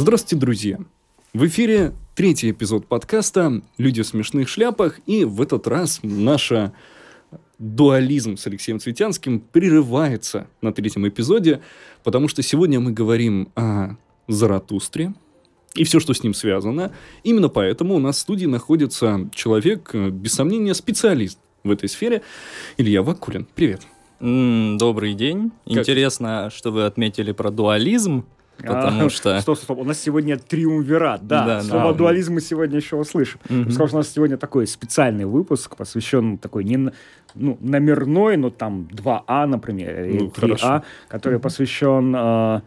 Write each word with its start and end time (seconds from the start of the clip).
Здравствуйте, 0.00 0.36
друзья! 0.36 0.78
В 1.34 1.44
эфире 1.48 1.92
третий 2.14 2.52
эпизод 2.52 2.86
подкаста 2.86 3.62
«Люди 3.78 4.02
в 4.02 4.06
смешных 4.06 4.48
шляпах», 4.48 5.00
и 5.06 5.24
в 5.24 5.42
этот 5.42 5.66
раз 5.66 5.98
наша 6.04 6.72
дуализм 7.58 8.36
с 8.36 8.46
Алексеем 8.46 8.78
Цветянским 8.78 9.40
прерывается 9.40 10.46
на 10.62 10.72
третьем 10.72 11.08
эпизоде, 11.08 11.62
потому 12.04 12.28
что 12.28 12.42
сегодня 12.42 12.78
мы 12.78 12.92
говорим 12.92 13.48
о 13.56 13.96
Заратустре 14.28 15.14
и 15.74 15.82
все, 15.82 15.98
что 15.98 16.14
с 16.14 16.22
ним 16.22 16.32
связано. 16.32 16.92
Именно 17.24 17.48
поэтому 17.48 17.96
у 17.96 17.98
нас 17.98 18.18
в 18.18 18.20
студии 18.20 18.46
находится 18.46 19.28
человек, 19.34 19.92
без 19.92 20.32
сомнения, 20.32 20.74
специалист 20.74 21.40
в 21.64 21.72
этой 21.72 21.88
сфере, 21.88 22.22
Илья 22.76 23.02
Вакулин. 23.02 23.48
Привет. 23.52 23.82
Добрый 24.20 25.14
день. 25.14 25.50
Как? 25.64 25.78
Интересно, 25.78 26.50
что 26.54 26.70
вы 26.70 26.84
отметили 26.84 27.32
про 27.32 27.50
дуализм. 27.50 28.26
Потому 28.58 29.06
а, 29.06 29.10
что... 29.10 29.40
Стоп, 29.40 29.58
стоп, 29.58 29.78
у 29.78 29.84
нас 29.84 30.00
сегодня 30.00 30.36
триумвират, 30.36 31.26
да. 31.26 31.46
да 31.46 31.62
Слово 31.62 31.92
да. 31.92 31.98
дуализм 31.98 32.34
мы 32.34 32.40
сегодня 32.40 32.76
еще 32.76 32.96
услышим. 32.96 33.38
Угу. 33.48 33.70
Сказал, 33.70 33.86
что 33.88 33.96
у 33.96 34.00
нас 34.00 34.08
сегодня 34.08 34.36
такой 34.36 34.66
специальный 34.66 35.24
выпуск, 35.24 35.76
посвящен 35.76 36.38
такой 36.38 36.64
не 36.64 36.92
ну, 37.34 37.56
номерной, 37.60 38.36
но 38.36 38.50
там 38.50 38.88
2А, 38.90 39.46
например, 39.46 40.04
или 40.04 40.18
ну, 40.18 40.32
3А, 40.34 40.82
который 41.08 41.34
угу. 41.34 41.42
посвящен 41.42 42.14
э, 42.16 42.60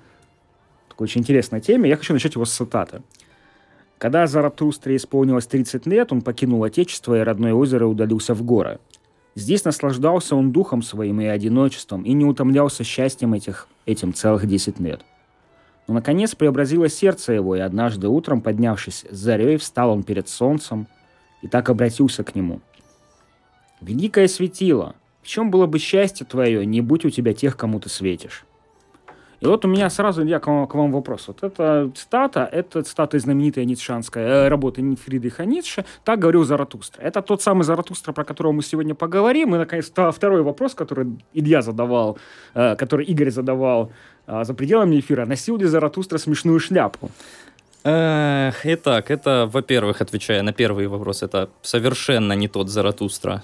такой 0.89 1.05
очень 1.05 1.21
интересной 1.21 1.59
теме. 1.59 1.89
Я 1.89 1.97
хочу 1.97 2.13
начать 2.13 2.35
его 2.35 2.45
с 2.45 2.51
цитаты. 2.51 3.01
Когда 3.97 4.25
Заратустре 4.25 4.95
исполнилось 4.95 5.45
30 5.45 5.85
лет, 5.85 6.11
он 6.11 6.21
покинул 6.21 6.63
отечество 6.63 7.19
и 7.19 7.23
родное 7.23 7.53
озеро 7.53 7.85
удалился 7.85 8.33
в 8.33 8.43
горы. 8.43 8.79
Здесь 9.35 9.63
наслаждался 9.63 10.35
он 10.35 10.51
духом 10.51 10.81
своим 10.81 11.21
и 11.21 11.25
одиночеством, 11.25 12.03
и 12.03 12.13
не 12.13 12.25
утомлялся 12.25 12.83
счастьем 12.83 13.33
этих, 13.33 13.67
этим 13.85 14.13
целых 14.13 14.45
10 14.45 14.79
лет. 14.79 15.01
Но, 15.87 15.95
наконец, 15.95 16.35
преобразило 16.35 16.89
сердце 16.89 17.33
его, 17.33 17.55
и 17.55 17.59
однажды 17.59 18.07
утром, 18.07 18.41
поднявшись 18.41 19.05
с 19.09 19.17
зарей, 19.17 19.57
встал 19.57 19.91
он 19.91 20.03
перед 20.03 20.29
солнцем 20.29 20.87
и 21.41 21.47
так 21.47 21.69
обратился 21.69 22.23
к 22.23 22.35
нему. 22.35 22.61
«Великое 23.81 24.27
светило, 24.27 24.95
в 25.21 25.27
чем 25.27 25.49
было 25.51 25.65
бы 25.65 25.79
счастье 25.79 26.25
твое, 26.25 26.65
не 26.65 26.81
будь 26.81 27.05
у 27.05 27.09
тебя 27.09 27.33
тех, 27.33 27.57
кому 27.57 27.79
ты 27.79 27.89
светишь?» 27.89 28.45
И 29.41 29.47
вот 29.47 29.65
у 29.65 29.67
меня 29.67 29.89
сразу, 29.89 30.23
я 30.23 30.39
к 30.39 30.45
вам, 30.45 30.67
к 30.67 30.75
вам 30.75 30.91
вопрос. 30.91 31.27
Вот 31.27 31.43
эта 31.43 31.91
цитата, 31.95 32.47
это 32.51 32.83
цитата 32.83 33.17
из 33.17 33.23
знаменитой 33.23 33.65
ницшанской 33.65 34.21
э, 34.21 34.47
работы 34.49 34.95
Фридриха 34.95 35.45
Ницше 35.45 35.83
«Так 36.03 36.19
говорил 36.19 36.43
Заратустра». 36.43 37.01
Это 37.01 37.23
тот 37.23 37.41
самый 37.41 37.63
Заратустра, 37.63 38.13
про 38.13 38.23
которого 38.23 38.51
мы 38.51 38.61
сегодня 38.61 38.93
поговорим. 38.93 39.55
И, 39.55 39.57
наконец, 39.57 39.89
второй 39.89 40.43
вопрос, 40.43 40.75
который 40.75 41.17
Илья 41.33 41.63
задавал, 41.63 42.19
э, 42.53 42.75
который 42.75 43.07
Игорь 43.07 43.31
задавал 43.31 43.91
за 44.43 44.53
пределами 44.53 44.99
эфира. 44.99 45.25
Носил 45.25 45.57
ли 45.57 45.65
Заратустра 45.65 46.17
смешную 46.17 46.59
шляпу? 46.59 47.11
Итак, 47.83 49.11
это, 49.11 49.49
во-первых, 49.51 50.01
отвечая 50.01 50.43
на 50.43 50.53
первый 50.53 50.87
вопрос, 50.87 51.23
это 51.23 51.49
совершенно 51.61 52.33
не 52.33 52.47
тот 52.47 52.69
Заратустра, 52.69 53.43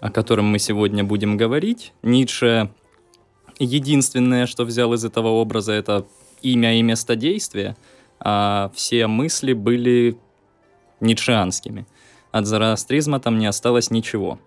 о 0.00 0.10
котором 0.10 0.46
мы 0.46 0.58
сегодня 0.58 1.04
будем 1.04 1.36
говорить. 1.36 1.92
Ницше 2.02 2.70
единственное, 3.58 4.46
что 4.46 4.64
взял 4.64 4.94
из 4.94 5.04
этого 5.04 5.28
образа, 5.28 5.72
это 5.72 6.06
имя 6.40 6.78
и 6.78 6.82
место 6.82 7.14
действия, 7.14 7.76
а 8.20 8.70
все 8.74 9.06
мысли 9.06 9.52
были 9.52 10.16
ницшеанскими. 11.00 11.86
От 12.32 12.46
зороастризма 12.46 13.20
там 13.20 13.38
не 13.38 13.46
осталось 13.46 13.90
ничего. 13.90 14.38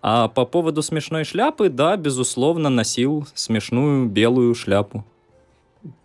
А 0.00 0.28
по 0.28 0.44
поводу 0.44 0.82
смешной 0.82 1.24
шляпы, 1.24 1.68
да, 1.68 1.96
безусловно, 1.96 2.68
носил 2.68 3.26
смешную 3.34 4.06
белую 4.06 4.54
шляпу. 4.54 5.04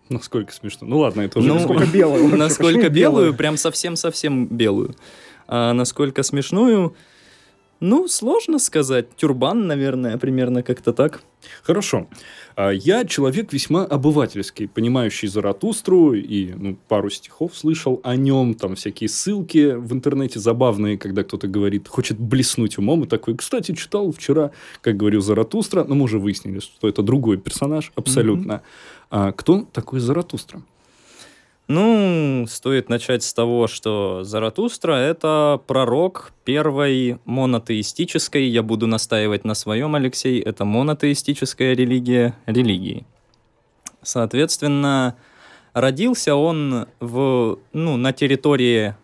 Насколько 0.09 0.53
смешно? 0.53 0.87
Ну 0.87 0.99
ладно, 0.99 1.21
это 1.21 1.39
уже 1.39 1.47
ну, 1.47 1.55
насколько 1.55 1.85
белую. 1.93 2.35
Насколько 2.35 2.89
белую, 2.89 3.33
прям 3.33 3.57
совсем-совсем 3.57 4.47
белую. 4.47 4.95
А 5.47 5.73
насколько 5.73 6.23
смешную, 6.23 6.95
ну, 7.79 8.07
сложно 8.07 8.59
сказать. 8.59 9.15
Тюрбан, 9.15 9.67
наверное, 9.67 10.17
примерно 10.17 10.63
как-то 10.63 10.93
так. 10.93 11.21
Хорошо. 11.63 12.07
А, 12.55 12.69
я 12.71 13.05
человек 13.05 13.53
весьма 13.53 13.83
обывательский, 13.85 14.67
понимающий 14.67 15.27
Заратустру, 15.27 16.13
и 16.13 16.53
ну, 16.53 16.77
пару 16.87 17.09
стихов 17.09 17.55
слышал 17.55 17.99
о 18.03 18.15
нем, 18.15 18.53
там 18.53 18.75
всякие 18.75 19.09
ссылки 19.09 19.75
в 19.75 19.93
интернете 19.93 20.39
забавные, 20.39 20.97
когда 20.97 21.23
кто-то 21.23 21.47
говорит, 21.47 21.87
хочет 21.87 22.19
блеснуть 22.19 22.77
умом, 22.77 23.03
и 23.03 23.07
такой, 23.07 23.35
кстати, 23.35 23.73
читал 23.73 24.11
вчера, 24.11 24.51
как 24.81 24.97
говорил 24.97 25.21
Заратустра, 25.21 25.83
но 25.83 25.95
мы 25.95 26.03
уже 26.03 26.19
выяснили, 26.19 26.59
что 26.59 26.87
это 26.87 27.01
другой 27.01 27.37
персонаж 27.37 27.91
абсолютно. 27.95 28.53
Mm-hmm. 28.53 28.61
А 29.09 29.31
кто 29.31 29.67
такой 29.71 29.99
Заратустра? 29.99 30.61
Ну, 31.67 32.45
стоит 32.49 32.89
начать 32.89 33.23
с 33.23 33.33
того, 33.33 33.67
что 33.67 34.23
Заратустра— 34.23 34.93
это 34.93 35.61
пророк 35.65 36.33
первой 36.43 37.19
монотеистической, 37.23 38.45
я 38.47 38.61
буду 38.61 38.85
настаивать 38.85 39.45
на 39.45 39.53
своем, 39.53 39.95
Алексей, 39.95 40.41
это 40.41 40.65
монотеистическая 40.65 41.73
религия 41.73 42.35
религии. 42.45 43.05
Соответственно, 44.01 45.15
родился 45.73 46.35
он 46.35 46.87
в, 46.99 47.59
ну, 47.71 47.95
на 47.95 48.11
территории 48.11 48.95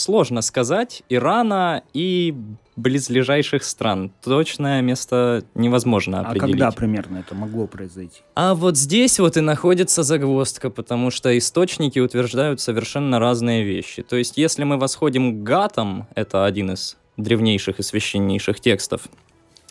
Сложно 0.00 0.40
сказать. 0.40 1.02
Ирана 1.10 1.82
и 1.92 2.34
близлежащих 2.74 3.62
стран. 3.62 4.10
Точное 4.24 4.80
место 4.80 5.44
невозможно 5.54 6.20
определить. 6.20 6.42
А 6.42 6.46
когда 6.46 6.70
примерно 6.70 7.18
это 7.18 7.34
могло 7.34 7.66
произойти? 7.66 8.22
А 8.34 8.54
вот 8.54 8.78
здесь 8.78 9.18
вот 9.18 9.36
и 9.36 9.42
находится 9.42 10.02
загвоздка, 10.02 10.70
потому 10.70 11.10
что 11.10 11.36
источники 11.36 11.98
утверждают 11.98 12.62
совершенно 12.62 13.18
разные 13.18 13.62
вещи. 13.62 14.02
То 14.02 14.16
есть, 14.16 14.38
если 14.38 14.64
мы 14.64 14.78
восходим 14.78 15.38
к 15.38 15.42
гатам, 15.42 16.06
это 16.14 16.46
один 16.46 16.70
из 16.70 16.96
древнейших 17.18 17.78
и 17.78 17.82
священнейших 17.82 18.58
текстов 18.58 19.02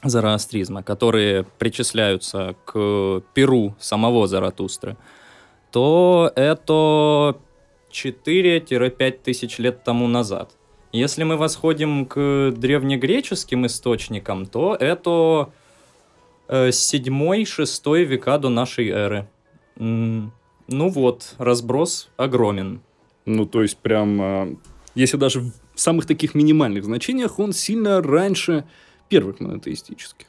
зороастризма, 0.03 0.83
которые 0.83 1.43
причисляются 1.57 2.55
к 2.65 3.23
Перу 3.33 3.75
самого 3.79 4.27
Заратустры, 4.27 4.95
то 5.71 6.31
это 6.35 7.35
4-5 7.91 9.19
тысяч 9.23 9.59
лет 9.59 9.83
тому 9.83 10.07
назад. 10.07 10.51
Если 10.91 11.23
мы 11.23 11.37
восходим 11.37 12.05
к 12.05 12.51
древнегреческим 12.55 13.67
источникам, 13.67 14.45
то 14.45 14.75
это 14.75 15.51
7-6 16.47 17.95
э, 17.95 18.03
века 18.03 18.37
до 18.39 18.49
нашей 18.49 18.89
эры. 18.89 19.27
Ну 19.77 20.31
вот, 20.67 21.35
разброс 21.37 22.09
огромен. 22.17 22.81
Ну, 23.25 23.45
то 23.45 23.61
есть, 23.61 23.77
прям, 23.77 24.21
а, 24.21 24.55
если 24.95 25.17
даже 25.17 25.41
в 25.41 25.53
самых 25.75 26.05
таких 26.05 26.33
минимальных 26.33 26.83
значениях, 26.83 27.39
он 27.39 27.53
сильно 27.53 28.01
раньше 28.01 28.65
первых 29.07 29.39
монотеистических. 29.39 30.27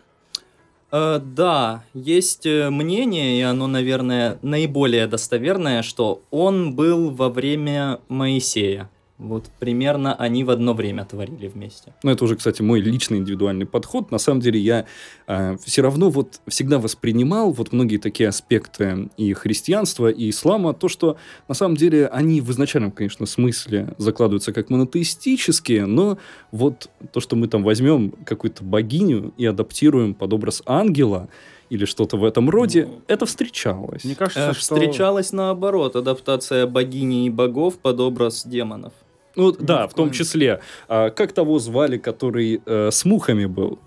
Э, 0.93 1.21
да, 1.23 1.85
есть 1.95 2.47
э, 2.47 2.71
мнение, 2.71 3.39
и 3.39 3.43
оно, 3.43 3.67
наверное, 3.67 4.39
наиболее 4.43 5.07
достоверное, 5.07 5.83
что 5.83 6.23
он 6.31 6.75
был 6.75 7.11
во 7.11 7.29
время 7.29 8.01
Моисея. 8.09 8.91
Вот 9.21 9.51
примерно 9.59 10.15
они 10.15 10.45
в 10.45 10.51
одно 10.51 10.73
время 10.73 11.05
творили 11.05 11.47
вместе. 11.47 11.93
Ну, 12.03 12.11
это 12.11 12.25
уже, 12.25 12.37
кстати, 12.37 12.63
мой 12.63 12.81
личный 12.81 13.19
индивидуальный 13.19 13.67
подход. 13.67 14.11
На 14.11 14.17
самом 14.17 14.41
деле 14.41 14.59
я 14.59 14.87
э, 15.27 15.57
все 15.63 15.83
равно 15.83 16.09
вот 16.09 16.41
всегда 16.49 16.79
воспринимал 16.79 17.53
вот 17.53 17.73
многие 17.73 17.99
такие 17.99 18.31
аспекты 18.31 19.11
и 19.19 19.35
христианства, 19.35 20.09
и 20.09 20.31
ислама, 20.31 20.73
то, 20.73 20.89
что 20.89 21.19
на 21.49 21.55
самом 21.55 21.77
деле 21.77 22.07
они 22.07 22.41
в 22.41 22.51
изначальном, 22.51 22.93
конечно, 22.93 23.27
смысле 23.27 23.95
закладываются 23.99 24.55
как 24.55 24.71
монотеистические, 24.71 25.85
но 25.85 26.17
вот 26.51 26.89
то, 27.13 27.21
что 27.21 27.37
мы 27.37 27.47
там 27.47 27.63
возьмем 27.63 28.13
какую-то 28.25 28.65
богиню 28.65 29.35
и 29.37 29.45
адаптируем 29.45 30.15
под 30.15 30.33
образ 30.33 30.63
ангела, 30.65 31.29
или 31.69 31.85
что-то 31.85 32.17
в 32.17 32.25
этом 32.25 32.51
роде, 32.51 32.87
ну, 32.87 33.03
это 33.07 33.27
встречалось. 33.27 34.03
Мне 34.03 34.17
кажется, 34.17 34.51
э, 34.51 34.55
что... 34.55 34.75
Встречалось 34.75 35.31
наоборот, 35.33 35.95
адаптация 35.95 36.67
богини 36.67 37.27
и 37.27 37.31
богов 37.31 37.79
под 37.79 38.01
образ 38.01 38.45
демонов. 38.45 38.93
Ну, 39.37 39.53
да, 39.53 39.87
в 39.87 39.95
том 39.95 40.11
числе. 40.11 40.61
А, 40.89 41.11
как 41.11 41.33
того 41.33 41.59
звали, 41.59 41.99
который 41.99 42.61
э, 42.65 42.91
с 42.91 43.05
мухами 43.05 43.47
был? 43.47 43.79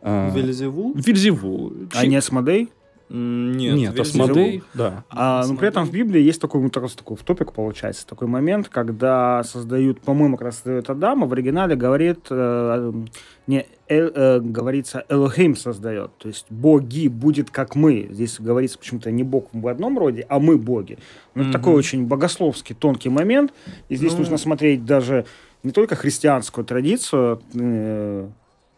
А, 0.00 0.30
Вильзевул? 0.30 0.94
Вильзевул. 0.94 1.72
А 1.94 2.06
не 2.06 2.16
Асмодей? 2.16 2.70
Нет, 3.10 3.76
Нет 3.76 4.00
Асмодей, 4.00 4.62
да. 4.74 5.04
А, 5.08 5.46
но 5.46 5.56
при 5.56 5.68
этом 5.68 5.84
в 5.84 5.90
Библии 5.90 6.20
есть 6.20 6.40
такой, 6.40 6.60
вот 6.60 6.76
раз 6.76 6.92
такой 6.92 7.16
в 7.16 7.22
топик 7.22 7.52
получается, 7.52 8.06
такой 8.06 8.28
момент, 8.28 8.68
когда 8.68 9.42
создают, 9.44 10.02
по-моему, 10.02 10.36
как 10.36 10.46
раз 10.46 10.56
создает 10.56 10.90
Адама, 10.90 11.26
в 11.26 11.32
оригинале 11.32 11.74
говорит, 11.74 12.26
э, 12.28 12.92
не, 13.46 13.66
э, 13.88 14.10
э, 14.14 14.40
говорится, 14.40 15.04
Элохим 15.08 15.56
создает, 15.56 16.10
то 16.18 16.28
есть 16.28 16.46
боги 16.50 17.08
будет 17.08 17.50
как 17.50 17.74
мы. 17.74 18.08
Здесь 18.10 18.38
говорится 18.38 18.78
почему-то 18.78 19.10
не 19.10 19.22
бог 19.22 19.48
в 19.54 19.68
одном 19.68 19.98
роде, 19.98 20.26
а 20.28 20.38
мы 20.38 20.58
боги. 20.58 20.98
Ну. 21.34 21.44
Это 21.44 21.52
такой 21.52 21.74
очень 21.74 22.06
богословский, 22.06 22.74
тонкий 22.74 23.08
момент, 23.08 23.54
и 23.88 23.96
здесь 23.96 24.12
ну... 24.12 24.18
нужно 24.18 24.36
смотреть 24.36 24.84
даже 24.84 25.24
не 25.62 25.70
только 25.70 25.96
христианскую 25.96 26.64
традицию, 26.66 27.40
э, 27.54 28.28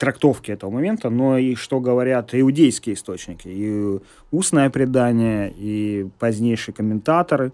трактовки 0.00 0.50
этого 0.50 0.70
момента, 0.70 1.11
но 1.11 1.37
и 1.37 1.55
что 1.55 1.79
говорят 1.79 2.31
иудейские 2.32 2.94
источники, 2.94 3.47
и 3.49 3.99
устное 4.31 4.70
предание, 4.70 5.52
и 5.55 6.08
позднейшие 6.19 6.75
комментаторы. 6.75 7.52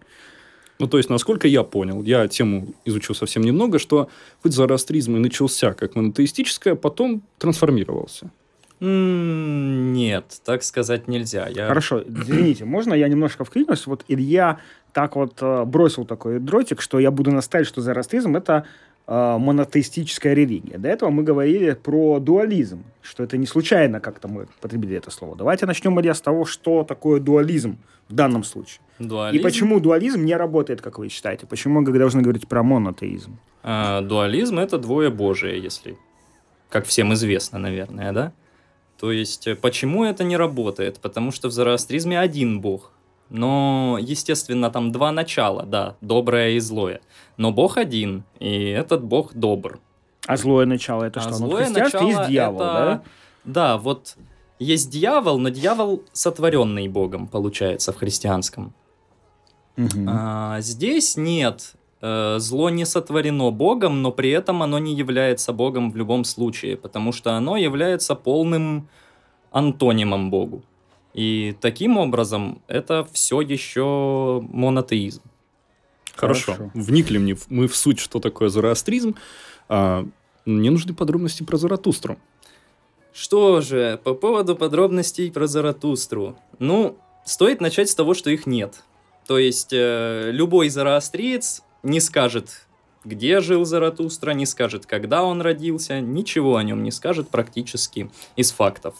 Ну, 0.78 0.86
то 0.86 0.96
есть, 0.96 1.10
насколько 1.10 1.48
я 1.48 1.64
понял, 1.64 2.04
я 2.04 2.28
тему 2.28 2.68
изучил 2.84 3.16
совсем 3.16 3.42
немного, 3.42 3.80
что 3.80 4.08
хоть 4.42 4.52
зороастризм 4.52 5.16
и 5.16 5.18
начался 5.18 5.72
как 5.72 5.96
монотеистическое, 5.96 6.76
потом 6.76 7.22
трансформировался. 7.38 8.30
Нет, 8.78 10.40
так 10.44 10.62
сказать 10.62 11.08
нельзя. 11.08 11.48
Я... 11.48 11.66
Хорошо, 11.66 12.04
извините, 12.06 12.64
можно 12.64 12.94
я 12.94 13.08
немножко 13.08 13.44
вклинюсь? 13.44 13.86
Вот 13.86 14.04
Илья 14.06 14.60
так 14.92 15.16
вот 15.16 15.38
э, 15.40 15.64
бросил 15.64 16.04
такой 16.04 16.38
дротик, 16.38 16.80
что 16.80 16.98
я 16.98 17.10
буду 17.10 17.30
настаивать, 17.30 17.68
что 17.68 17.80
зороастризм— 17.80 18.36
это 18.36 18.66
монотеистическая 19.06 20.34
религия. 20.34 20.78
До 20.78 20.88
этого 20.88 21.10
мы 21.10 21.22
говорили 21.22 21.74
про 21.74 22.18
дуализм, 22.18 22.84
что 23.02 23.22
это 23.22 23.36
не 23.36 23.46
случайно 23.46 24.00
как-то 24.00 24.28
мы 24.28 24.46
потребили 24.60 24.96
это 24.96 25.10
слово. 25.10 25.36
Давайте 25.36 25.66
начнем, 25.66 26.00
Илья, 26.00 26.14
с 26.14 26.20
того, 26.20 26.44
что 26.44 26.82
такое 26.82 27.20
дуализм 27.20 27.78
в 28.08 28.14
данном 28.14 28.44
случае. 28.44 28.80
Дуализм? 28.98 29.38
И 29.38 29.42
почему 29.42 29.80
дуализм 29.80 30.24
не 30.24 30.34
работает, 30.34 30.80
как 30.80 30.98
вы 30.98 31.08
считаете? 31.08 31.46
Почему 31.46 31.80
мы 31.80 31.98
должны 31.98 32.22
говорить 32.22 32.48
про 32.48 32.62
монотеизм? 32.62 33.38
А, 33.62 34.00
дуализм— 34.00 34.58
это 34.60 34.78
двое 34.78 35.10
Божие, 35.10 35.60
если... 35.60 35.96
Как 36.68 36.84
всем 36.84 37.14
известно, 37.14 37.60
наверное, 37.60 38.12
да? 38.12 38.32
То 38.98 39.12
есть, 39.12 39.46
э, 39.46 39.54
почему 39.54 40.04
это 40.04 40.24
не 40.24 40.36
работает? 40.36 40.98
Потому 40.98 41.30
что 41.30 41.48
в 41.48 41.52
зороастризме 41.52 42.18
один 42.18 42.60
бог. 42.60 42.90
Но, 43.28 43.98
естественно, 44.00 44.70
там 44.70 44.92
два 44.92 45.12
начала, 45.12 45.64
да, 45.64 45.96
доброе 46.00 46.50
и 46.50 46.60
злое. 46.60 47.00
Но 47.36 47.52
бог 47.52 47.76
один, 47.76 48.24
и 48.38 48.68
этот 48.68 49.02
бог 49.02 49.34
добр. 49.34 49.80
А 50.26 50.36
злое 50.36 50.66
начало 50.66 51.04
это 51.04 51.20
а 51.20 51.22
что? 51.22 51.30
Ну, 51.30 51.36
злое 51.36 51.68
ну, 51.68 51.78
начало 51.78 52.08
есть 52.08 52.28
дьявол, 52.28 52.60
это... 52.60 52.64
да? 52.64 53.02
Да, 53.44 53.78
вот 53.78 54.16
есть 54.58 54.90
дьявол, 54.90 55.38
но 55.38 55.48
дьявол 55.48 56.02
сотворенный 56.12 56.88
богом, 56.88 57.28
получается, 57.28 57.92
в 57.92 57.96
христианском. 57.96 58.74
Угу. 59.76 60.06
А, 60.08 60.60
здесь 60.60 61.16
нет. 61.16 61.74
Э, 62.00 62.38
зло 62.38 62.70
не 62.70 62.84
сотворено 62.84 63.50
Богом, 63.50 64.02
но 64.02 64.12
при 64.12 64.30
этом 64.30 64.62
оно 64.62 64.78
не 64.78 64.94
является 64.94 65.52
Богом 65.52 65.90
в 65.90 65.96
любом 65.96 66.24
случае, 66.24 66.76
потому 66.76 67.12
что 67.12 67.32
оно 67.32 67.56
является 67.56 68.14
полным 68.14 68.88
антонимом 69.50 70.30
Богу. 70.30 70.62
И 71.16 71.56
таким 71.62 71.96
образом 71.96 72.60
это 72.68 73.08
все 73.10 73.40
еще 73.40 74.44
монотеизм. 74.50 75.22
Хорошо. 76.14 76.52
Хорошо. 76.52 76.70
Вникли 76.74 77.16
мне 77.18 77.36
мы 77.48 77.68
в 77.68 77.76
суть, 77.76 77.98
что 77.98 78.20
такое 78.20 78.50
зороастризм. 78.50 79.16
А, 79.68 80.06
мне 80.44 80.70
нужны 80.70 80.94
подробности 80.94 81.42
про 81.42 81.56
Заратустру. 81.56 82.18
Что 83.14 83.62
же, 83.62 83.98
по 84.04 84.12
поводу 84.12 84.56
подробностей 84.56 85.30
про 85.32 85.46
Заратустру. 85.46 86.36
Ну, 86.58 86.98
стоит 87.24 87.62
начать 87.62 87.88
с 87.88 87.94
того, 87.94 88.12
что 88.12 88.28
их 88.28 88.46
нет. 88.46 88.84
То 89.26 89.38
есть, 89.38 89.72
э, 89.72 90.30
любой 90.32 90.68
зороастриец 90.68 91.62
не 91.82 92.00
скажет, 92.00 92.66
где 93.04 93.40
жил 93.40 93.64
Заратустра, 93.64 94.32
не 94.32 94.44
скажет, 94.44 94.84
когда 94.84 95.24
он 95.24 95.40
родился, 95.40 96.00
ничего 96.00 96.56
о 96.56 96.62
нем 96.62 96.82
не 96.82 96.90
скажет 96.90 97.30
практически 97.30 98.10
из 98.36 98.52
фактов. 98.52 98.96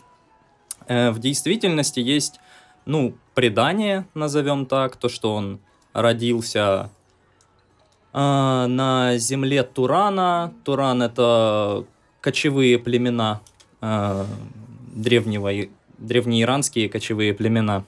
Э, 0.87 1.11
в 1.11 1.19
действительности 1.19 2.01
есть, 2.01 2.41
ну, 2.85 3.15
предание, 3.35 4.07
назовем 4.15 4.67
так, 4.67 4.97
то, 4.97 5.09
что 5.09 5.35
он 5.35 5.61
родился 5.93 6.91
э, 8.13 8.19
на 8.69 9.19
земле 9.19 9.63
Турана. 9.63 10.53
Туран 10.65 11.03
это 11.03 11.85
кочевые 12.21 12.79
племена 12.79 13.41
э, 13.81 14.25
древнего, 14.95 15.51
древнеиранские 15.99 16.89
кочевые 16.89 17.35
племена. 17.35 17.85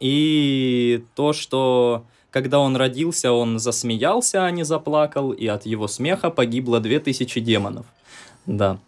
И 0.00 1.04
то, 1.14 1.32
что 1.32 2.04
когда 2.30 2.58
он 2.58 2.76
родился, 2.76 3.32
он 3.32 3.58
засмеялся, 3.58 4.44
а 4.44 4.50
не 4.50 4.62
заплакал, 4.62 5.32
и 5.32 5.46
от 5.46 5.64
его 5.64 5.88
смеха 5.88 6.30
погибло 6.30 6.80
две 6.80 7.00
тысячи 7.00 7.40
демонов. 7.40 7.86
Да. 8.44 8.78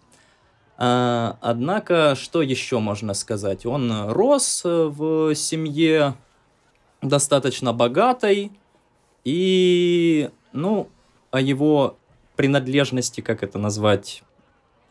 А, 0.79 1.37
однако, 1.41 2.15
что 2.15 2.41
еще 2.41 2.79
можно 2.79 3.13
сказать? 3.13 3.67
Он 3.67 4.11
рос 4.11 4.63
в 4.65 5.35
семье 5.35 6.15
достаточно 7.03 7.73
богатой, 7.73 8.53
и, 9.25 10.31
ну, 10.53 10.89
о 11.31 11.41
его 11.41 11.97
принадлежности, 12.37 13.21
как 13.21 13.43
это 13.43 13.59
назвать, 13.59 14.23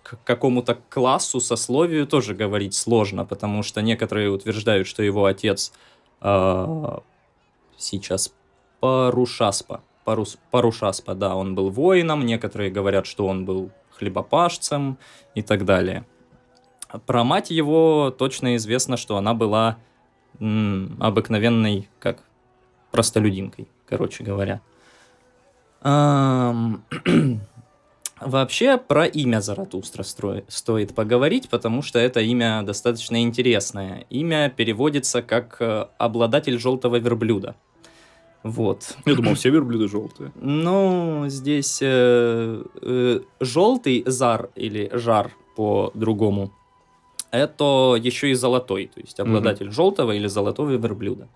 к 0.04 0.18
какому-то 0.24 0.78
классу, 0.89 1.39
сословию 1.39 2.06
тоже 2.06 2.36
говорить 2.36 2.74
сложно, 2.74 3.25
потому 3.25 3.63
что 3.63 3.81
некоторые 3.81 4.30
утверждают, 4.30 4.88
что 4.88 5.04
его 5.04 5.25
отец 5.25 5.74
э, 6.22 6.98
сейчас 7.78 8.33
Парушаспа. 8.80 9.81
Парус, 10.06 10.38
Парушаспа, 10.51 11.16
да, 11.16 11.36
он 11.36 11.56
был 11.56 11.69
воином, 11.69 12.25
некоторые 12.25 12.69
говорят, 12.69 13.06
что 13.06 13.28
он 13.28 13.44
был 13.44 13.72
хлебопашцем 13.97 14.97
и 15.35 15.41
так 15.41 15.65
далее. 15.65 16.05
Про 17.05 17.23
мать 17.23 17.51
его 17.51 18.15
точно 18.17 18.55
известно, 18.55 18.97
что 18.97 19.17
она 19.17 19.33
была 19.33 19.77
м, 20.39 20.95
обыкновенной, 20.99 21.89
как, 21.99 22.19
простолюдинкой, 22.91 23.67
короче 23.85 24.23
говоря. 24.23 24.61
Вообще 28.19 28.77
про 28.77 29.05
имя 29.05 29.41
Заратустра 29.41 30.03
стоит 30.03 30.95
поговорить, 30.95 31.49
потому 31.49 31.83
что 31.83 31.99
это 31.99 32.19
имя 32.19 32.63
достаточно 32.63 33.21
интересное. 33.21 34.05
Имя 34.09 34.49
переводится 34.49 35.21
как 35.21 35.57
э, 35.59 35.85
«обладатель 35.99 36.57
желтого 36.57 36.95
верблюда». 36.95 37.55
Вот. 38.44 38.95
Я 39.06 39.16
думал, 39.16 39.34
все 39.34 39.50
верблюды 39.50 39.88
желтые. 39.88 40.31
Ну, 40.36 41.25
здесь 41.28 41.80
э, 41.81 42.63
э, 42.81 43.19
желтый 43.39 44.04
зар 44.06 44.50
или 44.56 44.89
жар 44.94 45.31
по-другому. 45.56 46.51
Это 47.31 47.98
еще 48.00 48.31
и 48.31 48.34
золотой, 48.36 48.89
то 48.94 49.01
есть 49.01 49.19
обладатель 49.19 49.68
mm 49.68 49.72
желтого 49.72 50.13
или 50.13 50.28
золотого 50.28 50.69
верблюда. 50.69 51.28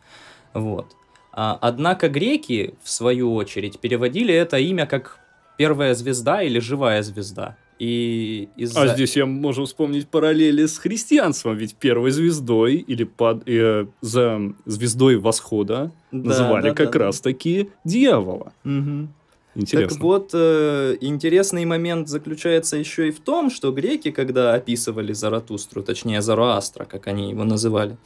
Вот. 0.53 0.85
А, 1.33 1.57
однако 1.61 2.09
греки, 2.09 2.75
в 2.83 2.89
свою 2.89 3.35
очередь, 3.35 3.79
переводили 3.79 4.33
это 4.33 4.57
имя 4.57 4.85
как 4.85 5.19
первая 5.57 5.93
звезда 5.93 6.43
или 6.43 6.59
живая 6.59 7.03
звезда. 7.03 7.57
И 7.81 8.47
из 8.57 8.77
А 8.77 8.89
здесь 8.89 9.15
я 9.15 9.25
могу 9.25 9.65
вспомнить 9.65 10.07
параллели 10.07 10.67
с 10.67 10.77
христианством, 10.77 11.55
ведь 11.55 11.73
первой 11.73 12.11
звездой 12.11 12.75
или 12.75 13.03
под, 13.05 13.49
э, 13.49 13.87
за 14.01 14.53
звездой 14.67 15.17
восхода 15.17 15.91
да, 16.11 16.29
называли 16.29 16.69
да, 16.69 16.75
как 16.75 16.91
да, 16.91 16.99
раз-таки 16.99 17.71
дьявола. 17.83 18.53
Угу. 18.65 19.07
Интересно. 19.55 19.95
Так 19.95 19.99
вот, 19.99 20.29
э, 20.31 20.95
интересный 21.01 21.65
момент 21.65 22.07
заключается 22.07 22.77
еще 22.77 23.07
и 23.07 23.11
в 23.11 23.19
том, 23.19 23.49
что 23.49 23.71
греки, 23.71 24.11
когда 24.11 24.53
описывали 24.53 25.13
Заратустру, 25.13 25.81
точнее 25.81 26.21
Зароастра, 26.21 26.85
как 26.85 27.07
они 27.07 27.31
его 27.31 27.45
называли, 27.45 27.97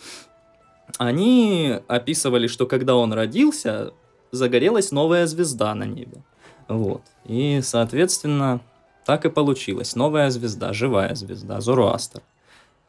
они 0.98 1.80
описывали, 1.90 2.48
что 2.48 2.66
когда 2.66 2.96
он 2.96 3.12
родился, 3.12 3.92
загорелась 4.32 4.92
новая 4.92 5.28
звезда 5.28 5.76
на 5.76 5.84
небе. 5.84 6.24
Вот. 6.70 7.02
И, 7.26 7.60
соответственно, 7.62 8.62
так 9.06 9.26
и 9.26 9.30
получилось. 9.30 9.96
Новая 9.96 10.30
звезда, 10.30 10.74
живая 10.74 11.16
звезда, 11.16 11.62
Зороастер. 11.62 12.22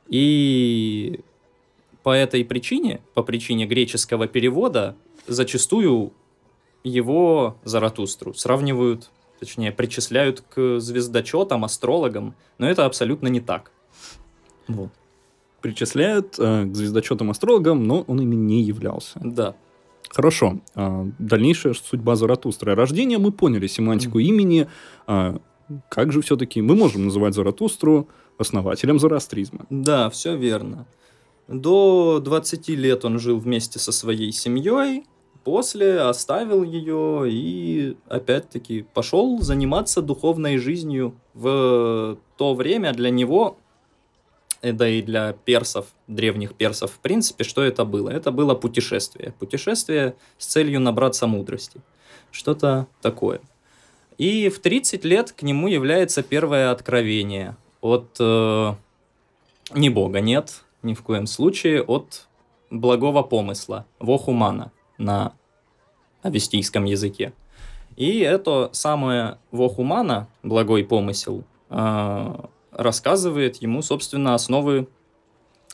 И 0.09 1.21
по 2.03 2.11
этой 2.11 2.45
причине, 2.45 3.01
по 3.15 3.23
причине 3.23 3.67
греческого 3.67 4.27
перевода, 4.27 4.97
зачастую 5.27 6.13
его 6.85 7.57
Заратустру 7.65 8.33
сравнивают, 8.33 9.11
точнее, 9.41 9.73
причисляют 9.73 10.41
к 10.41 10.79
звездочетам, 10.79 11.65
астрологам, 11.65 12.35
но 12.59 12.69
это 12.69 12.87
абсолютно 12.87 13.29
не 13.29 13.41
так. 13.41 13.73
Вот. 14.69 14.91
Причисляют 15.61 16.37
э, 16.39 16.65
к 16.65 16.75
звездочетам 16.75 17.31
астрологам, 17.31 17.87
но 17.87 18.03
он 18.03 18.21
ими 18.21 18.37
не 18.37 18.63
являлся. 18.63 19.19
Да. 19.23 19.57
Хорошо. 20.09 20.61
Э, 20.77 21.07
дальнейшая 21.19 21.75
судьба 21.75 22.15
Заратустра. 22.15 22.77
Рождение 22.77 23.19
мы 23.19 23.33
поняли, 23.33 23.67
семантику 23.67 24.21
mm-hmm. 24.21 24.25
имени. 24.25 24.69
Как 25.89 26.13
же 26.13 26.21
все-таки 26.21 26.63
мы 26.63 26.75
можем 26.77 27.05
называть 27.07 27.35
Заратустру 27.35 28.09
основателем 28.39 28.99
зороастризма? 28.99 29.67
Да, 29.71 30.11
все 30.11 30.37
верно. 30.37 30.87
До 31.49 32.21
20 32.21 32.69
лет 32.71 33.05
он 33.05 33.19
жил 33.19 33.39
вместе 33.39 33.79
со 33.79 33.93
своей 33.93 34.33
семьей, 34.33 35.05
после 35.45 36.01
оставил 36.01 36.65
ее 36.65 37.31
и 37.31 37.97
опять-таки 38.09 38.85
пошел 38.95 39.41
заниматься 39.41 40.03
духовной 40.03 40.59
жизнью. 40.59 41.15
В 41.35 42.19
то 42.37 42.55
время 42.55 42.93
для 42.93 43.11
него, 43.11 43.57
э, 44.61 44.73
да 44.73 44.89
и 44.89 45.03
для 45.03 45.35
персов, 45.35 45.87
древних 46.09 46.55
персов 46.55 46.93
в 46.93 46.99
принципе, 46.99 47.45
что 47.45 47.63
это 47.63 47.85
было? 47.85 48.11
Это 48.11 48.33
было 48.33 48.57
путешествие. 48.57 49.35
Путешествие 49.39 50.17
с 50.39 50.47
целью 50.47 50.81
набраться 50.81 51.29
мудрости. 51.29 51.81
Что-то 52.33 52.89
такое. 53.01 53.41
И 54.19 54.49
в 54.49 54.61
30 54.61 55.05
лет 55.05 55.33
к 55.33 55.43
нему 55.43 55.69
является 55.69 56.23
первое 56.23 56.71
откровение 56.71 57.57
от 57.81 58.17
э, 58.19 58.75
не 59.75 59.91
Бога, 59.91 60.21
нет, 60.21 60.65
ни 60.83 60.95
в 60.95 61.03
коем 61.03 61.27
случае, 61.27 61.83
от 61.83 62.27
благого 62.71 63.23
помысла, 63.23 63.87
вохумана 63.99 64.73
на 64.99 65.33
авестийском 66.23 66.85
языке. 66.85 67.33
И 67.97 68.21
это 68.21 68.69
самое 68.73 69.39
Вохумана, 69.51 70.29
благой 70.43 70.85
помысел, 70.85 71.45
э, 71.71 72.35
рассказывает 72.73 73.57
ему, 73.57 73.83
собственно, 73.83 74.35
основы 74.35 74.89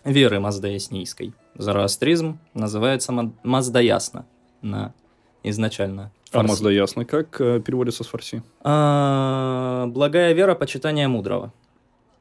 веры 0.05 0.41
маздаяснийской. 0.41 1.33
Зороастризм 1.55 2.39
называется 2.55 3.13
Маздаясна 3.43 4.27
на 4.63 4.95
изначально. 5.43 6.13
А 6.31 6.39
фарси. 6.39 6.47
А 6.47 6.49
Маздаясна 6.49 7.05
как 7.05 7.41
э, 7.41 7.61
переводится 7.61 8.05
с 8.05 8.07
фарси? 8.07 8.43
А, 8.63 9.87
благая 9.89 10.33
вера, 10.33 10.55
почитания 10.55 11.09
мудрого. 11.09 11.53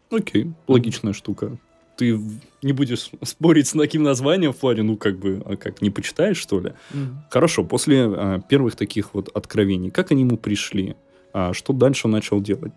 Окей, 0.09 0.51
логичная 0.67 1.13
штука. 1.13 1.57
Ты 1.97 2.19
не 2.61 2.73
будешь 2.73 3.11
спорить 3.23 3.67
с 3.67 3.71
таким 3.71 4.03
названием 4.03 4.53
в 4.53 4.57
плане, 4.57 4.83
ну, 4.83 4.97
как 4.97 5.17
бы, 5.19 5.41
а 5.45 5.55
как, 5.55 5.81
не 5.81 5.89
почитаешь, 5.89 6.37
что 6.37 6.59
ли? 6.59 6.73
Mm. 6.91 7.15
Хорошо, 7.29 7.63
после 7.63 8.05
а, 8.05 8.39
первых 8.41 8.75
таких 8.75 9.13
вот 9.13 9.29
откровений, 9.29 9.91
как 9.91 10.11
они 10.11 10.23
ему 10.23 10.37
пришли? 10.37 10.95
А 11.33 11.53
что 11.53 11.73
дальше 11.73 12.07
он 12.07 12.11
начал 12.11 12.41
делать? 12.41 12.73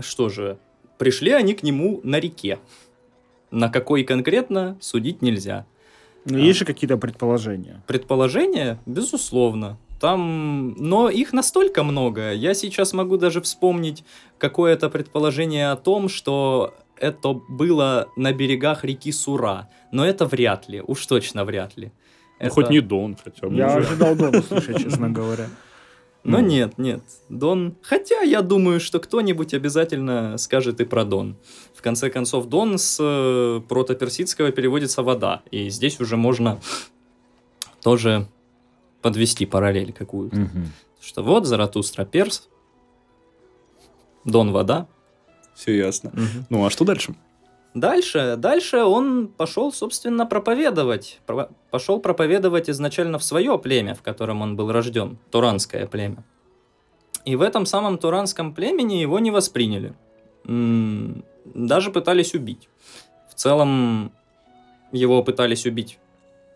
Что 0.00 0.28
же, 0.28 0.58
пришли 0.98 1.32
они 1.32 1.54
к 1.54 1.62
нему 1.62 2.00
на 2.04 2.20
реке. 2.20 2.58
На 3.50 3.68
какой 3.68 4.04
конкретно 4.04 4.76
судить 4.80 5.22
нельзя. 5.22 5.66
Но 6.24 6.36
а. 6.36 6.40
есть 6.40 6.58
же 6.58 6.64
какие-то 6.64 6.96
предположения. 6.96 7.82
Предположения, 7.86 8.78
безусловно. 8.86 9.78
Там, 10.00 10.74
но 10.78 11.10
их 11.10 11.32
настолько 11.32 11.82
много. 11.82 12.32
Я 12.32 12.54
сейчас 12.54 12.92
могу 12.94 13.18
даже 13.18 13.42
вспомнить 13.42 14.04
какое-то 14.38 14.88
предположение 14.88 15.70
о 15.70 15.76
том, 15.76 16.08
что 16.08 16.74
это 16.96 17.32
было 17.48 18.08
на 18.16 18.32
берегах 18.32 18.84
реки 18.84 19.12
Сура. 19.12 19.68
Но 19.92 20.06
это 20.06 20.26
вряд 20.26 20.68
ли, 20.68 20.82
уж 20.86 21.04
точно 21.06 21.44
вряд 21.44 21.76
ли. 21.76 21.92
Ну, 22.38 22.46
это... 22.46 22.54
Хоть 22.54 22.70
не 22.70 22.80
Дон 22.80 23.16
хотя 23.22 23.48
бы. 23.48 23.54
Я 23.54 23.74
ожидал 23.74 24.16
Дон 24.16 24.36
услышать, 24.36 24.78
честно 24.82 25.10
говоря. 25.10 25.48
Но 26.22 26.38
ну. 26.38 26.46
нет, 26.46 26.76
нет, 26.76 27.02
Дон... 27.30 27.76
Хотя 27.82 28.20
я 28.20 28.42
думаю, 28.42 28.78
что 28.78 29.00
кто-нибудь 29.00 29.54
обязательно 29.54 30.36
скажет 30.36 30.80
и 30.80 30.84
про 30.84 31.04
Дон. 31.04 31.36
В 31.74 31.80
конце 31.80 32.10
концов, 32.10 32.46
Дон 32.46 32.78
с 32.78 32.98
э, 33.00 33.60
протоперсидского 33.66 34.52
переводится 34.52 35.02
«вода». 35.02 35.42
И 35.50 35.70
здесь 35.70 35.98
уже 35.98 36.18
можно 36.18 36.60
тоже 37.82 38.28
подвести 39.00 39.46
параллель 39.46 39.94
какую-то. 39.94 40.36
Угу. 40.36 40.58
Что 41.00 41.22
вот 41.22 41.46
Заратустра 41.46 42.04
перс, 42.04 42.48
Дон 44.26 44.52
вода. 44.52 44.88
Все 45.54 45.76
ясно. 45.76 46.10
Угу. 46.10 46.46
Ну 46.50 46.66
а 46.66 46.70
что 46.70 46.84
дальше? 46.84 47.14
Дальше, 47.74 48.34
дальше 48.36 48.78
он 48.78 49.28
пошел, 49.28 49.72
собственно, 49.72 50.26
проповедовать. 50.26 51.20
Про, 51.26 51.50
пошел 51.70 52.00
проповедовать 52.00 52.68
изначально 52.68 53.18
в 53.18 53.24
свое 53.24 53.58
племя, 53.58 53.94
в 53.94 54.02
котором 54.02 54.42
он 54.42 54.56
был 54.56 54.72
рожден, 54.72 55.18
туранское 55.30 55.86
племя. 55.86 56.24
И 57.24 57.36
в 57.36 57.42
этом 57.42 57.66
самом 57.66 57.98
туранском 57.98 58.54
племени 58.54 58.94
его 58.94 59.18
не 59.18 59.30
восприняли. 59.30 59.94
Даже 60.44 61.90
пытались 61.90 62.34
убить. 62.34 62.68
В 63.28 63.34
целом, 63.34 64.12
его 64.90 65.22
пытались 65.22 65.66
убить 65.66 65.98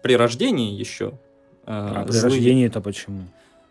при 0.02 0.16
рождении 0.16 0.72
еще, 0.72 1.12
а, 1.64 2.02
а 2.02 2.04
при 2.04 2.12
злые, 2.12 2.34
рождении 2.34 2.66
это 2.66 2.80
почему? 2.80 3.22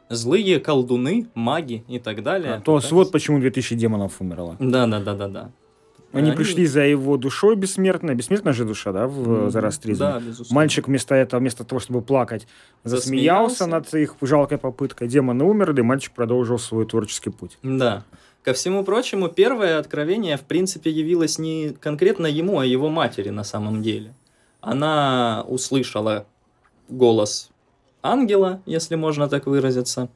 Злые 0.09 0.59
колдуны, 0.59 1.27
маги 1.33 1.83
и 1.87 1.99
так 1.99 2.23
далее. 2.23 2.55
А, 2.55 2.61
то 2.61 2.77
есть 2.77 2.91
вот 2.91 3.11
почему 3.11 3.39
2000 3.39 3.75
демонов 3.75 4.21
умерло. 4.21 4.55
Да, 4.59 4.87
да, 4.87 4.99
да, 4.99 5.13
да, 5.13 5.27
да. 5.27 5.51
Они, 6.13 6.29
Они 6.29 6.37
пришли 6.37 6.67
за 6.67 6.81
его 6.81 7.17
душой 7.17 7.55
бессмертной. 7.55 8.13
Бессмертная 8.13 8.53
же 8.53 8.65
душа, 8.65 8.91
да, 8.91 9.07
в 9.07 9.47
mm, 9.47 9.49
Зарастризме? 9.49 10.05
Да, 10.05 10.19
безусловно. 10.19 10.55
Мальчик 10.55 10.87
вместо 10.87 11.15
этого, 11.15 11.39
вместо 11.39 11.63
того, 11.63 11.79
чтобы 11.79 12.03
плакать, 12.03 12.47
засмеялся, 12.83 13.65
засмеялся 13.65 13.65
над 13.65 13.93
их 13.95 14.15
жалкой 14.21 14.59
попыткой. 14.59 15.07
Демоны 15.07 15.43
умерли, 15.43 15.79
и 15.79 15.83
мальчик 15.83 16.13
продолжил 16.13 16.59
свой 16.59 16.85
творческий 16.85 17.31
путь. 17.31 17.57
Да. 17.63 18.05
Ко 18.43 18.53
всему 18.53 18.83
прочему, 18.83 19.27
первое 19.27 19.79
откровение, 19.79 20.37
в 20.37 20.41
принципе, 20.41 20.91
явилось 20.91 21.39
не 21.39 21.71
конкретно 21.79 22.27
ему, 22.27 22.59
а 22.59 22.65
его 22.65 22.89
матери 22.89 23.29
на 23.29 23.43
самом 23.43 23.81
деле. 23.81 24.13
Она 24.61 25.43
услышала 25.47 26.27
голос 26.89 27.49
ангела, 28.03 28.61
если 28.67 28.95
можно 28.95 29.27
так 29.27 29.47
выразиться. 29.47 30.09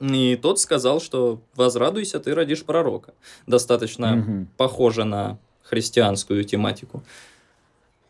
И 0.00 0.38
тот 0.40 0.58
сказал, 0.58 1.00
что 1.00 1.40
возрадуйся, 1.54 2.20
ты 2.20 2.34
родишь 2.34 2.64
пророка. 2.64 3.12
Достаточно 3.46 4.18
угу. 4.18 4.46
похоже 4.56 5.04
на 5.04 5.38
христианскую 5.62 6.44
тематику. 6.44 7.02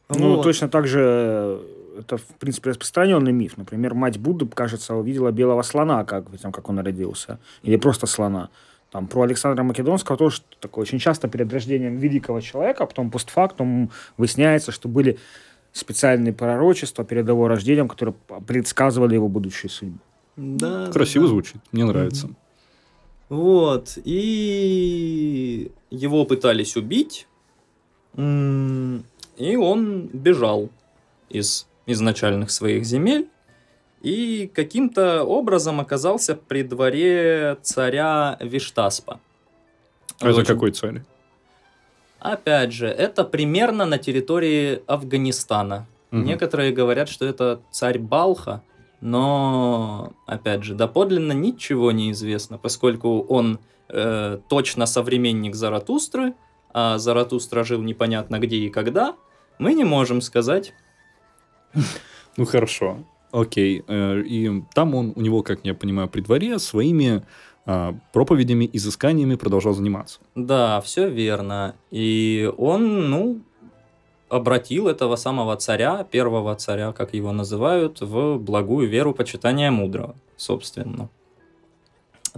Ну, 0.09 0.37
вот. 0.37 0.42
точно 0.42 0.68
так 0.68 0.87
же 0.87 1.00
э, 1.02 2.00
это, 2.00 2.16
в 2.16 2.25
принципе, 2.38 2.70
распространенный 2.70 3.32
миф. 3.32 3.56
Например, 3.56 3.94
мать 3.94 4.18
Будды, 4.18 4.47
кажется, 4.47 4.94
увидела 4.94 5.30
белого 5.30 5.62
слона, 5.62 6.04
как, 6.04 6.25
там, 6.40 6.52
как 6.52 6.68
он 6.68 6.78
родился. 6.78 7.38
Или 7.62 7.76
просто 7.76 8.06
слона. 8.06 8.50
Там, 8.90 9.06
про 9.06 9.23
Александра 9.23 9.62
Македонского 9.62 10.18
тоже 10.18 10.42
такое 10.61 10.82
очень 10.82 10.99
часто 10.99 11.28
перед 11.28 11.52
рождением 11.52 11.97
великого 11.97 12.40
человека, 12.40 12.87
потом 12.87 13.11
постфактум 13.11 13.90
выясняется, 14.16 14.73
что 14.73 14.88
были 14.88 15.18
специальные 15.73 16.32
пророчества 16.32 17.04
перед 17.04 17.28
его 17.28 17.47
рождением, 17.47 17.88
которые 17.88 18.14
предсказывали 18.47 19.14
его 19.14 19.28
будущую 19.28 19.70
судьбу. 19.70 19.99
Да, 20.40 20.90
Красиво 20.90 21.26
да. 21.26 21.30
звучит, 21.30 21.61
мне 21.70 21.85
нравится. 21.85 22.30
Вот, 23.28 23.99
и 24.04 25.70
его 25.90 26.25
пытались 26.25 26.76
убить, 26.76 27.28
и 28.16 29.56
он 29.56 30.06
бежал 30.06 30.70
из 31.28 31.66
изначальных 31.87 32.50
своих 32.50 32.87
земель, 32.87 33.28
и 34.00 34.50
каким-то 34.54 35.25
образом 35.25 35.78
оказался 35.78 36.35
при 36.35 36.62
дворе 36.62 37.59
царя 37.61 38.38
Виштаспа. 38.40 39.20
А 40.20 40.30
это 40.30 40.42
какой 40.44 40.70
царь? 40.70 41.02
Опять 42.18 42.73
же, 42.73 42.87
это 42.87 43.25
примерно 43.25 43.85
на 43.85 43.99
территории 43.99 44.82
Афганистана. 44.87 45.87
Угу. 46.12 46.23
Некоторые 46.23 46.73
говорят, 46.73 47.11
что 47.11 47.26
это 47.26 47.61
царь 47.70 47.99
Балха, 47.99 48.62
но, 49.00 50.12
опять 50.26 50.64
же, 50.64 50.75
доподлинно 50.75 51.33
ничего 51.33 51.92
не 51.92 52.11
известно, 52.12 52.59
поскольку 52.59 53.21
он 53.21 53.59
э, 53.88 54.38
точно 54.49 54.87
современник 54.87 55.54
Заратустры, 55.54 56.35
а 56.73 56.99
Заратустра 56.99 57.64
жил 57.64 57.83
непонятно 57.83 58.38
где 58.38 58.57
и 58.57 58.71
когда, 58.71 59.16
мы 59.59 59.75
не 59.75 59.85
можем 59.85 60.21
сказать. 60.21 60.75
Ну 62.37 62.45
хорошо, 62.45 62.99
окей. 63.33 63.83
Э, 63.88 64.21
и 64.21 64.62
там 64.75 64.95
он, 64.95 65.12
у 65.16 65.21
него, 65.21 65.42
как 65.42 65.61
я 65.64 65.75
понимаю, 65.75 66.09
при 66.09 66.21
дворе 66.21 66.59
своими 66.59 67.23
а, 67.66 67.95
проповедями, 68.12 68.69
изысканиями 68.73 69.35
продолжал 69.35 69.75
заниматься. 69.75 70.21
Да, 70.35 70.80
все 70.80 71.09
верно. 71.09 71.76
И 71.90 72.50
он, 72.57 73.11
ну, 73.11 73.42
обратил 74.30 74.88
этого 74.88 75.16
самого 75.16 75.56
царя, 75.56 76.04
первого 76.04 76.54
царя, 76.54 76.92
как 76.92 77.14
его 77.14 77.32
называют, 77.32 78.00
в 78.00 78.38
благую 78.38 78.88
веру 78.88 79.12
почитания 79.12 79.70
мудрого, 79.70 80.14
собственно. 80.37 81.08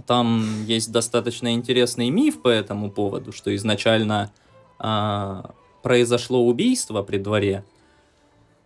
Там 0.07 0.65
есть 0.65 0.91
достаточно 0.91 1.53
интересный 1.53 2.09
миф 2.09 2.41
по 2.41 2.49
этому 2.49 2.89
поводу, 2.89 3.31
что 3.31 3.55
изначально 3.55 4.31
а, 4.79 5.51
произошло 5.83 6.43
убийство 6.43 7.03
при 7.03 7.19
дворе, 7.19 7.63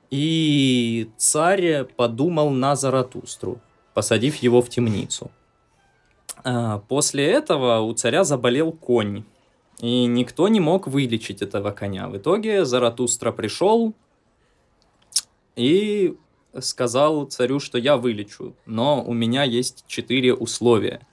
и 0.09 1.09
царь 1.17 1.83
подумал 1.83 2.49
на 2.49 2.77
Заратустру, 2.77 3.59
посадив 3.93 4.37
его 4.37 4.61
в 4.61 4.69
темницу. 4.69 5.29
А, 6.45 6.79
после 6.87 7.25
этого 7.25 7.81
у 7.81 7.93
царя 7.93 8.23
заболел 8.23 8.71
конь, 8.71 9.25
и 9.79 10.05
никто 10.05 10.47
не 10.47 10.59
мог 10.59 10.87
вылечить 10.87 11.41
этого 11.41 11.71
коня. 11.71 12.07
В 12.07 12.17
итоге 12.17 12.65
Заратустра 12.65 13.31
пришел 13.31 13.93
и 15.55 16.15
сказал 16.59 17.25
царю, 17.25 17.59
что 17.59 17.77
я 17.77 17.97
вылечу, 17.97 18.55
но 18.65 19.03
у 19.03 19.13
меня 19.13 19.43
есть 19.43 19.85
четыре 19.87 20.33
условия. 20.33 21.05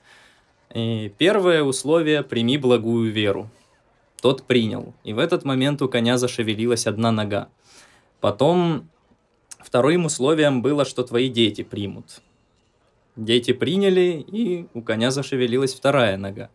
И 0.73 1.11
первое 1.17 1.63
условие– 1.63 2.23
прими 2.23 2.57
благую 2.57 3.11
веру. 3.11 3.49
Тот 4.21 4.43
принял, 4.43 4.93
и 5.03 5.13
в 5.13 5.19
этот 5.19 5.45
момент 5.45 5.81
у 5.81 5.89
коня 5.89 6.17
зашевелилась 6.17 6.87
одна 6.87 7.11
нога. 7.11 7.49
Потом 8.19 8.89
вторым 9.59 10.05
условием 10.05 10.61
было, 10.63 10.83
что 10.83 11.03
твои 11.03 11.29
дети 11.29 11.63
примут. 11.63 12.21
Дети 13.15 13.53
приняли, 13.53 14.25
и 14.27 14.67
у 14.73 14.81
коня 14.81 15.11
зашевелилась 15.11 15.75
вторая 15.75 16.17
нога. 16.17 16.49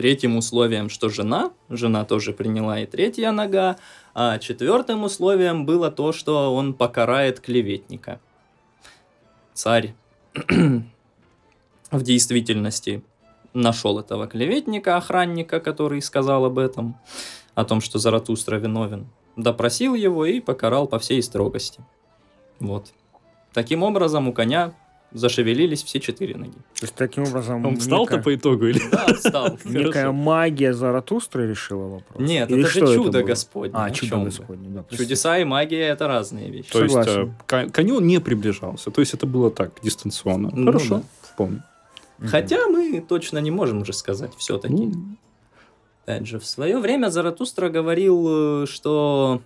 Третьим 0.00 0.38
условием, 0.38 0.88
что 0.88 1.10
жена, 1.10 1.52
жена 1.68 2.06
тоже 2.06 2.32
приняла 2.32 2.80
и 2.80 2.86
третья 2.86 3.32
нога, 3.32 3.76
а 4.14 4.38
четвертым 4.38 5.04
условием 5.04 5.66
было 5.66 5.90
то, 5.90 6.12
что 6.12 6.54
он 6.54 6.72
покарает 6.72 7.40
клеветника. 7.40 8.18
Царь 9.52 9.92
в 11.90 12.02
действительности 12.02 13.02
нашел 13.52 13.98
этого 13.98 14.26
клеветника, 14.26 14.96
охранника, 14.96 15.60
который 15.60 16.00
сказал 16.00 16.46
об 16.46 16.58
этом, 16.58 16.98
о 17.54 17.66
том, 17.66 17.82
что 17.82 17.98
Заратустра 17.98 18.56
виновен, 18.56 19.06
допросил 19.36 19.94
его 19.94 20.24
и 20.24 20.40
покарал 20.40 20.86
по 20.86 20.98
всей 20.98 21.22
строгости. 21.22 21.84
Вот. 22.58 22.90
Таким 23.52 23.82
образом, 23.82 24.28
у 24.28 24.32
коня 24.32 24.72
зашевелились 25.12 25.82
все 25.82 26.00
четыре 26.00 26.36
ноги. 26.36 26.52
То 26.52 26.82
есть 26.82 26.94
таким 26.94 27.24
образом... 27.24 27.64
Он 27.66 27.76
встал-то 27.76 28.18
по 28.18 28.34
итогу 28.34 28.66
или? 28.66 28.80
Да, 28.90 29.06
встал. 29.14 29.58
Некая 29.64 30.12
магия 30.12 30.72
Заратустры 30.72 31.48
решила 31.48 31.86
вопрос? 31.86 32.28
Нет, 32.28 32.50
это 32.50 32.68
же 32.68 32.80
чудо 32.94 33.22
Господне. 33.22 33.74
А, 33.74 33.90
чудо 33.90 34.16
Господне, 34.18 34.68
да. 34.68 34.96
Чудеса 34.96 35.38
и 35.38 35.44
магия— 35.44 35.88
это 35.88 36.06
разные 36.06 36.50
вещи. 36.50 36.70
То 36.70 36.84
есть 36.84 36.96
э, 36.96 37.68
коню 37.70 38.00
не 38.00 38.20
приближался. 38.20 38.90
То 38.90 39.00
есть 39.00 39.14
это 39.14 39.26
было 39.26 39.50
так, 39.50 39.72
дистанционно. 39.82 40.50
Ну 40.54 40.66
Хорошо, 40.66 41.02
вполне. 41.22 41.62
Хотя 42.22 42.68
мы 42.68 43.00
точно 43.00 43.38
не 43.38 43.50
можем 43.50 43.82
уже 43.82 43.92
сказать 43.92 44.32
все-таки. 44.36 44.74
Ну. 44.74 45.16
Опять 46.04 46.26
же, 46.26 46.38
в 46.38 46.46
свое 46.46 46.78
время 46.78 47.08
Заратустра 47.08 47.68
говорил, 47.68 48.62
э, 48.62 48.66
что 48.66 49.42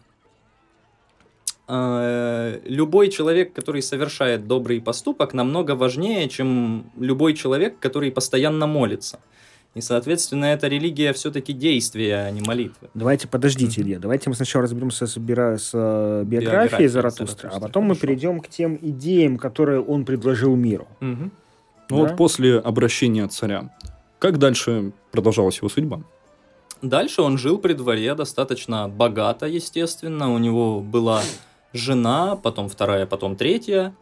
любой 1.67 3.09
человек, 3.09 3.55
который 3.55 3.81
совершает 3.81 4.47
добрый 4.47 4.81
поступок, 4.81 5.33
намного 5.33 5.73
важнее, 5.75 6.29
чем 6.29 6.91
любой 6.99 7.35
человек, 7.35 7.79
который 7.79 8.11
постоянно 8.11 8.67
молится. 8.67 9.19
И, 9.75 9.81
соответственно, 9.81 10.47
эта 10.47 10.69
религия 10.69 11.13
все-таки 11.13 11.53
действие, 11.53 12.27
а 12.27 12.31
не 12.31 12.41
молитва. 12.43 12.89
Давайте, 12.95 13.27
подождите, 13.27 13.81
Илья, 13.81 13.99
давайте 13.99 14.31
мы 14.31 14.37
сначала 14.37 14.65
разберемся 14.65 15.07
с, 15.07 15.17
э, 15.17 15.19
биографией 15.21 16.25
Биография 16.27 16.89
Заратустра, 16.89 17.49
а 17.49 17.59
потом 17.59 17.85
Хорошо. 17.85 17.89
мы 17.89 17.97
перейдем 17.97 18.41
к 18.41 18.49
тем 18.49 18.79
идеям, 18.81 19.37
которые 19.37 19.81
он 19.81 20.05
предложил 20.05 20.55
миру. 20.55 20.87
Угу. 21.01 21.31
Ну 21.91 21.97
да? 21.97 21.97
вот 21.97 22.17
после 22.17 22.59
обращения 22.59 23.27
царя, 23.27 23.75
как 24.21 24.39
дальше 24.39 24.93
продолжалась 25.11 25.57
его 25.59 25.69
судьба? 25.69 26.03
Дальше 26.81 27.23
он 27.23 27.37
жил 27.37 27.59
при 27.59 27.73
дворе 27.73 28.15
достаточно 28.15 28.89
богато, 28.89 29.47
естественно. 29.47 30.33
У 30.33 30.39
него 30.39 30.81
была 30.81 31.23
жена, 31.75 32.37
потом 32.37 32.69
вторая, 32.69 33.07
потом 33.07 33.37
третья. 33.37 33.95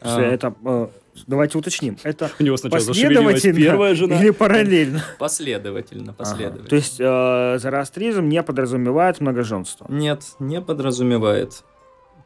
Все, 0.00 0.16
а. 0.16 0.20
это, 0.20 0.54
э, 0.64 0.88
давайте 1.26 1.58
уточним. 1.58 1.96
Это 2.02 2.30
У 2.40 2.42
него 2.42 2.56
сначала 2.56 2.86
последовательно 2.86 3.56
первая 3.56 3.94
жена. 3.94 4.20
или 4.20 4.30
параллельно? 4.30 5.02
Последовательно, 5.18 6.12
последовательно. 6.18 6.60
Ага. 6.62 6.68
То 6.68 6.76
есть 6.76 6.96
э, 6.98 7.58
зороастризм 7.58 8.28
не 8.28 8.42
подразумевает 8.42 9.20
многоженство? 9.20 9.86
Нет, 9.88 10.22
не 10.38 10.60
подразумевает. 10.60 11.64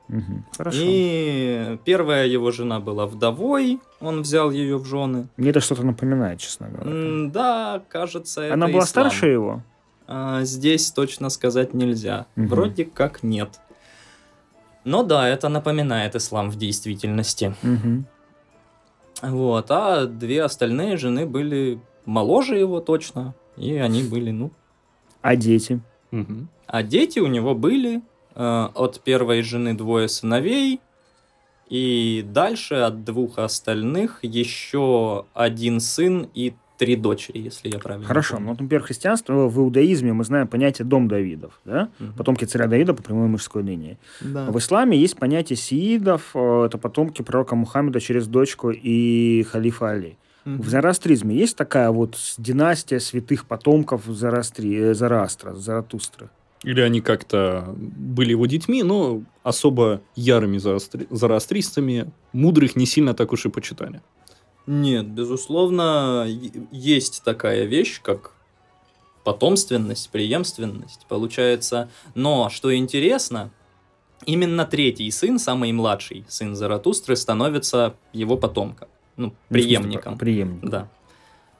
Угу, 0.09 0.44
хорошо. 0.59 0.78
И 0.80 1.78
первая 1.85 2.26
его 2.26 2.50
жена 2.50 2.80
была 2.80 3.06
вдовой, 3.06 3.80
он 4.00 4.23
взял 4.23 4.50
ее 4.50 4.76
в 4.76 4.85
жены. 4.85 5.28
Мне 5.37 5.50
это 5.50 5.61
что-то 5.61 5.85
напоминает, 5.85 6.38
честно 6.38 6.68
говоря. 6.68 7.30
Да, 7.30 7.82
кажется, 7.88 8.42
это 8.42 8.54
Она 8.54 8.66
была 8.66 8.80
ислам. 8.80 8.87
старше 8.87 9.26
его? 9.28 9.62
А, 10.06 10.42
здесь 10.42 10.90
точно 10.90 11.30
сказать 11.30 11.73
нельзя. 11.73 12.26
Угу. 12.37 12.47
Вроде 12.47 12.85
как 12.85 13.23
нет. 13.23 13.61
Но 14.85 15.03
да, 15.03 15.29
это 15.29 15.49
напоминает 15.49 16.17
ислам 16.17 16.51
в 16.51 16.57
действительности. 16.57 17.55
Угу. 17.62 18.05
Вот, 19.31 19.71
а 19.71 20.07
две 20.07 20.43
остальные 20.43 20.97
жены 20.97 21.27
были 21.27 21.81
моложе 22.05 22.59
его 22.59 22.81
точно, 22.81 23.35
и 23.57 23.77
они 23.77 24.03
были, 24.03 24.31
ну... 24.31 24.51
А 25.21 25.37
дети? 25.37 25.81
Угу. 26.11 26.49
А 26.67 26.83
дети 26.83 27.21
у 27.21 27.29
него 27.29 27.55
были 27.55 28.03
э, 28.35 28.69
от 28.75 29.01
первой 29.01 29.43
жены 29.43 29.75
двое 29.75 30.09
сыновей, 30.09 30.81
и 31.69 32.25
дальше 32.27 32.75
от 32.75 33.05
двух 33.05 33.39
остальных 33.39 34.19
еще 34.23 35.27
один 35.33 35.81
сын 35.81 36.29
и 36.35 36.55
три 36.83 36.97
дочери, 36.97 37.39
если 37.39 37.71
я 37.71 37.79
правильно 37.79 38.05
Хорошо, 38.05 38.35
помню. 38.35 38.49
ну, 38.49 38.62
например, 38.65 38.83
христианство, 38.83 39.47
в 39.47 39.59
иудаизме 39.61 40.12
мы 40.12 40.25
знаем 40.25 40.49
понятие 40.49 40.85
дом 40.85 41.07
Давидов, 41.07 41.61
да? 41.65 41.91
Угу. 42.01 42.12
Потомки 42.19 42.45
царя 42.45 42.67
Давида 42.67 42.93
по 42.93 43.05
прямой 43.05 43.29
мужской 43.29 43.62
линии. 43.62 43.99
Да. 44.21 44.51
В 44.51 44.59
исламе 44.59 44.99
есть 44.99 45.17
понятие 45.17 45.57
сиидов, 45.57 46.31
э, 46.35 46.65
это 46.67 46.79
потомки 46.79 47.23
пророка 47.23 47.55
Мухаммеда 47.55 48.01
через 48.01 48.27
дочку 48.27 48.73
и 48.73 49.47
халифа 49.49 49.91
Али. 49.91 50.17
Угу. 50.45 50.63
В 50.65 50.69
зороастризме 50.69 51.37
есть 51.37 51.56
такая 51.56 51.91
вот 51.93 52.19
династия 52.37 52.99
святых 52.99 53.47
потомков 53.47 54.04
Зороастри, 54.06 54.75
э, 54.75 54.95
Зороастра, 54.95 55.54
Заратустра? 55.54 56.30
Или 56.65 56.80
они 56.80 57.00
как-то 57.00 57.75
были 57.76 58.30
его 58.30 58.47
детьми, 58.47 58.83
но 58.83 59.23
особо 59.45 60.00
ярыми 60.17 60.59
зороастристами, 60.59 62.11
мудрых 62.33 62.75
не 62.75 62.87
сильно 62.87 63.15
так 63.15 63.33
уж 63.33 63.47
и 63.47 63.49
почитали. 63.49 64.00
Нет, 64.67 65.07
безусловно, 65.07 66.27
есть 66.71 67.23
такая 67.25 67.65
вещь, 67.65 68.01
как 68.03 68.33
потомственность, 69.25 70.11
преемственность, 70.11 71.07
получается. 71.09 71.89
Но, 72.15 72.49
что 72.49 72.75
интересно, 72.75 73.51
именно 74.25 74.65
третий 74.65 75.11
сын, 75.11 75.39
самый 75.39 75.73
младший 75.73 76.25
сын 76.29 76.55
Заратустры, 76.55 77.17
становится 77.17 77.95
его 78.13 78.37
потомком, 78.37 78.89
ну, 79.17 79.35
преемником. 79.49 80.19
Преемником. 80.19 80.69
Да. 80.69 80.89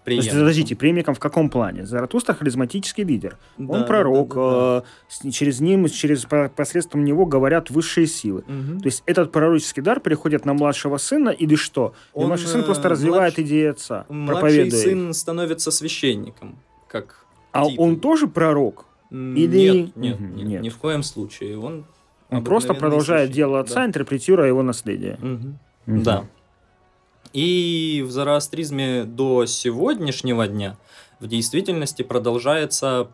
Преемником. 0.05 0.39
Подождите, 0.41 0.75
преемником 0.75 1.15
в 1.15 1.21
каком 1.21 1.49
плане? 1.49 1.87
Заратустра 1.87 2.35
харизматический 2.35 3.05
лидер. 3.05 3.39
Да, 3.57 3.75
Он 3.75 3.87
пророк, 3.87 4.35
да, 4.35 4.51
да, 4.51 4.81
да. 4.81 5.29
Э, 5.29 5.31
через 5.31 5.61
ним, 5.61 5.89
через 5.89 6.27
посредством 6.57 7.05
него 7.05 7.25
говорят 7.25 7.71
высшие 7.71 8.09
силы. 8.09 8.41
Угу. 8.41 8.81
То 8.81 8.87
есть 8.87 9.05
этот 9.07 9.31
пророческий 9.31 9.83
дар 9.83 10.01
переходит 10.01 10.45
на 10.45 10.55
младшего 10.55 10.97
сына 10.97 11.29
или 11.29 11.55
что? 11.55 11.95
Он, 12.15 12.27
младший 12.27 12.49
сын 12.49 12.65
просто 12.65 12.89
развивает 12.89 13.39
младш... 13.39 13.49
идеи 13.49 13.67
отца, 13.67 14.07
Младший 14.09 14.71
сын 14.73 15.15
становится 15.15 15.71
священником, 15.71 16.59
как 16.89 17.25
А 17.53 17.69
титул. 17.69 17.85
он 17.85 18.01
тоже 18.01 18.27
пророк? 18.27 18.87
Или... 19.11 19.71
Нет, 19.71 19.97
нет, 19.97 20.15
угу, 20.17 20.25
нет, 20.25 20.47
нет, 20.47 20.63
ни 20.63 20.69
в 20.69 20.79
коем 20.79 21.05
случае. 21.05 21.59
Он, 21.59 21.85
он 22.31 22.43
просто 22.43 22.75
продолжает 22.75 23.31
дело 23.31 23.61
отца, 23.61 23.77
да. 23.77 23.87
интерпретируя 23.87 24.49
его 24.49 24.63
наследие. 24.63 25.19
Угу. 25.23 25.95
Угу. 25.95 26.03
Да. 26.03 26.25
И 27.33 28.05
в 28.07 28.11
зороастризме 28.11 29.05
до 29.05 29.47
сегодняшнего 29.47 30.47
дня 30.47 30.77
в 31.19 31.27
действительности 31.27 32.03
продолжается 32.03 33.11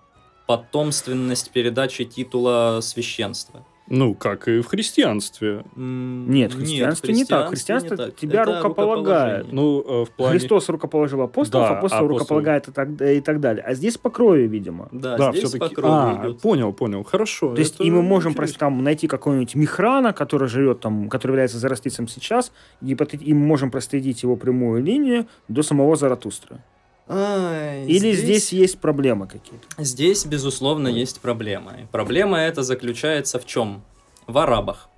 потомственность 0.46 1.50
передачи 1.50 2.04
титула 2.04 2.81
священства. 2.83 3.64
Ну, 3.90 4.14
как 4.14 4.48
и 4.48 4.61
в 4.61 4.66
христианстве. 4.66 5.64
Нет, 5.74 6.53
в 6.53 6.59
христианстве, 6.59 7.14
Нет, 7.14 7.18
не 7.18 7.24
так. 7.24 7.48
Христианство 7.48 7.94
не 7.94 7.96
так. 7.96 8.16
тебя 8.16 8.42
Это 8.42 8.57
рукополагает. 8.57 9.53
Ну, 9.53 9.81
э, 9.81 10.05
в 10.05 10.11
плане... 10.11 10.38
Христос 10.38 10.68
рукоположил 10.68 11.22
апостолов, 11.22 11.68
да, 11.68 11.79
апостол, 11.79 11.98
апостол 11.98 12.09
рукополагает 12.09 12.68
и 12.68 12.72
так, 12.72 13.01
и 13.01 13.20
так 13.20 13.40
далее. 13.40 13.64
А 13.64 13.74
здесь 13.74 13.96
по 13.96 14.11
крови, 14.11 14.46
видимо. 14.46 14.88
Да, 14.92 15.16
да 15.16 15.33
здесь 15.33 15.53
по 15.53 15.68
крови 15.68 15.90
а, 15.90 16.20
идет. 16.20 16.40
Понял, 16.40 16.72
понял. 16.72 17.03
Хорошо. 17.03 17.55
То 17.55 17.61
есть 17.61 17.81
и 17.81 17.90
мы 17.90 18.03
можем 18.03 18.35
просто 18.35 18.59
там 18.59 18.85
найти 18.85 19.09
какого-нибудь 19.09 19.55
Михрана, 19.55 20.12
который 20.12 20.48
живет 20.48 20.81
там, 20.81 21.09
который 21.09 21.33
является 21.33 21.59
зарастицем 21.59 22.09
сейчас, 22.09 22.53
и, 22.83 22.92
и 22.92 23.35
мы 23.35 23.46
можем 23.46 23.70
проследить 23.70 24.22
его 24.22 24.37
прямую 24.37 24.83
линию 24.83 25.27
до 25.48 25.62
самого 25.62 25.96
Заратустра. 25.96 26.61
А, 27.08 27.84
Или 27.84 28.12
здесь... 28.12 28.18
здесь 28.20 28.52
есть 28.52 28.78
проблемы 28.80 29.26
какие-то? 29.26 29.66
Здесь, 29.78 30.26
безусловно, 30.26 30.88
есть 30.88 31.20
проблемы. 31.20 31.88
Проблема 31.90 32.38
эта 32.38 32.62
заключается 32.62 33.38
в 33.38 33.46
чем? 33.46 33.82
В 34.26 34.36
арабах. 34.38 34.88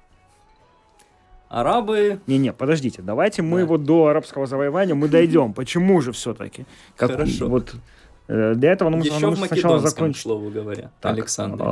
Арабы... 1.48 2.20
Не-не, 2.26 2.52
подождите, 2.52 3.02
давайте 3.02 3.42
мы 3.42 3.60
да. 3.60 3.66
вот 3.66 3.84
до 3.84 4.06
арабского 4.06 4.46
завоевания 4.46 4.94
мы 4.94 5.08
дойдем. 5.08 5.52
Почему 5.54 6.00
же 6.00 6.12
все-таки? 6.12 6.64
Хорошо. 6.96 7.48
Вот 7.48 7.74
э, 8.28 8.54
для 8.54 8.72
этого 8.72 8.88
нужно, 8.88 9.12
Еще 9.12 9.26
нужно 9.26 9.46
сначала 9.46 9.78
закончить. 9.80 10.22
слову 10.22 10.50
говоря, 10.50 10.90
так, 11.00 11.12
Александр. 11.12 11.64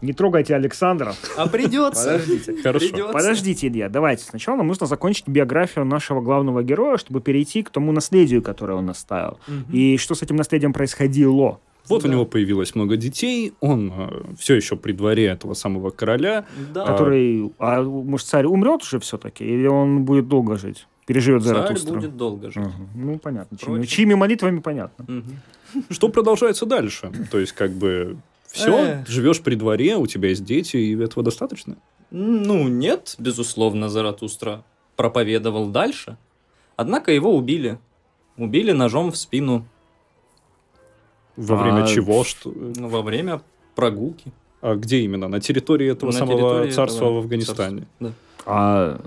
А, 0.00 0.04
не 0.04 0.12
трогайте 0.12 0.54
Александра. 0.54 1.14
А 1.36 1.46
придется. 1.48 2.12
Подождите. 2.12 2.62
Хорошо. 2.62 2.88
Придется. 2.88 3.12
Подождите, 3.12 3.68
Илья, 3.68 3.88
давайте. 3.88 4.24
Сначала 4.24 4.56
нам 4.56 4.66
нужно 4.66 4.86
закончить 4.86 5.28
биографию 5.28 5.84
нашего 5.84 6.20
главного 6.20 6.62
героя, 6.62 6.96
чтобы 6.96 7.20
перейти 7.20 7.62
к 7.62 7.70
тому 7.70 7.92
наследию, 7.92 8.42
которое 8.42 8.74
он 8.74 8.90
оставил. 8.90 9.38
Угу. 9.48 9.76
И 9.76 9.96
что 9.96 10.14
с 10.14 10.22
этим 10.22 10.36
наследием 10.36 10.72
происходило. 10.72 11.60
Вот 11.88 12.02
да. 12.02 12.08
у 12.08 12.12
него 12.12 12.26
появилось 12.26 12.74
много 12.74 12.96
детей, 12.96 13.54
он 13.60 13.92
э, 13.96 14.34
все 14.38 14.54
еще 14.54 14.76
при 14.76 14.92
дворе 14.92 15.24
этого 15.24 15.54
самого 15.54 15.90
короля. 15.90 16.44
Да. 16.74 16.84
Который, 16.84 17.50
а 17.58 17.82
может, 17.82 18.26
царь 18.26 18.44
умрет 18.44 18.82
уже 18.82 19.00
все-таки, 19.00 19.44
или 19.44 19.66
он 19.66 20.04
будет 20.04 20.28
долго 20.28 20.56
жить? 20.56 20.86
Переживет 21.06 21.42
Царь 21.42 21.54
Заратустру? 21.54 21.94
будет 21.94 22.16
долго 22.18 22.50
жить. 22.50 22.66
Угу. 22.66 22.88
Ну, 22.94 23.18
понятно. 23.18 23.56
Чьими, 23.56 23.86
чьими 23.86 24.12
молитвами 24.12 24.60
понятно. 24.60 25.06
Угу. 25.08 25.84
Что 25.88 26.10
продолжается 26.10 26.66
дальше? 26.66 27.10
То 27.30 27.38
есть, 27.38 27.52
как 27.52 27.70
бы, 27.70 28.18
все, 28.50 29.04
живешь 29.06 29.42
при 29.42 29.54
дворе, 29.54 29.96
у 29.96 30.06
тебя 30.06 30.30
есть 30.30 30.44
дети, 30.44 30.76
и 30.76 30.98
этого 30.98 31.22
достаточно? 31.22 31.76
Ну, 32.10 32.68
нет, 32.68 33.14
безусловно, 33.18 33.88
Заратустра 33.88 34.64
проповедовал 34.96 35.68
дальше. 35.68 36.16
Однако 36.76 37.12
его 37.12 37.34
убили. 37.36 37.78
Убили 38.36 38.72
ножом 38.72 39.12
в 39.12 39.16
спину. 39.16 39.66
Во 41.36 41.56
время 41.56 41.84
а... 41.84 41.86
чего? 41.86 42.24
Что... 42.24 42.50
Ну, 42.50 42.88
во 42.88 43.02
время 43.02 43.42
прогулки. 43.74 44.32
А 44.60 44.74
где 44.74 45.00
именно? 45.00 45.28
На 45.28 45.40
территории 45.40 45.90
этого 45.90 46.10
На 46.10 46.16
самого 46.16 46.38
территории 46.38 46.70
царства 46.70 47.04
этого... 47.04 47.14
в 47.14 47.18
Афганистане? 47.18 47.78
Царства. 47.80 47.96
Да. 48.00 48.12
А 48.46 49.00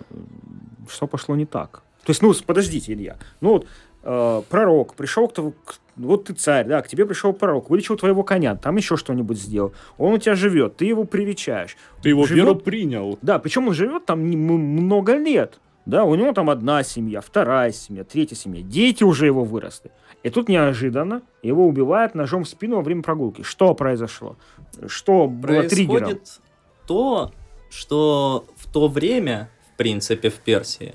что 0.89 1.07
пошло 1.07 1.35
не 1.35 1.45
так? 1.45 1.83
То 2.03 2.11
есть, 2.11 2.21
ну, 2.21 2.33
подождите, 2.45 2.93
Илья. 2.93 3.17
Ну, 3.41 3.53
вот 3.53 3.67
э, 4.03 4.41
пророк 4.49 4.95
пришел 4.95 5.27
к, 5.27 5.35
к 5.35 5.75
вот 5.97 6.25
ты 6.25 6.33
царь, 6.33 6.65
да, 6.65 6.81
к 6.81 6.87
тебе 6.87 7.05
пришел 7.05 7.33
пророк, 7.33 7.69
вылечил 7.69 7.95
твоего 7.95 8.23
коня, 8.23 8.55
там 8.55 8.77
еще 8.77 8.97
что-нибудь 8.97 9.37
сделал. 9.37 9.73
Он 9.97 10.13
у 10.13 10.17
тебя 10.17 10.35
живет, 10.35 10.77
ты 10.77 10.85
его 10.85 11.03
привечаешь. 11.03 11.77
Ты 12.01 12.09
его 12.09 12.25
живет, 12.25 12.45
веру 12.45 12.55
принял. 12.55 13.19
Да, 13.21 13.39
причем 13.39 13.67
он 13.67 13.73
живет 13.73 14.05
там 14.05 14.21
много 14.21 15.17
лет. 15.17 15.59
Да, 15.85 16.03
у 16.05 16.13
него 16.15 16.31
там 16.31 16.49
одна 16.49 16.83
семья, 16.83 17.21
вторая 17.21 17.71
семья, 17.71 18.03
третья 18.03 18.35
семья. 18.35 18.61
Дети 18.61 19.03
уже 19.03 19.25
его 19.25 19.43
выросли. 19.43 19.91
И 20.23 20.29
тут 20.29 20.47
неожиданно 20.47 21.23
его 21.41 21.67
убивают 21.67 22.13
ножом 22.13 22.43
в 22.43 22.49
спину 22.49 22.77
во 22.77 22.81
время 22.83 23.01
прогулки. 23.01 23.41
Что 23.41 23.73
произошло? 23.73 24.37
Что 24.85 25.27
было 25.27 25.63
триггером? 25.63 26.03
Происходит 26.03 26.41
то, 26.87 27.31
что 27.71 28.45
в 28.57 28.71
то 28.71 28.87
время, 28.87 29.49
в 29.73 29.77
принципе, 29.77 30.29
в 30.29 30.35
Персии, 30.35 30.93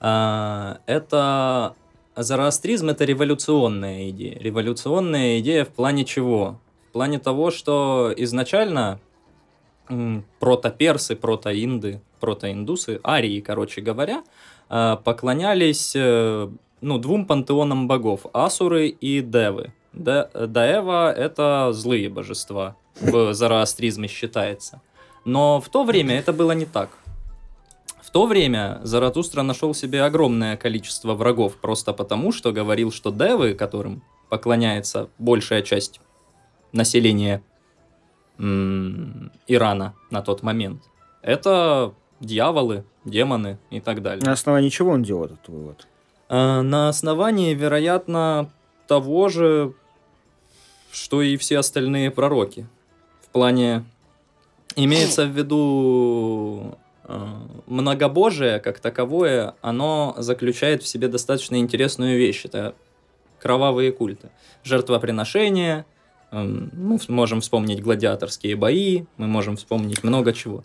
э, 0.00 0.74
это 0.84 1.74
зороастризм 2.16 2.88
это 2.90 3.04
революционная 3.04 4.10
идея. 4.10 4.38
Революционная 4.38 5.40
идея 5.40 5.64
в 5.64 5.68
плане 5.68 6.04
чего? 6.04 6.58
В 6.88 6.92
плане 6.92 7.18
того, 7.18 7.50
что 7.50 8.12
изначально 8.16 9.00
протоперсы, 10.38 11.16
протоинды, 11.16 12.00
протоиндусы, 12.20 13.00
арии, 13.04 13.40
короче 13.40 13.80
говоря, 13.80 14.22
э, 14.68 14.96
поклонялись 15.02 15.94
э, 15.96 16.48
ну, 16.80 16.98
двум 16.98 17.26
пантеонам 17.26 17.88
богов– 17.88 18.26
Асуры 18.32 18.88
и 18.88 19.20
Девы. 19.20 19.72
Де, 19.92 20.28
Даева– 20.34 21.12
это 21.16 21.70
злые 21.72 22.08
божества, 22.08 22.76
в 23.00 23.34
зороастризме 23.34 24.06
считается. 24.08 24.80
Но 25.24 25.60
в 25.60 25.68
то 25.68 25.84
время 25.84 26.18
это 26.18 26.32
было 26.32 26.52
не 26.52 26.66
так. 26.66 26.90
В 28.10 28.12
то 28.12 28.26
время 28.26 28.80
Заратустра 28.82 29.42
нашел 29.42 29.72
себе 29.72 30.02
огромное 30.02 30.56
количество 30.56 31.14
врагов 31.14 31.54
просто 31.58 31.92
потому, 31.92 32.32
что 32.32 32.50
говорил, 32.50 32.90
что 32.90 33.12
девы, 33.12 33.54
которым 33.54 34.02
поклоняется 34.28 35.10
большая 35.20 35.62
часть 35.62 36.00
населения 36.72 37.40
м- 38.36 39.30
Ирана 39.46 39.94
на 40.10 40.22
тот 40.22 40.42
момент, 40.42 40.82
это 41.22 41.94
дьяволы, 42.18 42.82
демоны 43.04 43.58
и 43.70 43.78
так 43.78 44.02
далее. 44.02 44.26
На 44.26 44.32
основании 44.32 44.70
чего 44.70 44.90
он 44.90 45.04
делал 45.04 45.26
этот 45.26 45.46
вывод? 45.46 45.86
А, 46.28 46.62
на 46.62 46.88
основании, 46.88 47.54
вероятно, 47.54 48.50
того 48.88 49.28
же, 49.28 49.72
что 50.90 51.22
и 51.22 51.36
все 51.36 51.58
остальные 51.58 52.10
пророки. 52.10 52.66
В 53.22 53.28
плане 53.28 53.84
имеется 54.74 55.26
в 55.26 55.30
виду 55.30 56.76
многобожие 57.66 58.60
как 58.60 58.80
таковое, 58.80 59.54
оно 59.60 60.14
заключает 60.18 60.82
в 60.82 60.86
себе 60.86 61.08
достаточно 61.08 61.56
интересную 61.56 62.18
вещь. 62.18 62.44
Это 62.44 62.74
кровавые 63.40 63.92
культы. 63.92 64.30
Жертвоприношения, 64.64 65.86
э, 66.30 66.42
мы 66.42 66.98
можем 67.08 67.40
вспомнить 67.40 67.82
гладиаторские 67.82 68.56
бои, 68.56 69.04
мы 69.16 69.26
можем 69.26 69.56
вспомнить 69.56 70.04
много 70.04 70.32
чего. 70.32 70.64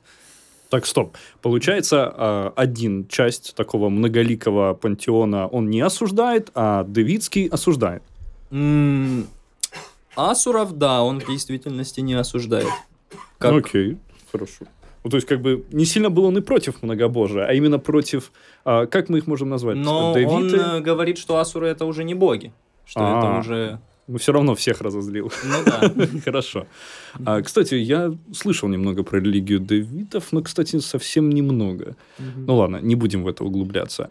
Так, 0.69 0.86
стоп. 0.86 1.15
Получается, 1.41 2.12
а, 2.15 2.53
один 2.55 3.08
часть 3.08 3.55
такого 3.55 3.89
многоликого 3.89 4.73
пантеона 4.73 5.47
он 5.47 5.69
не 5.69 5.79
осуждает, 5.81 6.49
а 6.55 6.84
Девицкий 6.84 7.47
осуждает. 7.47 8.03
Асуров, 10.15 10.77
да, 10.77 11.03
он 11.03 11.19
в 11.19 11.27
действительности 11.27 11.99
не 12.01 12.13
осуждает. 12.13 12.67
Как... 13.38 13.53
Окей, 13.53 13.97
хорошо. 14.31 14.65
Ну, 15.06 15.12
то 15.12 15.18
есть, 15.18 15.28
как 15.28 15.39
бы, 15.39 15.63
не 15.72 15.86
сильно 15.86 16.10
был 16.10 16.26
он 16.26 16.38
и 16.39 16.41
против 16.41 16.82
многобожия, 16.82 17.46
а 17.46 17.54
именно 17.54 17.78
против, 17.78 18.32
а, 18.65 18.88
как 18.88 19.08
мы 19.08 19.20
их 19.20 19.28
можем 19.28 19.50
назвать? 19.50 19.78
Но 19.78 20.13
Давиты? 20.13 20.34
он 20.34 20.56
э, 20.56 20.80
говорит, 20.82 21.20
что 21.20 21.38
асуры 21.38 21.68
это 21.68 21.86
уже 21.86 22.04
не 22.04 22.15
боги, 22.15 22.52
что 22.86 23.02
А-а-а. 23.02 23.20
это 23.20 23.39
уже 23.39 23.80
но 24.08 24.18
все 24.18 24.34
равно 24.34 24.54
всех 24.56 24.82
разозлил. 24.82 25.32
Ну 25.44 25.56
да. 25.65 25.91
Хорошо. 26.26 26.65
А, 27.24 27.41
кстати, 27.41 27.76
я 27.76 28.15
слышал 28.34 28.70
немного 28.70 29.04
про 29.04 29.20
религию 29.20 29.60
Давидов, 29.60 30.32
но, 30.32 30.41
кстати, 30.41 30.80
совсем 30.80 31.30
немного. 31.30 31.96
Ну 32.36 32.56
ладно, 32.56 32.78
не 32.78 32.96
будем 32.96 33.24
в 33.24 33.28
это 33.28 33.44
углубляться. 33.44 34.10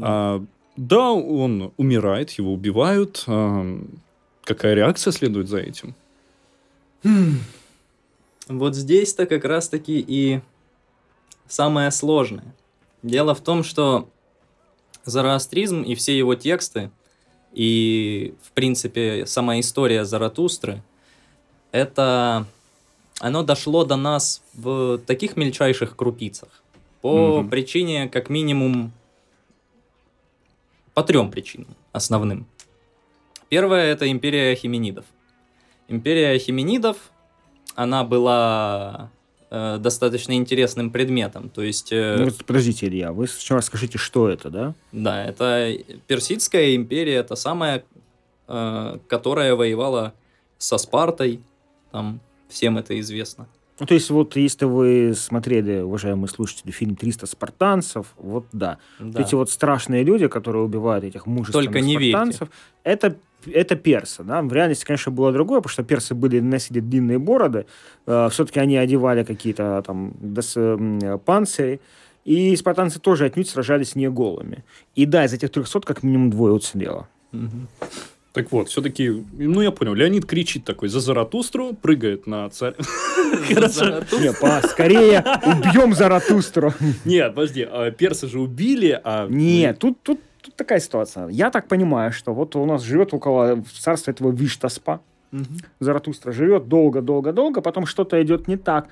А, 0.00 0.44
да, 0.76 1.10
он 1.10 1.72
умирает, 1.76 2.30
его 2.38 2.52
убивают. 2.52 3.24
А, 3.26 3.80
какая 4.44 4.74
реакция 4.74 5.12
следует 5.12 5.48
за 5.48 5.58
этим? 5.58 5.94
Вот 8.48 8.74
здесь-то 8.74 9.26
как 9.26 9.44
раз-таки 9.44 10.04
и 10.06 10.40
самое 11.48 11.90
сложное. 11.90 12.54
Дело 13.02 13.34
в 13.34 13.40
том, 13.40 13.64
что 13.64 14.08
зороастризм 15.04 15.82
и 15.82 15.94
все 15.94 16.16
его 16.16 16.34
тексты– 16.34 16.90
и, 17.56 18.34
в 18.42 18.52
принципе, 18.52 19.24
сама 19.26 19.58
история 19.58 20.04
Заратустры, 20.04 20.82
это... 21.72 22.46
Оно 23.18 23.42
дошло 23.42 23.86
до 23.86 23.96
нас 23.96 24.42
в 24.52 24.98
таких 24.98 25.38
мельчайших 25.38 25.96
крупицах. 25.96 26.62
По 27.00 27.38
угу. 27.38 27.48
причине, 27.48 28.10
как 28.10 28.28
минимум, 28.28 28.92
по 30.92 31.02
трем 31.02 31.30
причинам 31.30 31.74
основным. 31.92 32.46
Первое– 33.48 33.84
это 33.86 34.10
империя 34.10 34.54
Хименидов. 34.54 35.06
Империя 35.88 36.38
Хименидов, 36.38 37.10
она 37.76 38.04
была 38.04 39.10
э, 39.50 39.76
достаточно 39.78 40.32
интересным 40.32 40.90
предметом. 40.90 41.50
То 41.50 41.62
есть... 41.62 41.92
Э... 41.92 42.16
Ну, 42.18 42.32
подождите, 42.44 42.86
Илья, 42.86 43.12
вы 43.12 43.28
сначала 43.28 43.60
скажите, 43.60 43.98
что 43.98 44.28
это, 44.28 44.50
да? 44.50 44.74
Да, 44.92 45.24
это 45.24 45.72
Персидская 46.06 46.74
империя, 46.74 47.16
это 47.16 47.36
самая, 47.36 47.84
э, 48.48 48.98
которая 49.08 49.54
воевала 49.54 50.14
со 50.58 50.78
Спартой, 50.78 51.40
там 51.92 52.20
всем 52.48 52.78
это 52.78 52.98
известно. 52.98 53.46
Ну, 53.78 53.84
то 53.84 53.92
есть, 53.92 54.08
вот 54.08 54.34
если 54.36 54.64
вы 54.64 55.12
смотрели, 55.14 55.80
уважаемые 55.80 56.28
слушатели, 56.28 56.70
фильм 56.70 56.94
«300 56.94 57.26
спартанцев», 57.26 58.06
вот 58.16 58.46
да. 58.52 58.78
да. 58.98 59.20
Эти 59.20 59.34
вот 59.34 59.50
страшные 59.50 60.02
люди, 60.02 60.28
которые 60.28 60.64
убивают 60.64 61.04
этих 61.04 61.26
мужественных 61.26 61.66
Только 61.66 61.80
не 61.80 61.92
спартанцев, 61.92 62.48
верьте. 62.48 62.54
это 62.84 63.16
это 63.52 63.76
персы, 63.76 64.22
да, 64.22 64.42
в 64.42 64.52
реальности, 64.52 64.84
конечно, 64.84 65.12
было 65.12 65.32
другое, 65.32 65.60
потому 65.60 65.72
что 65.72 65.82
персы 65.82 66.14
были, 66.14 66.40
носили 66.40 66.80
длинные 66.80 67.18
бороды, 67.18 67.66
э, 68.06 68.28
все-таки 68.30 68.60
они 68.60 68.76
одевали 68.76 69.24
какие-то 69.24 69.82
там 69.86 70.14
дос, 70.20 70.54
э, 70.56 71.18
панцири, 71.24 71.80
и 72.24 72.56
спартанцы 72.56 72.98
тоже 72.98 73.26
отнюдь 73.26 73.48
сражались 73.48 73.94
не 73.94 74.10
голыми. 74.10 74.64
И 74.96 75.06
да, 75.06 75.24
из 75.24 75.32
этих 75.32 75.50
300 75.50 75.80
как 75.80 76.02
минимум 76.02 76.30
двое 76.30 76.54
уцелело. 76.54 77.08
Угу. 77.32 77.88
Так 78.32 78.52
вот, 78.52 78.68
все-таки, 78.68 79.24
ну 79.32 79.62
я 79.62 79.70
понял, 79.70 79.94
Леонид 79.94 80.26
кричит 80.26 80.64
такой 80.64 80.88
за 80.88 81.00
Заратустру, 81.00 81.72
прыгает 81.72 82.26
на 82.26 82.50
царь. 82.50 82.74
Хорошо. 83.54 84.02
Не, 84.12 84.68
скорее 84.68 85.24
убьем 85.44 85.94
Заратустру. 85.94 86.74
Нет, 87.04 87.34
подожди, 87.34 87.62
а 87.62 87.90
персы 87.90 88.28
же 88.28 88.40
убили, 88.40 89.00
а... 89.02 89.26
Нет, 89.28 89.78
тут, 89.78 90.02
тут 90.02 90.20
тут 90.46 90.56
такая 90.56 90.80
ситуация. 90.80 91.28
Я 91.28 91.50
так 91.50 91.68
понимаю, 91.68 92.12
что 92.12 92.32
вот 92.32 92.56
у 92.56 92.64
нас 92.64 92.82
живет 92.82 93.12
около 93.14 93.62
царства 93.80 94.12
этого 94.12 94.30
Виштаспа. 94.30 95.00
Угу. 95.32 95.42
Заратустра 95.80 96.32
живет 96.32 96.68
долго-долго-долго, 96.68 97.60
потом 97.60 97.86
что-то 97.86 98.22
идет 98.22 98.48
не 98.48 98.56
так. 98.56 98.88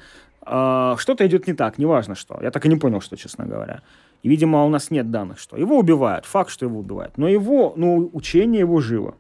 Э, 0.47 0.97
что-то 0.99 1.27
идет 1.27 1.47
не 1.47 1.55
так, 1.55 1.79
неважно 1.79 2.15
что. 2.15 2.39
Я 2.43 2.51
так 2.51 2.67
и 2.67 2.69
не 2.69 2.77
понял, 2.77 3.01
что, 3.01 3.17
честно 3.17 3.47
говоря. 3.47 3.81
И, 4.23 4.29
видимо, 4.29 4.65
у 4.65 4.69
нас 4.69 4.91
нет 4.91 5.11
данных, 5.11 5.39
что 5.39 5.57
его 5.57 5.79
убивают. 5.79 6.27
Факт, 6.27 6.51
что 6.51 6.67
его 6.67 6.79
убивают. 6.79 7.19
Но 7.19 7.29
его, 7.29 7.73
ну, 7.77 8.11
учение 8.13 8.61
его 8.61 8.81
живо. 8.81 9.15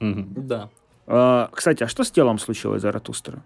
Угу. 0.00 0.24
Да. 0.36 0.68
Э, 1.06 1.48
кстати, 1.52 1.84
а 1.84 1.88
что 1.88 2.04
с 2.04 2.10
телом 2.10 2.38
случилось 2.38 2.82
Заратустра? 2.82 3.42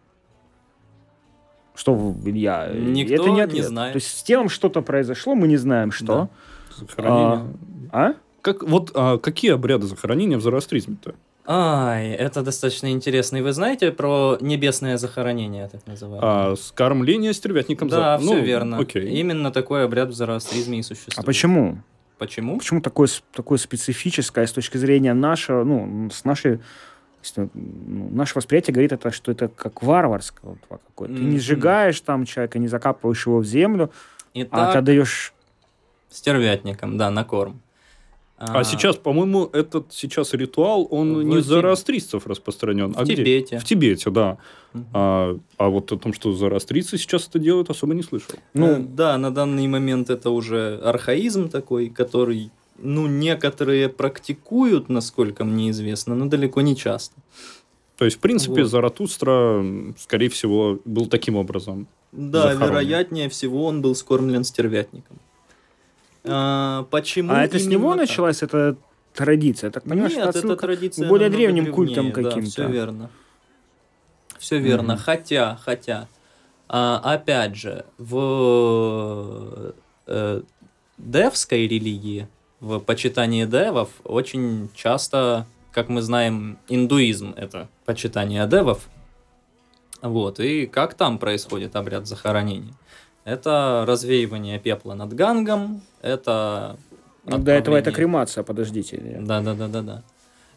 Что, 1.75 2.15
я... 2.25 2.69
Никто 2.75 3.15
это 3.15 3.31
не, 3.31 3.55
не 3.55 3.63
знает. 3.63 3.93
То 3.93 3.97
есть 3.97 4.19
с 4.19 4.23
телом 4.23 4.51
что-то 4.51 4.83
произошло, 4.83 5.35
мы 5.35 5.49
не 5.49 5.57
знаем, 5.57 5.91
что. 5.91 6.29
Да. 6.89 6.95
А, 6.99 7.47
а? 7.93 8.15
Как, 8.43 8.63
вот 8.65 8.91
а, 8.95 9.19
какие 9.19 9.53
обряды 9.53 9.87
захоронения 9.87 10.37
в 10.37 10.43
зороастризме-то? 10.43 11.15
Ай, 11.47 12.11
это 12.11 12.43
достаточно 12.43 12.91
интересно. 12.91 13.39
И 13.39 13.41
вы 13.41 13.53
знаете 13.53 13.91
про 13.91 14.37
небесное 14.41 14.97
захоронение, 14.97 15.69
так 15.69 15.87
называемое? 15.87 16.53
А, 16.53 16.57
скормление 16.57 17.33
стервятником 17.33 17.89
Да, 17.89 18.19
за... 18.19 18.25
все 18.25 18.35
ну, 18.35 18.43
верно. 18.43 18.79
Окей. 18.79 19.09
Именно 19.09 19.51
такой 19.51 19.85
обряд 19.85 20.11
в 20.11 20.13
зороастризме 20.13 20.81
и 20.81 20.83
существует. 20.83 21.19
А 21.19 21.23
почему? 21.23 21.79
Почему? 22.19 22.59
Почему 22.59 22.81
такое, 22.81 23.09
такое 23.33 23.59
специфическое 23.59 24.47
с 24.47 24.53
точки 24.53 24.77
зрения 24.77 25.15
нашего, 25.15 25.65
ну, 25.65 26.11
с 26.11 26.25
нашей 26.25 26.61
ну, 27.37 27.49
наше 28.11 28.35
восприятие 28.35 28.75
говорит 28.75 28.93
это, 28.93 29.13
что 29.13 29.31
это 29.31 29.49
как 29.49 29.83
варварское 29.83 30.57
какое-то. 30.69 31.15
Mm-hmm. 31.15 31.17
Ты 31.17 31.23
не 31.23 31.39
сжигаешь 31.39 32.01
там 32.01 32.25
человека, 32.25 32.59
не 32.59 32.69
закапываешь 32.69 33.27
его 33.27 33.39
в 33.39 33.45
землю, 33.45 33.91
Итак, 34.35 34.71
а 34.71 34.73
ты 34.73 34.79
отдаешь... 34.79 35.33
Стервятникам, 36.11 36.97
да, 36.99 37.11
на 37.11 37.25
корм. 37.25 37.61
А, 38.45 38.59
а 38.59 38.65
сейчас, 38.65 38.97
по-моему, 38.97 39.49
этот 39.53 39.93
сейчас 39.93 40.35
ритуал, 40.35 40.89
он 40.91 41.15
в 41.15 41.23
не 41.23 41.37
за 41.37 41.55
зороастрийцев 41.55 42.27
распространен. 42.27 42.93
В 42.93 42.99
а 42.99 43.07
Тибете. 43.07 43.57
Где? 43.57 43.59
В 43.59 43.65
Тибете, 43.65 44.11
да. 44.11 44.39
Угу. 44.75 44.85
А, 44.93 45.39
а 45.59 45.69
вот 45.69 45.93
о 45.93 45.97
том, 45.97 46.13
что 46.13 46.33
зороастрийцы 46.33 46.99
сейчас 46.99 47.29
это 47.29 47.39
делают, 47.39 47.71
особо 47.71 47.95
не 47.95 48.03
слышал. 48.03 48.35
Ну, 48.53 48.67
э, 48.67 48.79
да, 48.81 49.17
на 49.17 49.31
данный 49.31 49.69
момент 49.69 50.11
это 50.11 50.31
уже 50.31 50.81
архаизм 50.83 51.51
такой, 51.51 51.89
который 51.89 52.51
ну, 52.79 53.07
некоторые 53.07 53.89
практикуют, 53.89 54.89
насколько 54.89 55.45
мне 55.45 55.71
известно, 55.71 56.17
но 56.17 56.27
далеко 56.27 56.63
не 56.63 56.75
часто. 56.75 57.15
То 57.97 58.07
есть, 58.07 58.17
в 58.17 58.21
принципе, 58.21 58.63
вот. 58.63 58.71
Заратустра, 58.71 59.65
скорее 59.97 60.31
всего, 60.31 60.81
был 60.85 61.07
таким 61.07 61.37
образом. 61.37 61.87
Да, 62.11 62.55
захоронен. 62.55 62.71
вероятнее 62.71 63.29
всего, 63.29 63.67
он 63.67 63.83
был 63.83 63.95
скормлен 63.95 64.43
стервятником. 64.43 65.21
А, 66.25 66.85
почему? 66.91 67.33
А 67.33 67.45
это 67.45 67.59
с 67.59 67.67
него 67.67 67.91
так? 67.91 68.01
началась 68.03 68.43
эта 68.43 68.77
традиция? 69.15 69.71
Так 69.71 69.85
понимаешь, 69.85 70.15
Нет, 70.15 70.35
это 70.35 70.57
традиция 70.57 71.09
более 71.09 71.31
древним 71.31 71.65
древнее, 71.65 71.75
культом 71.75 72.13
каким-то. 72.13 72.41
Да, 72.41 72.51
все 72.51 72.67
верно. 72.69 73.11
Все 74.39 74.59
верно. 74.59 74.93
Mm-hmm. 74.93 74.99
Хотя, 74.99 75.59
хотя, 75.63 76.09
а, 76.69 77.01
опять 77.05 77.57
же, 77.57 77.85
в 77.99 79.73
э, 80.07 80.43
девской 80.99 81.67
религии, 81.67 82.29
в 82.61 82.79
почитании 82.79 83.45
девов 83.45 83.91
очень 84.05 84.71
часто, 84.75 85.47
как 85.73 85.89
мы 85.89 86.03
знаем, 86.03 86.59
индуизм 86.69 87.35
это 87.37 87.69
почитание 87.85 88.47
девов. 88.47 88.89
Вот, 90.01 90.41
и 90.41 90.67
как 90.67 90.95
там 90.95 91.19
происходит 91.19 91.77
обряд 91.77 92.07
захоронения? 92.07 92.75
Это 93.25 93.85
развеивание 93.87 94.59
пепла 94.59 94.95
над 94.95 95.13
Гангом, 95.15 95.83
это... 96.01 96.77
Ну, 97.25 97.39
до 97.39 97.53
этого 97.53 97.77
это 97.77 97.93
кремация, 97.93 98.43
подождите. 98.43 99.19
Да, 99.21 99.41
да, 99.41 99.55
да, 99.55 99.69
да, 99.69 99.83
да. 99.83 100.03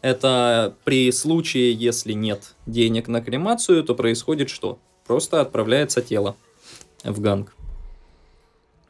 Это 0.02 0.74
при 0.84 1.12
случае, 1.12 1.72
если 1.72 2.12
нет 2.12 2.54
денег 2.66 3.06
на 3.06 3.22
кремацию, 3.22 3.84
то 3.84 3.94
происходит 3.94 4.50
что? 4.50 4.78
Просто 5.06 5.40
отправляется 5.40 6.02
тело 6.02 6.36
в 7.04 7.20
Ганг. 7.20 7.54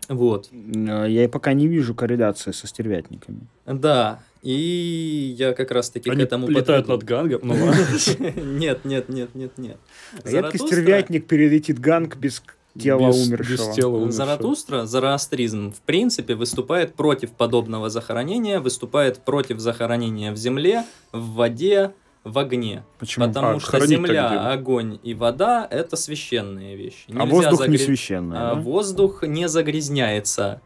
Вот. 0.08 0.48
А, 0.52 1.04
я 1.04 1.24
и 1.24 1.28
пока 1.28 1.52
не 1.52 1.66
вижу 1.66 1.94
корреляции 1.94 2.52
со 2.52 2.66
стервятниками. 2.66 3.40
Да, 3.66 4.20
и 4.42 5.34
я 5.36 5.52
как 5.52 5.70
раз 5.70 5.90
таки 5.90 6.08
Они 6.08 6.20
к 6.20 6.24
этому 6.24 6.48
летают 6.48 6.86
над 6.86 7.02
гангом? 7.02 7.40
Ну, 7.42 7.54
нет, 8.36 8.84
нет, 8.84 9.08
нет, 9.08 9.34
нет, 9.34 9.58
нет. 9.58 9.76
Редкий 10.24 10.58
стервятник 10.58 11.26
перелетит 11.26 11.80
ганг 11.80 12.16
без 12.16 12.42
тела 12.78 13.08
без, 13.08 13.26
умершего. 13.26 13.68
Без 13.68 13.74
тела 13.74 13.96
умершего. 13.96 14.12
Заратустра, 14.12 14.86
зороастризм, 14.86 15.72
в 15.72 15.80
принципе, 15.80 16.34
выступает 16.34 16.94
против 16.94 17.32
подобного 17.32 17.90
захоронения, 17.90 18.60
выступает 18.60 19.18
против 19.18 19.58
захоронения 19.58 20.32
в 20.32 20.36
земле, 20.36 20.84
в 21.12 21.34
воде, 21.34 21.92
в 22.24 22.38
огне. 22.38 22.84
Почему? 22.98 23.26
Потому 23.26 23.56
а, 23.56 23.60
что 23.60 23.86
земля, 23.86 24.50
огонь 24.52 24.98
и 25.02 25.14
вода– 25.14 25.66
это 25.70 25.96
священные 25.96 26.76
вещи. 26.76 27.04
А 27.08 27.12
Нельзя 27.12 27.22
а 27.22 27.26
воздух 27.26 27.58
загря... 27.60 27.72
не 27.72 27.78
священный, 27.78 28.36
а 28.36 28.54
да? 28.54 28.60
Воздух 28.60 29.22
не 29.22 29.48
загрязняется. 29.48 30.60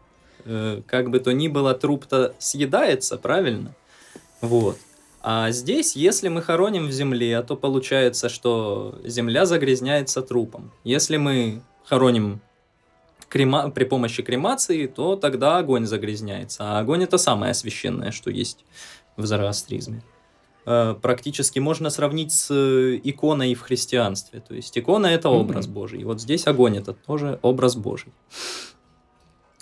Э, 0.45 0.81
как 0.87 1.11
бы 1.11 1.19
то 1.19 1.31
ни 1.31 1.47
было, 1.47 1.73
труп-то 1.75 2.33
съедается, 2.39 3.17
правильно? 3.17 3.75
Вот. 4.41 4.77
А 5.21 5.51
здесь, 5.51 5.95
если 5.95 6.29
мы 6.29 6.41
хороним 6.41 6.87
в 6.87 6.91
земле, 6.91 7.39
то 7.43 7.55
получается, 7.55 8.27
что 8.27 8.99
земля 9.03 9.45
загрязняется 9.45 10.23
трупом. 10.23 10.71
Если 10.83 11.17
мы 11.17 11.61
хороним 11.85 12.41
крема... 13.29 13.69
при 13.69 13.85
помощи 13.85 14.23
кремации, 14.23 14.87
то 14.87 15.15
тогда 15.15 15.57
огонь 15.57 15.85
загрязняется. 15.85 16.63
А 16.63 16.79
огонь 16.79 17.03
это 17.03 17.17
самое 17.17 17.53
священное, 17.53 18.11
что 18.11 18.29
есть 18.29 18.65
в 19.17 19.25
зороастризме. 19.25 20.03
Э, 20.65 20.95
практически 21.01 21.59
можно 21.59 21.89
сравнить 21.89 22.31
с 22.31 22.51
э, 22.51 22.99
иконой 23.03 23.53
в 23.55 23.61
христианстве. 23.61 24.41
То 24.41 24.53
есть 24.53 24.77
икона 24.77 25.07
это 25.07 25.29
образ 25.29 25.67
mm-hmm. 25.67 25.71
Божий. 25.71 26.01
И 26.01 26.03
вот 26.03 26.21
здесь 26.21 26.47
огонь 26.47 26.77
это 26.77 26.93
тоже 26.93 27.39
образ 27.41 27.75
Божий. 27.75 28.13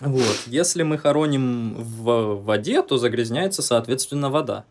Вот. 0.01 0.43
Если 0.47 0.83
мы 0.83 0.97
хороним 0.97 1.75
в 1.75 2.41
воде, 2.43 2.81
то 2.81 2.97
загрязняется, 2.97 3.61
соответственно, 3.61 4.29
вода. 4.29 4.65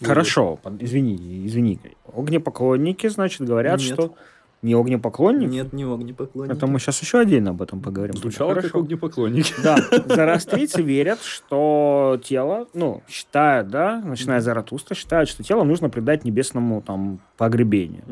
Хорошо, 0.00 0.60
извини, 0.80 1.46
извини. 1.46 1.80
Огнепоклонники, 2.12 3.08
значит, 3.08 3.40
говорят, 3.42 3.80
Нет. 3.80 3.92
что 3.92 4.14
не 4.62 4.74
огнепоклонник? 4.74 5.50
Нет, 5.50 5.72
не 5.72 5.84
огнепоклонник. 5.84 6.52
Это 6.52 6.66
мы 6.66 6.78
сейчас 6.78 7.00
еще 7.00 7.20
отдельно 7.20 7.50
об 7.50 7.62
этом 7.62 7.80
поговорим. 7.80 8.16
Звучало 8.16 8.54
как 8.54 8.74
огнепоклонник. 8.74 9.46
Да, 9.62 9.76
зороастрийцы 10.06 10.82
верят, 10.82 11.22
что 11.22 12.20
тело, 12.24 12.66
ну, 12.74 13.02
считают, 13.08 13.68
да, 13.68 14.00
начиная 14.04 14.40
с 14.40 14.44
Заратустра, 14.44 14.94
считают, 14.94 15.28
что 15.28 15.42
тело 15.42 15.62
нужно 15.62 15.90
предать 15.90 16.24
небесному 16.24 16.82
там 16.82 17.20
погребению. 17.36 18.04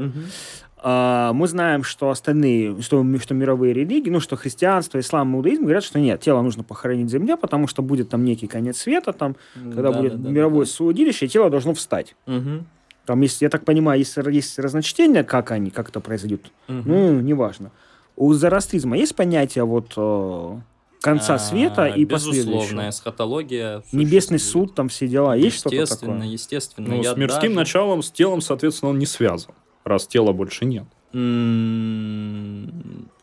А, 0.89 1.33
мы 1.33 1.49
знаем, 1.49 1.83
что 1.83 2.11
остальные, 2.11 2.81
что, 2.81 3.05
что 3.19 3.35
мировые 3.35 3.73
религии, 3.73 4.11
ну, 4.11 4.21
что 4.21 4.37
христианство, 4.37 5.01
ислам, 5.01 5.35
иудаизм 5.35 5.63
говорят, 5.63 5.83
что 5.83 5.99
нет, 5.99 6.21
тело 6.21 6.43
нужно 6.43 6.63
похоронить 6.63 7.09
в 7.09 7.11
земле, 7.11 7.37
потому 7.37 7.67
что 7.67 7.83
будет 7.83 8.11
там 8.11 8.25
некий 8.25 8.47
конец 8.47 8.79
света, 8.79 9.13
там, 9.13 9.35
когда 9.55 9.91
да, 9.91 9.99
будет 9.99 10.23
да, 10.23 10.31
мировое 10.31 10.67
да. 10.67 10.71
судилище, 10.71 11.27
и 11.27 11.29
тело 11.29 11.51
должно 11.51 11.75
встать. 11.75 12.15
Угу. 12.27 12.65
Там 13.07 13.21
есть, 13.21 13.41
я 13.41 13.49
так 13.49 13.65
понимаю, 13.65 14.01
есть, 14.01 14.17
есть 14.17 14.59
разночтения, 14.59 15.23
как 15.23 15.53
они, 15.53 15.71
как 15.71 15.91
это 15.91 16.01
произойдет. 16.01 16.51
Угу. 16.69 16.83
Ну, 16.85 17.21
неважно. 17.21 17.71
У 18.17 18.33
зороастризма 18.33 18.97
есть 18.97 19.15
понятие 19.15 19.65
вот 19.65 19.93
э, 19.97 20.57
конца 21.01 21.35
а, 21.35 21.39
света 21.39 21.87
и 21.87 22.05
последующего? 22.05 22.89
Эсхатология. 22.89 23.83
Небесный 23.93 24.39
суд, 24.39 24.75
там 24.75 24.89
все 24.89 25.07
дела. 25.07 25.37
Есть 25.37 25.59
что-то 25.59 25.71
такое? 25.71 25.83
Естественно, 25.83 26.23
естественно. 26.23 26.89
Ну, 26.89 27.05
с 27.05 27.17
мирским 27.17 27.51
даже... 27.51 27.55
началом, 27.55 28.03
с 28.03 28.11
телом, 28.11 28.41
соответственно, 28.41 28.91
он 28.91 28.99
не 28.99 29.07
связан, 29.07 29.53
раз 29.85 30.07
тела 30.07 30.33
больше 30.33 30.65
нет. 30.65 30.85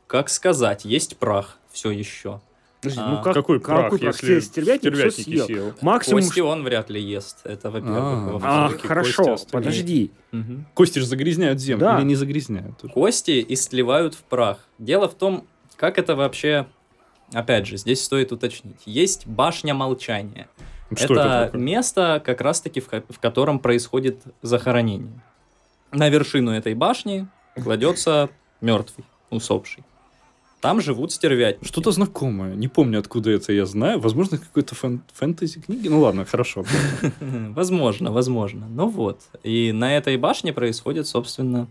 Как 0.08 0.30
сказать, 0.30 0.86
есть 0.86 1.18
прах 1.18 1.58
все 1.72 1.92
еще. 1.92 2.40
Подожди, 2.84 3.02
а, 3.02 3.10
ну 3.10 3.24
как, 3.24 3.34
какой 3.34 3.60
прах, 3.60 3.84
какой 3.86 4.00
прах? 4.00 4.22
Если 4.22 4.40
стервятник, 4.42 4.94
все 4.94 5.12
съел. 5.12 5.46
съел. 5.46 5.74
Максимум... 5.82 6.22
Кости 6.22 6.40
он 6.42 6.64
вряд 6.64 6.90
ли 6.90 7.02
ест. 7.02 7.40
Это 7.46 7.72
во-первых. 7.72 8.44
А, 8.44 8.66
а 8.66 8.88
хорошо, 8.88 9.38
подожди. 9.52 10.12
Угу. 10.34 10.66
Кости 10.74 11.00
же 11.00 11.06
загрязняют 11.06 11.60
землю 11.60 11.86
да. 11.86 11.98
или 11.98 12.06
не 12.06 12.16
загрязняют? 12.16 12.82
Кости 12.94 13.44
истлевают 13.48 14.16
в 14.16 14.24
прах. 14.24 14.60
Дело 14.80 15.08
в 15.08 15.14
том, 15.14 15.48
как 15.78 15.98
это 15.98 16.16
вообще... 16.16 16.68
Опять 17.32 17.66
же, 17.66 17.78
здесь 17.78 18.04
стоит 18.04 18.32
уточнить. 18.32 18.82
Есть 18.86 19.26
башня 19.26 19.74
молчания. 19.74 20.50
Что 20.96 21.16
это, 21.16 21.46
это 21.48 21.58
место, 21.58 22.22
как 22.24 22.42
раз-таки, 22.42 22.80
в, 22.80 22.88
в 22.88 23.20
котором 23.20 23.58
происходит 23.58 24.22
захоронение. 24.44 25.24
На 25.92 26.10
вершину 26.10 26.52
этой 26.52 26.76
башни 26.76 27.28
кладется 27.56 28.30
мертвый, 28.62 29.06
усопший. 29.32 29.84
Там 30.64 30.80
живут 30.80 31.12
стервятники. 31.12 31.68
Что-то 31.68 31.92
знакомое. 31.92 32.56
Не 32.56 32.70
помню, 32.70 33.00
откуда 33.00 33.32
это 33.32 33.52
я 33.52 33.66
знаю. 33.66 34.00
Возможно, 34.00 34.38
какой-то 34.38 34.76
фэн- 34.76 35.02
фэнтези 35.14 35.60
книги. 35.60 35.90
Ну 35.90 36.00
ладно, 36.00 36.24
хорошо. 36.24 36.64
Возможно, 37.20 38.14
возможно. 38.14 38.68
Ну 38.70 38.88
вот. 38.88 39.20
И 39.44 39.74
на 39.74 39.98
этой 39.98 40.16
башне 40.16 40.54
происходит, 40.54 41.06
собственно... 41.06 41.68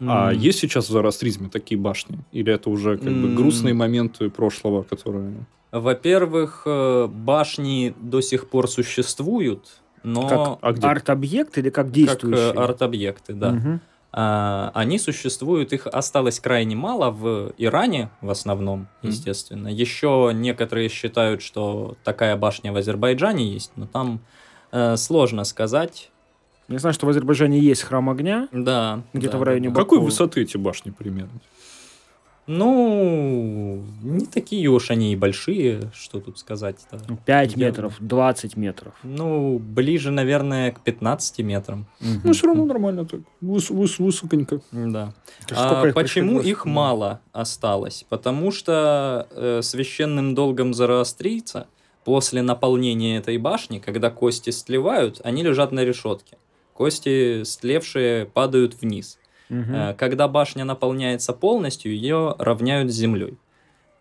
А 0.00 0.32
есть 0.32 0.60
сейчас 0.60 0.88
в 0.88 0.92
зороастризме 0.92 1.50
такие 1.50 1.78
башни? 1.78 2.20
Или 2.32 2.54
это 2.54 2.70
уже 2.70 2.96
как 2.96 3.12
бы 3.12 3.34
грустные 3.34 3.74
моменты 3.74 4.30
прошлого, 4.30 4.82
которые... 4.82 5.34
Во-первых, 5.70 6.62
э, 6.64 7.06
башни 7.06 7.94
до 8.00 8.22
сих 8.22 8.48
пор 8.48 8.68
существуют, 8.68 9.82
но... 10.02 10.58
Как 10.60 10.84
а 10.84 10.90
арт-объект 10.90 11.58
или 11.58 11.70
как 11.70 11.90
действующие? 11.92 12.52
Как 12.52 12.70
арт-объекты, 12.70 13.32
да. 13.34 13.52
Угу. 13.52 13.80
А, 14.14 14.70
они 14.74 14.98
существуют, 14.98 15.72
их 15.72 15.86
осталось 15.86 16.38
крайне 16.38 16.76
мало 16.76 17.10
в 17.10 17.54
Иране 17.56 18.10
в 18.20 18.28
основном, 18.30 18.88
естественно. 19.00 19.68
Mm-hmm. 19.68 19.72
Еще 19.72 20.30
некоторые 20.34 20.88
считают, 20.90 21.40
что 21.40 21.96
такая 22.04 22.36
башня 22.36 22.72
в 22.72 22.76
Азербайджане 22.76 23.50
есть, 23.50 23.72
но 23.76 23.86
там 23.86 24.20
э, 24.70 24.96
сложно 24.96 25.44
сказать. 25.44 26.10
Я 26.68 26.78
знаю, 26.78 26.92
что 26.92 27.06
в 27.06 27.08
Азербайджане 27.08 27.58
есть 27.58 27.82
храм 27.82 28.08
огня. 28.10 28.48
Да. 28.52 29.02
Где-то 29.14 29.32
да, 29.32 29.38
в 29.38 29.42
районе 29.44 29.70
да. 29.70 29.74
Какой 29.74 29.98
высоты 29.98 30.42
эти 30.42 30.58
башни 30.58 30.90
примерно? 30.90 31.40
Ну, 32.46 33.84
не 34.02 34.26
такие 34.26 34.68
уж 34.68 34.90
они 34.90 35.12
и 35.12 35.16
большие, 35.16 35.92
что 35.94 36.20
тут 36.20 36.38
сказать-то. 36.38 37.00
5 37.24 37.56
ну, 37.56 37.62
метров, 37.62 37.96
20 38.00 38.56
метров. 38.56 38.94
Ну, 39.04 39.60
ближе, 39.60 40.10
наверное, 40.10 40.72
к 40.72 40.80
15 40.80 41.38
метрам. 41.40 41.86
Ну, 42.00 42.32
все 42.32 42.48
равно 42.48 42.64
нормально 42.64 43.04
так. 43.04 43.20
Выс 43.40 43.70
выс 43.70 43.98
высоконько. 44.00 44.60
Да. 44.72 45.14
А 45.50 45.86
их 45.86 45.94
почему 45.94 46.40
их 46.40 46.66
мало 46.66 47.20
осталось? 47.32 48.04
Потому 48.08 48.50
что 48.50 49.28
э, 49.30 49.60
священным 49.62 50.34
долгом 50.34 50.74
зороастрийца 50.74 51.68
после 52.04 52.42
наполнения 52.42 53.18
этой 53.18 53.38
башни, 53.38 53.78
когда 53.78 54.10
кости 54.10 54.50
стлевают, 54.50 55.20
они 55.22 55.44
лежат 55.44 55.70
на 55.70 55.84
решетке. 55.84 56.38
Кости, 56.74 57.44
стлевшие, 57.44 58.26
падают 58.26 58.80
вниз. 58.80 59.18
Угу. 59.52 59.96
Когда 59.98 60.28
башня 60.28 60.64
наполняется 60.64 61.32
полностью, 61.32 61.92
ее 61.92 62.34
равняют 62.38 62.90
с 62.90 62.94
землей. 62.94 63.36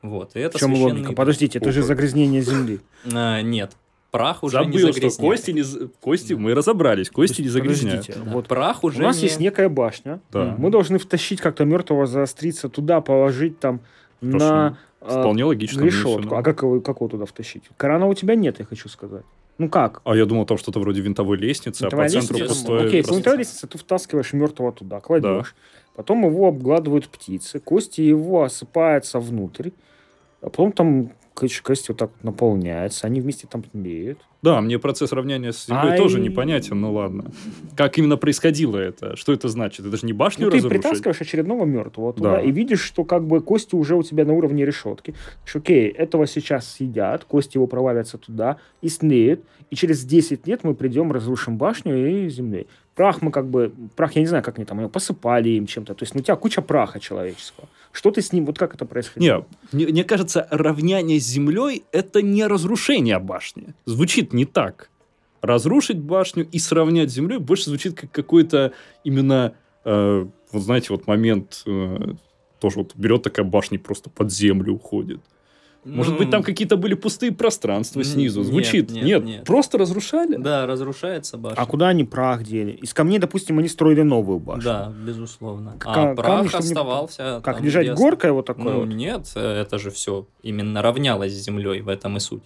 Вот, 0.01 0.35
и 0.35 0.39
это 0.39 0.57
В 0.57 0.61
чем 0.61 0.73
логика? 0.73 1.13
Подождите, 1.13 1.59
это 1.59 1.71
же 1.71 1.83
загрязнение 1.83 2.41
земли. 2.41 2.79
А, 3.13 3.41
нет, 3.43 3.73
прах 4.09 4.43
уже 4.43 4.57
Забыл, 4.57 4.71
не 4.71 4.79
загрязняет. 4.79 5.13
что 5.13 5.21
кости, 5.21 5.51
не, 5.51 5.89
кости 5.99 6.33
да. 6.33 6.39
мы 6.39 6.55
разобрались, 6.55 7.09
кости 7.09 7.41
не 7.41 7.49
загрязняют. 7.49 8.07
Да. 8.07 8.31
Вот 8.31 8.47
прах 8.47 8.83
уже 8.83 8.99
У 8.99 9.03
нас 9.03 9.17
не... 9.17 9.23
есть 9.23 9.39
некая 9.39 9.69
башня. 9.69 10.19
Да. 10.31 10.55
Мы 10.57 10.71
должны 10.71 10.97
втащить 10.97 11.41
как-то 11.41 11.65
мертвого 11.65 12.07
заостриться 12.07 12.67
туда, 12.69 13.01
положить 13.01 13.59
там 13.59 13.81
Прошу. 14.21 14.37
на 14.37 14.77
Вполне 15.01 15.43
логично. 15.45 15.81
Решетку. 15.81 16.35
А 16.35 16.43
как 16.43 16.61
его, 16.61 16.79
как 16.79 16.97
его 16.97 17.07
туда 17.07 17.25
втащить? 17.25 17.63
Крана 17.77 18.05
у 18.05 18.13
тебя 18.13 18.35
нет, 18.35 18.59
я 18.59 18.65
хочу 18.65 18.87
сказать. 18.87 19.25
Ну 19.61 19.69
как? 19.69 20.01
А 20.05 20.15
я 20.15 20.25
думал, 20.25 20.47
там 20.47 20.57
что-то 20.57 20.79
вроде 20.79 21.01
винтовой 21.01 21.37
лестницы, 21.37 21.83
винтовая 21.83 22.07
а 22.07 22.09
по 22.09 22.11
центру 22.13 22.37
лестница, 22.39 22.55
пустое... 22.55 22.87
Окей, 22.87 23.03
по 23.03 23.13
винтовой 23.13 23.37
лестнице 23.37 23.67
ты 23.67 23.77
втаскиваешь 23.77 24.33
мертвого 24.33 24.71
туда, 24.71 24.99
кладешь. 24.99 25.53
Да. 25.55 25.93
Потом 25.97 26.25
его 26.25 26.47
обгладывают 26.47 27.07
птицы, 27.09 27.59
кости 27.59 28.01
его 28.01 28.41
осыпаются 28.41 29.19
внутрь. 29.19 29.69
А 30.41 30.49
потом 30.49 30.71
там 30.71 31.11
кости 31.33 31.85
вот 31.89 31.97
так 31.97 32.11
вот 32.11 32.23
наполняются, 32.23 33.07
они 33.07 33.21
вместе 33.21 33.47
там 33.47 33.63
тлеют. 33.63 34.19
Да, 34.41 34.59
мне 34.59 34.79
процесс 34.79 35.11
равняния 35.11 35.51
с 35.51 35.67
землей 35.67 35.91
Ай... 35.91 35.97
тоже 35.97 36.19
непонятен, 36.19 36.79
ну 36.79 36.93
ладно. 36.93 37.25
Как 37.75 37.97
именно 37.97 38.17
происходило 38.17 38.77
это? 38.77 39.15
Что 39.15 39.33
это 39.33 39.47
значит? 39.49 39.85
Это 39.85 39.95
же 39.97 40.05
не 40.05 40.13
башню 40.13 40.45
ну, 40.45 40.51
ты 40.51 40.67
притаскиваешь 40.67 41.21
очередного 41.21 41.65
мертвого 41.65 42.13
туда 42.13 42.37
да. 42.37 42.41
и 42.41 42.51
видишь, 42.51 42.81
что 42.81 43.03
как 43.03 43.25
бы 43.25 43.41
кости 43.41 43.75
уже 43.75 43.95
у 43.95 44.03
тебя 44.03 44.25
на 44.25 44.33
уровне 44.33 44.65
решетки. 44.65 45.13
Что, 45.45 45.59
окей, 45.59 45.89
этого 45.89 46.25
сейчас 46.25 46.71
съедят, 46.71 47.23
кости 47.25 47.57
его 47.57 47.67
провалятся 47.67 48.17
туда 48.17 48.57
и 48.81 48.89
снеют, 48.89 49.43
и 49.69 49.75
через 49.75 50.03
10 50.03 50.47
лет 50.47 50.63
мы 50.63 50.73
придем, 50.73 51.11
разрушим 51.11 51.57
башню 51.57 52.25
и 52.25 52.29
землей. 52.29 52.67
Прах 52.95 53.21
мы 53.21 53.31
как 53.31 53.47
бы, 53.47 53.71
прах, 53.95 54.13
я 54.13 54.21
не 54.21 54.27
знаю, 54.27 54.43
как 54.43 54.57
они 54.57 54.65
там, 54.65 54.79
его 54.79 54.89
посыпали 54.89 55.49
им 55.49 55.65
чем-то. 55.65 55.93
То 55.93 56.03
есть 56.03 56.13
ну, 56.13 56.19
у 56.19 56.23
тебя 56.23 56.35
куча 56.35 56.61
праха 56.61 56.99
человеческого. 56.99 57.67
Что 57.91 58.11
ты 58.11 58.21
с 58.21 58.31
ним, 58.31 58.45
вот 58.45 58.57
как 58.57 58.75
это 58.75 58.85
происходит? 58.85 59.45
Не, 59.71 59.85
мне 59.85 60.03
кажется, 60.03 60.47
равняние 60.49 61.19
с 61.19 61.25
землей– 61.25 61.83
это 61.91 62.21
не 62.21 62.45
разрушение 62.47 63.19
башни. 63.19 63.73
Звучит 63.85 64.33
не 64.33 64.45
так. 64.45 64.89
Разрушить 65.41 65.99
башню 65.99 66.47
и 66.49 66.59
сравнять 66.59 67.09
с 67.09 67.13
землей 67.13 67.37
больше 67.37 67.65
звучит 67.65 67.99
как 67.99 68.11
какой-то 68.11 68.73
именно, 69.03 69.53
э, 69.83 70.25
вот 70.51 70.61
знаете, 70.61 70.87
вот 70.89 71.07
момент, 71.07 71.63
э, 71.65 72.13
тоже 72.59 72.77
вот 72.77 72.95
берет 72.95 73.23
такая 73.23 73.45
башня 73.45 73.77
и 73.77 73.81
просто 73.81 74.09
под 74.09 74.31
землю 74.31 74.73
уходит. 74.73 75.19
Может 75.83 76.17
быть, 76.17 76.29
там 76.29 76.43
какие-то 76.43 76.77
были 76.77 76.93
пустые 76.93 77.31
пространства 77.31 78.03
снизу. 78.03 78.43
Звучит. 78.43 78.91
Нет, 78.91 79.03
нет, 79.03 79.23
нет. 79.23 79.43
Просто 79.45 79.77
разрушали? 79.77 80.37
Да, 80.37 80.67
разрушается 80.67 81.37
башня. 81.37 81.61
А 81.61 81.65
куда 81.65 81.89
они 81.89 82.03
прах 82.03 82.43
дели? 82.43 82.71
Из 82.71 82.93
камней, 82.93 83.19
допустим, 83.19 83.57
они 83.59 83.67
строили 83.67 84.01
новую 84.01 84.39
башню. 84.39 84.63
Да, 84.63 84.93
безусловно. 85.05 85.77
А 85.83 86.15
прах 86.15 86.53
оставался. 86.53 87.41
Как 87.43 87.61
лежать 87.61 87.93
горкой 87.93 88.31
вот 88.31 88.45
такой? 88.45 88.63
Ну, 88.63 88.85
нет, 88.85 89.31
это 89.35 89.79
же 89.79 89.89
все 89.91 90.27
именно 90.43 90.81
равнялось 90.81 91.33
с 91.33 91.43
землей, 91.43 91.81
в 91.81 91.89
этом 91.89 92.17
и 92.17 92.19
суть 92.19 92.43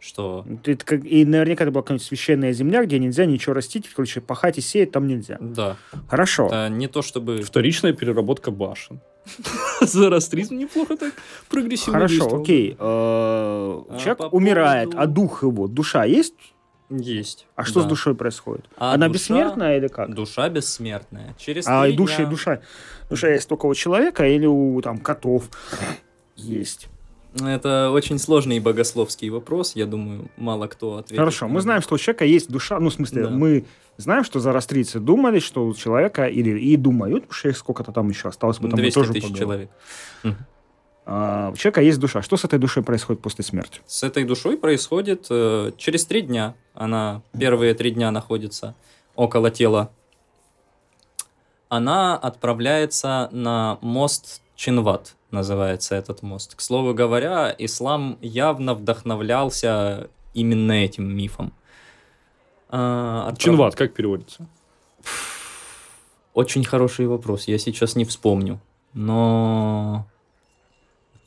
что... 0.00 0.44
Это 0.64 0.84
как, 0.84 1.04
и 1.04 1.24
наверняка 1.24 1.64
это 1.64 1.70
была 1.70 1.82
какая-нибудь 1.82 2.06
священная 2.06 2.52
земля, 2.52 2.84
где 2.84 2.98
нельзя 2.98 3.26
ничего 3.26 3.54
растить, 3.54 3.88
короче, 3.88 4.20
пахать 4.20 4.58
и 4.58 4.60
сеять 4.60 4.90
там 4.90 5.06
нельзя. 5.06 5.36
Да. 5.40 5.76
Хорошо. 6.08 6.46
Это 6.46 6.68
не 6.70 6.88
то 6.88 7.02
чтобы... 7.02 7.42
Вторичная 7.42 7.92
переработка 7.92 8.50
башен. 8.50 9.00
Зороастризм 9.80 10.56
неплохо 10.58 10.96
так 10.96 11.14
прогрессивно 11.48 11.92
Хорошо, 11.92 12.40
окей. 12.40 12.72
Э, 12.72 12.76
а 12.78 13.98
человек 13.98 14.32
умирает, 14.32 14.94
а 14.94 15.06
дух 15.06 15.42
его, 15.42 15.68
душа 15.68 16.04
есть? 16.04 16.34
Есть. 16.90 17.46
А 17.54 17.64
что 17.64 17.82
с 17.82 17.84
душой 17.84 18.16
происходит? 18.16 18.64
А 18.76 18.94
Она 18.94 19.08
бессмертная 19.08 19.76
или 19.76 19.86
как? 19.86 20.12
Душа 20.12 20.48
бессмертная. 20.48 21.36
Через 21.38 21.66
а 21.68 21.86
и 21.86 21.92
душа, 21.92 22.26
душа, 22.26 22.62
душа 23.08 23.28
есть 23.28 23.48
только 23.48 23.66
у 23.66 23.74
человека 23.74 24.26
или 24.26 24.46
у 24.46 24.80
там 24.82 24.98
котов 24.98 25.44
есть? 26.34 26.88
Это 27.38 27.90
очень 27.90 28.18
сложный 28.18 28.58
богословский 28.58 29.28
вопрос, 29.28 29.76
я 29.76 29.86
думаю, 29.86 30.28
мало 30.36 30.66
кто 30.66 30.96
ответит. 30.96 31.18
Хорошо, 31.18 31.46
мы 31.46 31.60
знаем, 31.60 31.80
что 31.80 31.94
у 31.94 31.98
человека 31.98 32.24
есть 32.24 32.50
душа, 32.50 32.80
ну, 32.80 32.90
в 32.90 32.94
смысле, 32.94 33.24
да. 33.24 33.30
мы 33.30 33.64
знаем, 33.98 34.24
что 34.24 34.40
зарастрийцы 34.40 34.98
думали, 34.98 35.38
что 35.38 35.66
у 35.66 35.74
человека, 35.74 36.26
или 36.26 36.58
и 36.58 36.76
думают, 36.76 37.22
потому 37.22 37.34
что 37.34 37.48
их 37.50 37.56
сколько-то 37.56 37.92
там 37.92 38.08
еще 38.08 38.28
осталось, 38.28 38.58
мы 38.60 38.68
там 38.68 38.78
200 38.78 38.94
тоже 38.94 39.12
тысяч 39.12 39.28
поговорим. 39.28 39.68
человек. 40.22 40.38
А, 41.06 41.50
у 41.52 41.56
человека 41.56 41.80
есть 41.80 41.98
душа. 41.98 42.22
Что 42.22 42.36
с 42.36 42.44
этой 42.44 42.58
душой 42.58 42.82
происходит 42.82 43.22
после 43.22 43.44
смерти? 43.44 43.80
С 43.86 44.02
этой 44.02 44.24
душой 44.24 44.56
происходит 44.56 45.26
э, 45.30 45.72
через 45.76 46.04
три 46.04 46.22
дня. 46.22 46.54
Она 46.74 47.22
первые 47.38 47.74
три 47.74 47.90
дня 47.90 48.10
находится 48.10 48.74
около 49.16 49.50
тела. 49.50 49.90
Она 51.68 52.16
отправляется 52.16 53.28
на 53.32 53.78
мост 53.80 54.42
Чинват 54.60 55.16
называется 55.30 55.94
этот 55.94 56.20
мост. 56.22 56.54
К 56.54 56.60
слову 56.60 56.92
говоря, 56.92 57.54
ислам 57.56 58.18
явно 58.20 58.74
вдохновлялся 58.74 60.10
именно 60.34 60.72
этим 60.72 61.08
мифом. 61.16 61.54
А, 62.68 63.22
отправ... 63.22 63.38
Чинват 63.38 63.74
как 63.74 63.94
переводится? 63.94 64.46
Очень 66.34 66.62
хороший 66.62 67.06
вопрос, 67.06 67.48
я 67.48 67.56
сейчас 67.56 67.96
не 67.96 68.04
вспомню. 68.04 68.60
Но 68.92 70.06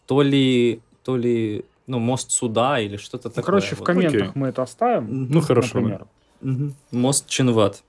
то 0.05 0.21
ли, 0.21 0.83
то 1.03 1.17
ли, 1.17 1.65
ну, 1.87 1.97
мост 1.97 2.29
суда 2.29 2.79
или 2.79 2.97
что-то 2.97 3.29
ну, 3.29 3.33
такое. 3.33 3.45
Короче, 3.45 3.75
вот. 3.75 3.79
в 3.79 3.83
комментах 3.83 4.29
Окей. 4.29 4.31
мы 4.35 4.49
это 4.49 4.61
оставим. 4.61 5.31
Ну, 5.31 5.41
хорошо. 5.41 5.79
Например. 5.79 6.05
Угу. 6.43 6.73
Мост 6.91 7.27
Чинват. 7.27 7.83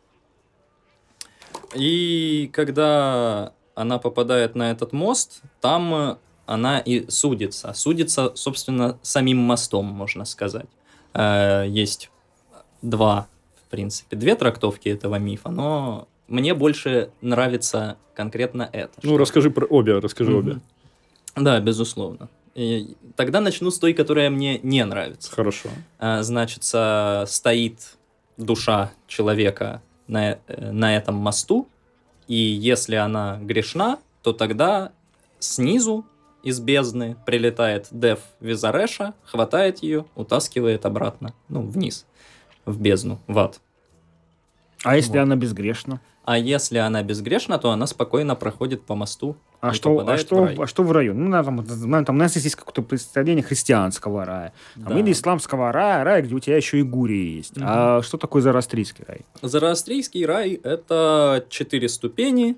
И 1.74 2.48
когда 2.50 3.52
она 3.74 3.98
попадает 3.98 4.54
на 4.54 4.70
этот 4.70 4.92
мост, 4.92 5.42
там 5.60 5.94
э, 5.94 6.16
она 6.46 6.78
и 6.78 7.08
судится. 7.10 7.72
Судится, 7.74 8.32
собственно, 8.34 8.98
самим 9.02 9.38
мостом, 9.38 9.86
можно 9.86 10.24
сказать. 10.24 10.66
Э, 11.12 11.64
есть 11.68 12.10
два, 12.82 13.28
в 13.66 13.70
принципе, 13.70 14.16
две 14.16 14.36
трактовки 14.36 14.88
этого 14.88 15.16
мифа, 15.16 15.50
но 15.50 16.08
мне 16.28 16.54
больше 16.54 17.10
нравится 17.20 17.96
конкретно 18.14 18.68
это. 18.72 18.92
Ну, 19.02 19.16
расскажи 19.16 19.50
про 19.50 19.66
обе, 19.66 19.98
расскажи 19.98 20.32
mm-hmm. 20.32 20.38
обе. 20.38 20.60
Да, 21.36 21.58
безусловно. 21.60 22.28
И 22.54 22.96
тогда 23.16 23.40
начну 23.40 23.72
с 23.72 23.78
той, 23.80 23.94
которая 23.94 24.30
мне 24.30 24.60
не 24.62 24.84
нравится. 24.84 25.32
Хорошо. 25.32 25.68
Э, 25.98 26.22
значит, 26.22 26.64
стоит 26.64 27.96
душа 28.36 28.92
человека 29.06 29.82
на, 30.06 30.38
на 30.48 30.96
этом 30.96 31.14
мосту, 31.14 31.68
и 32.26 32.34
если 32.34 32.96
она 32.96 33.38
грешна, 33.40 33.98
то 34.22 34.32
тогда 34.32 34.92
снизу 35.38 36.04
из 36.42 36.60
бездны 36.60 37.16
прилетает 37.26 37.88
Дев 37.90 38.20
Визареша, 38.40 39.14
хватает 39.24 39.82
ее, 39.82 40.04
утаскивает 40.14 40.84
обратно, 40.86 41.34
ну, 41.48 41.62
вниз, 41.62 42.06
в 42.66 42.80
бездну, 42.80 43.18
в 43.26 43.38
ад. 43.38 43.60
А 44.82 44.96
если 44.96 45.18
вот. 45.18 45.22
она 45.22 45.36
безгрешна? 45.36 46.00
А 46.24 46.38
если 46.38 46.78
она 46.78 47.02
безгрешна, 47.02 47.58
то 47.58 47.70
она 47.70 47.86
спокойно 47.86 48.34
проходит 48.34 48.84
по 48.84 48.94
мосту. 48.94 49.36
А, 49.70 49.72
что, 49.72 50.06
а, 50.06 50.18
что, 50.18 50.50
а 50.58 50.66
что 50.66 50.82
в 50.82 50.92
раю? 50.92 51.14
Ну, 51.14 51.30
там, 51.30 52.04
там, 52.04 52.16
у 52.16 52.18
нас 52.18 52.36
есть 52.36 52.54
какое-то 52.54 52.82
представление 52.82 53.42
христианского 53.42 54.24
рая. 54.24 54.52
Там, 54.74 54.84
да. 54.84 54.98
Или 54.98 55.12
исламского 55.12 55.72
рая, 55.72 56.04
рай, 56.04 56.22
где 56.22 56.34
у 56.34 56.38
тебя 56.38 56.56
еще 56.56 56.80
и 56.80 56.82
гури 56.82 57.36
есть. 57.36 57.56
Угу. 57.56 57.66
А 57.66 58.02
что 58.02 58.18
такое 58.18 58.42
зороастрийский 58.42 59.04
рай? 59.08 59.20
Зороастрийский 59.40 60.26
рай– 60.26 60.52
это 60.64 61.46
четыре 61.48 61.88
ступени. 61.88 62.56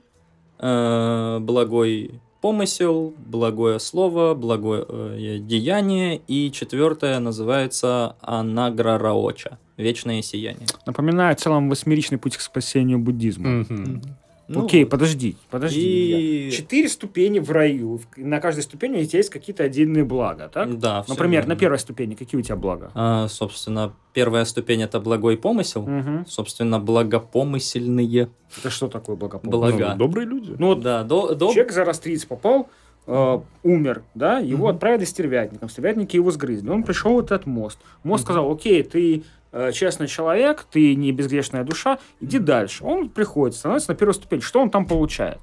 Э, 0.59 1.39
благой 1.41 2.21
помысел, 2.41 3.15
благое 3.19 3.79
слово, 3.79 4.35
благое 4.35 4.85
э, 4.89 5.39
деяние. 5.41 6.21
И 6.27 6.51
четвертое 6.51 7.19
называется 7.21 8.17
Анаграраоча– 8.21 9.59
вечное 9.77 10.23
сияние. 10.23 10.67
Напоминает 10.87 11.39
в 11.39 11.43
целом 11.43 11.69
восьмеричный 11.69 12.19
путь 12.19 12.37
к 12.37 12.41
спасению 12.41 12.99
буддизма. 12.99 13.61
Угу. 13.61 14.01
Ну, 14.49 14.65
Окей, 14.65 14.87
подожди, 14.87 15.37
подожди. 15.51 16.49
И... 16.49 16.51
Четыре 16.53 16.89
ступени 16.89 17.41
в 17.41 17.51
раю. 17.51 18.01
На 18.17 18.41
каждой 18.41 18.63
ступени 18.63 19.03
у 19.03 19.05
тебя 19.05 19.19
есть 19.19 19.31
какие-то 19.31 19.65
отдельные 19.65 20.05
блага, 20.05 20.49
так? 20.49 20.79
Да. 20.79 21.05
Например, 21.09 21.43
верно. 21.43 21.55
на 21.55 21.59
первой 21.59 21.79
ступени 21.81 22.15
какие 22.15 22.39
у 22.39 22.43
тебя 22.43 22.55
блага? 22.55 22.93
А, 22.95 23.27
собственно, 23.27 23.93
первая 24.13 24.45
ступень 24.45 24.83
это 24.83 25.01
благой 25.01 25.37
помысел. 25.37 25.83
Угу. 25.83 26.27
Собственно, 26.29 26.79
благопомысельные. 26.79 28.31
Это 28.59 28.71
что 28.71 28.87
такое 28.87 29.17
благопомысел? 29.17 29.59
Блага. 29.59 29.93
Ну, 29.93 29.99
добрые 29.99 30.27
люди. 30.27 30.55
Ну 30.57 30.69
вот 30.69 30.81
да, 30.81 31.03
до, 31.03 31.35
до... 31.35 31.53
человек 31.53 31.73
за 31.73 31.85
растриц 31.85 32.25
попал, 32.25 32.69
э, 33.09 33.41
умер, 33.65 34.05
да, 34.15 34.39
его 34.39 34.67
угу. 34.67 34.75
отправили 34.75 35.05
стервятником, 35.05 35.69
стервятники 35.69 36.15
его 36.15 36.31
сгрызли. 36.31 36.69
Он 36.69 36.85
пришел 36.85 37.15
в 37.15 37.19
этот 37.19 37.47
мост. 37.47 37.79
Мост 38.05 38.23
угу. 38.23 38.27
сказал, 38.27 38.53
окей, 38.53 38.85
ты 38.85 39.25
честный 39.73 40.07
человек, 40.09 40.67
ты 40.71 40.95
не 40.95 41.13
безгрешная 41.13 41.65
душа, 41.65 41.99
иди 42.21 42.39
дальше. 42.39 42.85
Он 42.85 43.09
приходит, 43.09 43.57
становится 43.57 43.91
на 43.91 43.97
первую 43.97 44.15
ступень. 44.15 44.41
Что 44.41 44.61
он 44.61 44.71
там 44.71 44.87
получает? 44.87 45.39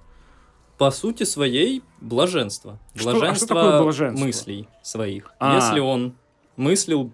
По 0.77 0.91
сути 0.91 1.23
своей 1.23 1.83
блаженство. 2.01 2.79
Блаженство, 2.95 3.29
а 3.29 3.35
что 3.35 3.47
такое 3.47 3.81
блаженство? 3.81 4.25
мыслей 4.25 4.67
своих. 4.81 5.31
А. 5.39 5.55
Если 5.55 5.79
он 5.79 6.15
мыслил 6.57 7.11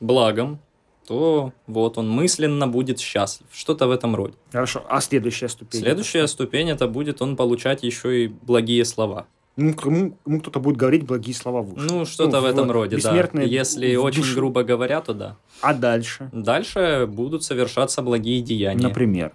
благом, 0.00 0.60
то 1.06 1.52
вот 1.66 1.98
он 1.98 2.08
мысленно 2.08 2.68
будет 2.68 3.00
счастлив. 3.00 3.48
Что-то 3.52 3.88
в 3.88 3.90
этом 3.90 4.14
роде. 4.14 4.34
Хорошо. 4.52 4.84
А 4.88 5.00
следующая 5.00 5.48
ступень? 5.48 5.80
Следующая 5.80 6.28
ступень 6.28 6.70
это 6.70 6.86
будет 6.86 7.20
он 7.20 7.36
получать 7.36 7.82
еще 7.82 8.24
и 8.24 8.28
благие 8.28 8.84
слова. 8.84 9.26
Ну, 9.56 9.74
кому, 9.74 10.16
кому 10.24 10.40
кто-то 10.40 10.60
будет 10.60 10.76
говорить 10.76 11.04
благие 11.04 11.34
слова 11.34 11.60
в 11.60 11.74
уши. 11.74 11.86
Ну, 11.86 12.06
что-то 12.06 12.40
ну, 12.40 12.42
в 12.42 12.44
этом 12.46 12.70
роде, 12.70 12.96
да. 12.98 13.28
Если 13.42 13.96
в 13.96 14.04
очень 14.04 14.22
душу. 14.22 14.36
грубо 14.36 14.62
говоря, 14.62 15.00
то 15.00 15.12
да. 15.12 15.36
А 15.60 15.74
дальше? 15.74 16.30
Дальше 16.32 17.06
будут 17.08 17.44
совершаться 17.44 18.00
благие 18.02 18.40
деяния. 18.40 18.82
Например? 18.82 19.32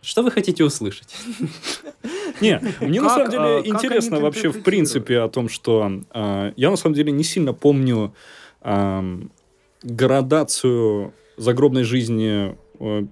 Что 0.00 0.22
вы 0.22 0.32
хотите 0.32 0.64
услышать? 0.64 1.14
Не, 2.40 2.60
мне 2.80 3.00
на 3.00 3.08
самом 3.10 3.30
деле 3.30 3.44
а, 3.44 3.60
интересно 3.64 4.18
вообще 4.18 4.48
в 4.48 4.62
принципе 4.64 5.20
о 5.20 5.28
том, 5.28 5.48
что 5.48 6.02
а, 6.10 6.52
я 6.56 6.70
на 6.70 6.76
самом 6.76 6.94
деле 6.96 7.12
не 7.12 7.22
сильно 7.22 7.52
помню 7.52 8.12
градацию 9.82 11.12
загробной 11.36 11.84
жизни 11.84 12.56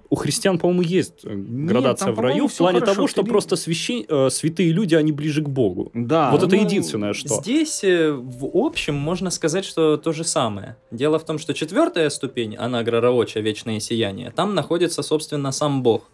у 0.09 0.15
христиан, 0.15 0.57
по-моему, 0.57 0.81
есть 0.81 1.23
э, 1.23 1.33
градация 1.33 2.07
Нет, 2.07 2.15
там, 2.15 2.15
в 2.15 2.19
раю 2.19 2.47
в 2.47 2.53
плане 2.57 2.79
хорошо, 2.79 2.95
того, 2.95 3.07
что 3.07 3.21
тебе... 3.21 3.31
просто 3.31 3.55
священ... 3.55 4.05
Э, 4.09 4.29
святые 4.29 4.71
люди, 4.71 4.95
они 4.95 5.13
ближе 5.13 5.41
к 5.41 5.47
Богу. 5.47 5.91
Да. 5.93 6.29
Вот 6.31 6.41
ну, 6.41 6.47
это 6.47 6.55
единственное, 6.57 7.13
что. 7.13 7.41
Здесь, 7.41 7.81
в 7.83 8.49
общем, 8.53 8.95
можно 8.95 9.29
сказать, 9.29 9.63
что 9.63 9.95
то 9.95 10.11
же 10.11 10.25
самое. 10.25 10.75
Дело 10.91 11.19
в 11.19 11.25
том, 11.25 11.39
что 11.39 11.53
четвертая 11.53 12.09
ступень, 12.09 12.57
она 12.57 12.83
Грараоча, 12.83 13.39
вечное 13.39 13.79
сияние, 13.79 14.31
там 14.31 14.55
находится, 14.55 15.03
собственно, 15.03 15.51
сам 15.51 15.83
Бог. 15.83 16.09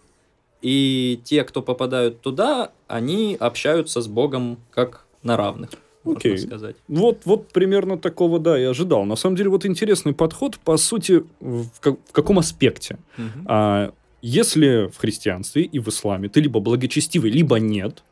И 0.62 1.20
те, 1.24 1.44
кто 1.44 1.62
попадают 1.62 2.22
туда, 2.22 2.72
они 2.88 3.38
общаются 3.40 4.02
с 4.02 4.08
Богом 4.08 4.60
как 4.72 5.06
на 5.24 5.36
равных. 5.36 5.72
Окей. 6.16 6.38
сказать. 6.38 6.76
Вот, 6.88 7.22
вот 7.26 7.52
примерно 7.52 7.98
такого, 7.98 8.40
да, 8.40 8.58
я 8.58 8.70
ожидал. 8.70 9.06
На 9.06 9.16
самом 9.16 9.36
деле, 9.36 9.50
вот 9.50 9.66
интересный 9.66 10.14
подход, 10.14 10.58
по 10.60 10.78
сути, 10.78 11.24
в, 11.40 11.66
как, 11.80 11.96
в 12.08 12.12
каком 12.12 12.40
аспекте? 12.40 12.98
Угу. 13.18 13.46
А, 13.46 13.92
если 14.22 14.90
в 14.92 14.98
христианстве 14.98 15.64
и 15.64 15.80
в 15.80 15.88
исламе 15.88 16.30
ты 16.30 16.42
либо 16.42 16.60
благочестивый, 16.60 17.32
либо 17.32 17.58
нет, 17.60 18.04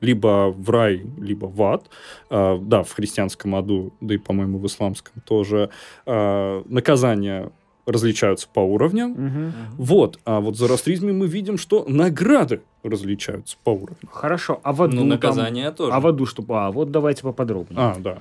либо 0.00 0.50
в 0.50 0.70
рай, 0.70 1.04
либо 1.18 1.46
в 1.46 1.62
ад. 1.62 1.84
А, 2.30 2.58
да, 2.58 2.82
в 2.82 2.92
христианском 2.92 3.54
аду, 3.54 3.92
да 4.00 4.14
и, 4.14 4.18
по-моему, 4.18 4.58
в 4.58 4.66
исламском 4.66 5.22
тоже. 5.24 5.70
А, 6.04 6.62
наказание 6.66 7.50
различаются 7.86 8.48
по 8.52 8.60
уровням. 8.60 9.12
Угу. 9.12 9.52
Вот. 9.78 10.18
А 10.24 10.40
вот 10.40 10.56
в 10.56 10.58
зороастризме 10.58 11.12
мы 11.12 11.28
видим, 11.28 11.56
что 11.56 11.84
награды 11.88 12.62
различаются 12.88 13.56
по 13.62 13.70
уровню. 13.70 14.08
Хорошо. 14.10 14.60
А 14.62 14.72
в 14.72 14.82
аду... 14.82 14.96
Ну, 14.96 15.04
наказание 15.04 15.66
там... 15.66 15.74
тоже. 15.74 15.92
А 15.92 16.00
в 16.00 16.06
аду 16.06 16.26
что? 16.26 16.44
А, 16.48 16.70
вот 16.70 16.90
давайте 16.90 17.22
поподробнее. 17.22 17.80
А, 17.80 17.96
да. 17.98 18.18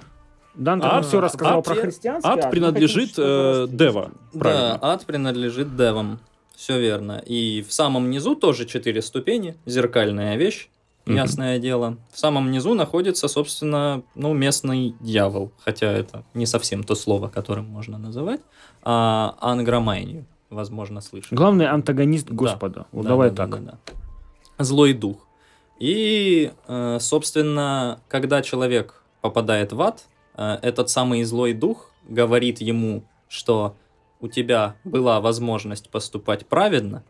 Данте 0.55 0.87
ад, 0.87 1.05
все 1.05 1.19
рассказал 1.19 1.59
ад, 1.59 1.65
про 1.65 1.75
христианство. 1.75 2.31
Ад 2.31 2.49
принадлежит 2.49 3.13
э, 3.17 3.67
Дева. 3.69 4.11
Да, 4.33 4.79
ад 4.81 5.05
принадлежит 5.05 5.75
Девам. 5.75 6.19
Все 6.55 6.79
верно. 6.79 7.21
И 7.25 7.61
в 7.67 7.73
самом 7.73 8.09
низу 8.09 8.35
тоже 8.35 8.65
четыре 8.65 9.01
ступени. 9.01 9.57
Зеркальная 9.65 10.37
вещь. 10.37 10.69
Ясное 11.05 11.57
mm-hmm. 11.57 11.61
дело. 11.61 11.97
В 12.11 12.17
самом 12.17 12.49
низу 12.49 12.73
находится, 12.73 13.27
собственно, 13.27 14.01
ну, 14.15 14.33
местный 14.33 14.95
дьявол. 14.99 15.51
Хотя 15.63 15.91
это 15.91 16.23
не 16.33 16.47
совсем 16.47 16.83
то 16.83 16.95
слово, 16.95 17.27
которым 17.27 17.65
можно 17.65 17.97
называть. 17.97 18.41
А 18.81 19.35
ангромайнию, 19.39 20.25
возможно, 20.49 21.01
слышали. 21.01 21.35
Главный 21.37 21.67
антагонист 21.67 22.31
Господа. 22.31 22.79
Да. 22.79 22.85
Вот 22.91 23.03
да, 23.03 23.09
давай 23.09 23.29
да, 23.29 23.35
так. 23.35 23.49
Да, 23.49 23.71
да. 23.85 23.93
Злой 24.57 24.93
дух. 24.93 25.27
И, 25.79 26.51
э, 26.67 26.97
собственно, 26.99 28.01
когда 28.07 28.41
человек 28.41 29.03
попадает 29.21 29.73
в 29.73 29.81
ад, 29.81 30.05
э, 30.35 30.57
этот 30.61 30.89
самый 30.89 31.23
злой 31.23 31.53
дух 31.53 31.91
говорит 32.07 32.61
ему, 32.61 33.03
что 33.27 33.75
у 34.21 34.27
тебя 34.27 34.75
была 34.83 35.19
возможность 35.19 35.89
поступать 35.89 36.45
праведно, 36.45 37.03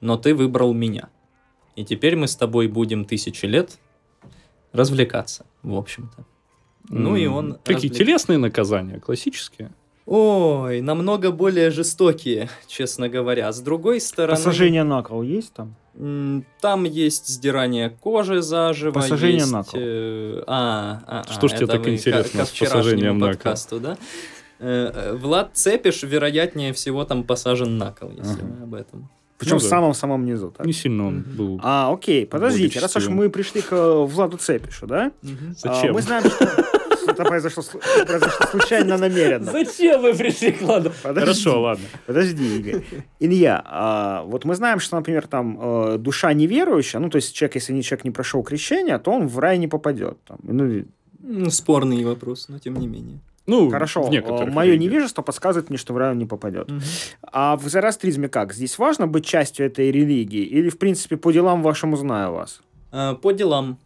но 0.00 0.16
ты 0.16 0.34
выбрал 0.34 0.74
меня. 0.74 1.08
И 1.76 1.84
теперь 1.84 2.16
мы 2.16 2.28
с 2.28 2.36
тобой 2.36 2.68
будем 2.68 3.04
тысячи 3.04 3.46
лет 3.46 3.78
развлекаться, 4.72 5.46
в 5.62 5.74
общем-то. 5.74 6.26
Ну 6.88 7.16
и 7.16 7.26
он... 7.26 7.54
Какие 7.64 7.88
развлек... 7.88 7.96
телесные 7.96 8.38
наказания, 8.38 9.00
классические? 9.00 9.72
Ой, 10.04 10.80
намного 10.80 11.30
более 11.30 11.70
жестокие, 11.70 12.50
честно 12.66 13.08
говоря. 13.08 13.50
С 13.52 13.60
другой 13.60 14.00
стороны... 14.00 14.36
Посажение 14.36 14.84
на 14.84 15.02
кол 15.02 15.22
есть 15.22 15.54
там? 15.54 15.76
Там 15.94 16.84
есть 16.84 17.28
сдирание 17.28 17.90
кожи 17.90 18.40
заживо. 18.40 18.92
Посажение 18.92 19.40
есть, 19.40 19.52
на 19.52 19.62
кол. 19.62 19.80
Э, 19.82 20.42
а, 20.46 21.02
а, 21.06 21.24
Что 21.30 21.46
а, 21.46 21.48
ж 21.48 21.52
тебе 21.52 21.66
так 21.66 21.86
интересно 21.86 22.46
с 22.46 22.50
посажением 22.50 23.18
на 23.18 23.34
кол? 23.34 23.54
да? 23.78 23.98
Э, 24.58 24.90
э, 24.94 25.16
Влад 25.16 25.50
Цепиш, 25.54 26.02
вероятнее 26.02 26.72
всего, 26.72 27.04
там 27.04 27.24
посажен 27.24 27.76
на 27.76 27.92
кол, 27.92 28.10
если 28.16 28.40
ага. 28.40 28.44
мы 28.44 28.62
об 28.62 28.74
этом. 28.74 29.10
Причем 29.36 29.56
ну, 29.56 29.58
в 29.58 29.64
самом-самом 29.64 30.24
низу. 30.24 30.54
Так? 30.56 30.64
Не 30.64 30.72
сильно 30.72 31.08
он 31.08 31.22
был. 31.22 31.60
А, 31.64 31.92
окей, 31.92 32.24
подождите, 32.24 32.78
раз 32.78 32.94
уж 32.94 33.08
мы 33.08 33.28
пришли 33.28 33.60
к 33.60 34.04
Владу 34.04 34.36
Цепишу, 34.36 34.86
да? 34.86 35.10
Зачем? 35.20 35.90
А, 35.90 35.92
мы 35.94 36.00
знаем, 36.00 36.24
что 36.30 36.46
это 37.22 37.28
произошло, 37.28 37.62
произошло 38.06 38.46
случайно 38.46 38.98
намеренно. 38.98 39.50
Зачем 39.50 40.02
вы 40.02 40.14
пришли 40.14 40.52
к 40.52 40.62
Владу? 40.62 40.92
Хорошо, 41.02 41.60
ладно. 41.60 41.84
Подожди, 42.06 42.58
Игорь. 42.58 42.82
Илья, 43.20 43.62
а, 43.64 44.22
вот 44.24 44.44
мы 44.44 44.54
знаем, 44.54 44.80
что, 44.80 44.96
например, 44.96 45.26
там 45.26 45.58
э, 45.60 45.98
душа 45.98 46.32
неверующая, 46.32 47.00
ну, 47.00 47.10
то 47.10 47.16
есть 47.16 47.34
человек, 47.34 47.56
если 47.56 47.72
не 47.72 47.82
человек 47.82 48.04
не 48.04 48.10
прошел 48.10 48.42
крещение, 48.42 48.98
то 48.98 49.10
он 49.12 49.26
в 49.26 49.38
рай 49.38 49.58
не 49.58 49.68
попадет. 49.68 50.18
Там, 50.24 50.38
ну, 50.42 50.84
ну, 51.20 51.50
спорный 51.50 52.04
вопрос, 52.04 52.48
но 52.48 52.58
тем 52.58 52.74
не 52.74 52.86
менее. 52.86 53.20
Ну, 53.46 53.70
Хорошо, 53.70 54.08
мое 54.48 54.76
невежество 54.76 55.22
подсказывает 55.22 55.68
мне, 55.68 55.76
что 55.76 55.92
в 55.92 55.96
рай 55.96 56.12
он 56.12 56.18
не 56.18 56.26
попадет. 56.26 56.70
Угу. 56.70 56.80
А 57.22 57.56
в 57.56 57.68
зороастризме 57.68 58.28
как? 58.28 58.52
Здесь 58.52 58.78
важно 58.78 59.08
быть 59.08 59.24
частью 59.24 59.66
этой 59.66 59.90
религии? 59.90 60.44
Или, 60.44 60.68
в 60.68 60.78
принципе, 60.78 61.16
по 61.16 61.32
делам 61.32 61.62
вашему 61.62 61.96
знаю 61.96 62.32
вас? 62.32 62.60
А, 62.92 63.14
по 63.14 63.32
делам. 63.32 63.78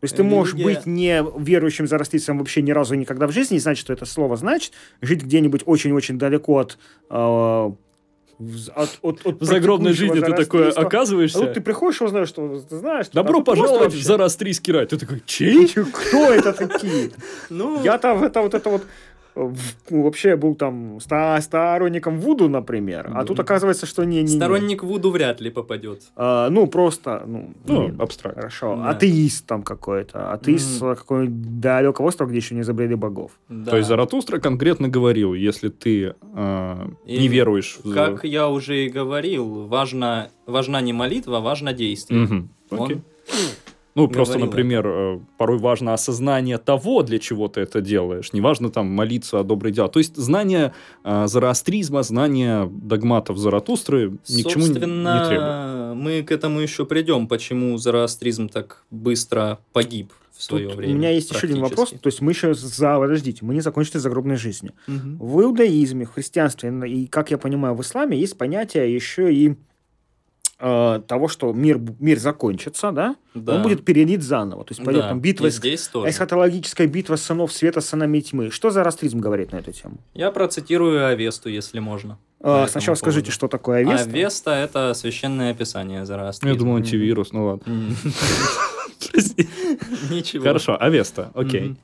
То 0.00 0.04
есть 0.04 0.16
ты 0.16 0.22
можешь 0.22 0.54
быть 0.54 0.86
не 0.86 1.24
верующим 1.36 1.88
зороастрийцем 1.88 2.38
вообще 2.38 2.62
ни 2.62 2.70
разу 2.70 2.94
никогда 2.94 3.26
в 3.26 3.32
жизни, 3.32 3.54
не 3.54 3.60
знать, 3.60 3.78
что 3.78 3.92
это 3.92 4.06
слово 4.06 4.36
значит, 4.36 4.72
жить 5.00 5.22
где-нибудь 5.22 5.62
очень-очень 5.66 6.18
далеко 6.18 6.58
от 6.58 6.78
э, 7.10 7.72
от, 8.76 8.98
от, 9.02 9.26
от 9.26 9.40
в 9.40 9.44
загробной 9.44 9.92
жизни 9.94 10.20
ты 10.20 10.32
такое 10.32 10.70
оказываешься. 10.70 11.38
А 11.38 11.46
тут 11.46 11.54
ты 11.54 11.60
приходишь 11.60 12.00
и 12.00 12.04
узнаешь, 12.04 12.28
что 12.28 12.60
ты 12.60 12.76
знаешь. 12.76 13.08
Добро 13.12 13.40
а 13.40 13.42
пожаловать 13.42 13.92
в 13.92 14.00
Зарастрийский 14.02 14.72
рай. 14.72 14.86
Ты 14.86 14.96
такой, 14.96 15.22
чей? 15.26 15.66
Кто 15.66 16.32
это 16.32 16.52
такие? 16.52 17.10
Ну, 17.50 17.82
я 17.82 17.98
там 17.98 18.22
это 18.22 18.40
вот 18.40 18.54
это 18.54 18.70
вот 18.70 18.86
вообще 19.34 20.36
был 20.36 20.54
там 20.54 20.98
сторонником 21.00 22.20
Вуду, 22.20 22.48
например, 22.48 23.10
а 23.14 23.24
тут 23.24 23.38
оказывается, 23.40 23.86
что 23.86 24.04
не... 24.04 24.22
не 24.22 24.28
Сторонник 24.28 24.82
Вуду 24.82 25.10
вряд 25.10 25.40
ли 25.40 25.50
попадет. 25.50 26.02
А, 26.16 26.50
ну, 26.50 26.66
просто... 26.66 27.22
Ну, 27.26 27.54
ну 27.66 27.94
абстракт. 27.98 28.36
Хорошо. 28.36 28.76
Да. 28.76 28.90
Атеист 28.90 29.46
там 29.46 29.62
какой-то. 29.62 30.32
Атеист 30.32 30.82
mm. 30.82 30.96
какой-нибудь 30.96 31.60
далекого 31.60 32.08
острова, 32.08 32.28
где 32.28 32.38
еще 32.38 32.54
не 32.54 32.62
изобрели 32.62 32.94
богов. 32.94 33.32
Да. 33.48 33.70
То 33.70 33.76
есть 33.76 33.88
Заратустра 33.88 34.38
конкретно 34.38 34.88
говорил, 34.88 35.34
если 35.34 35.68
ты 35.68 36.14
э, 36.34 36.88
не 37.06 37.28
веруешь... 37.28 37.78
В... 37.82 37.94
Как 37.94 38.24
я 38.24 38.48
уже 38.48 38.86
и 38.86 38.88
говорил, 38.88 39.66
важна, 39.66 40.28
важна 40.46 40.80
не 40.80 40.92
молитва, 40.92 41.40
важно 41.40 41.72
действие. 41.72 42.24
Угу. 42.24 42.48
Он... 42.70 43.02
Ну, 43.98 44.08
просто, 44.08 44.38
например, 44.38 44.86
э, 44.86 45.20
порой 45.36 45.58
важно 45.58 45.92
осознание 45.92 46.58
того, 46.58 47.02
для 47.02 47.18
чего 47.18 47.48
ты 47.48 47.60
это 47.60 47.80
делаешь. 47.80 48.32
Не 48.32 48.40
важно 48.40 48.70
там 48.70 48.86
молиться 48.86 49.40
о 49.40 49.44
добрые 49.44 49.72
дела. 49.72 49.88
То 49.88 49.98
есть 49.98 50.16
знание 50.16 50.72
э, 51.04 51.26
зороастризма, 51.26 52.02
знание 52.02 52.70
догматов 52.70 53.38
Заратустры 53.38 54.18
ни 54.28 54.42
к 54.42 54.48
чему 54.48 54.66
не, 54.66 54.72
не 54.72 54.76
требует. 54.76 55.96
мы 55.96 56.22
к 56.22 56.32
этому 56.32 56.60
еще 56.60 56.86
придем, 56.86 57.28
почему 57.28 57.76
зороастризм 57.76 58.48
так 58.48 58.84
быстро 58.90 59.58
погиб 59.72 60.12
в 60.38 60.42
свое 60.42 60.68
Тут 60.68 60.76
время. 60.76 60.94
У 60.94 60.96
меня 60.96 61.10
есть 61.10 61.32
еще 61.32 61.46
один 61.46 61.60
вопрос. 61.60 61.90
То 61.90 62.06
есть 62.06 62.20
мы 62.20 62.30
еще 62.30 62.54
за... 62.54 62.98
Подождите, 62.98 63.44
мы 63.44 63.54
не 63.54 63.60
закончили 63.60 63.98
загробной 63.98 64.36
жизнью. 64.36 64.72
Угу. 64.86 65.26
В 65.26 65.42
иудаизме, 65.42 66.04
в 66.04 66.12
христианстве 66.12 66.72
и, 66.86 67.06
как 67.08 67.32
я 67.32 67.38
понимаю, 67.38 67.74
в 67.74 67.82
исламе 67.82 68.16
есть 68.16 68.38
понятие 68.38 68.94
еще 68.94 69.34
и 69.34 69.56
э, 70.58 71.00
того, 71.06 71.28
что 71.28 71.52
мир, 71.52 71.80
мир 71.98 72.18
закончится, 72.18 72.92
да? 72.92 73.16
да, 73.34 73.54
он 73.56 73.62
будет 73.62 73.84
перелит 73.84 74.22
заново. 74.22 74.64
То 74.64 74.72
есть 74.72 74.84
пойдет 74.84 75.02
да. 75.02 75.08
там 75.10 75.20
битва, 75.20 75.48
эсхатологическая 75.48 76.86
битва 76.86 77.16
сынов 77.16 77.52
света 77.52 77.80
с 77.80 77.88
сынами 77.88 78.20
тьмы. 78.20 78.50
Что 78.50 78.70
за 78.70 78.84
растризм 78.84 79.20
говорит 79.20 79.52
на 79.52 79.56
эту 79.56 79.72
тему? 79.72 79.98
Я 80.14 80.30
процитирую 80.30 81.06
Авесту, 81.06 81.48
если 81.48 81.78
можно. 81.78 82.18
А, 82.40 82.66
сначала 82.68 82.94
поводу. 82.94 83.12
скажите, 83.12 83.30
что 83.32 83.48
такое 83.48 83.78
Авеста. 83.78 84.08
Авеста– 84.08 84.50
это 84.52 84.94
священное 84.94 85.50
описание 85.52 86.04
Зороастризма. 86.04 86.54
Я 86.54 86.58
думал, 86.58 86.76
антивирус, 86.76 87.32
ну 87.32 87.46
ладно. 87.46 87.72
Ничего. 90.10 90.44
Хорошо, 90.44 90.76
Авеста, 90.80 91.30
окей 91.34 91.76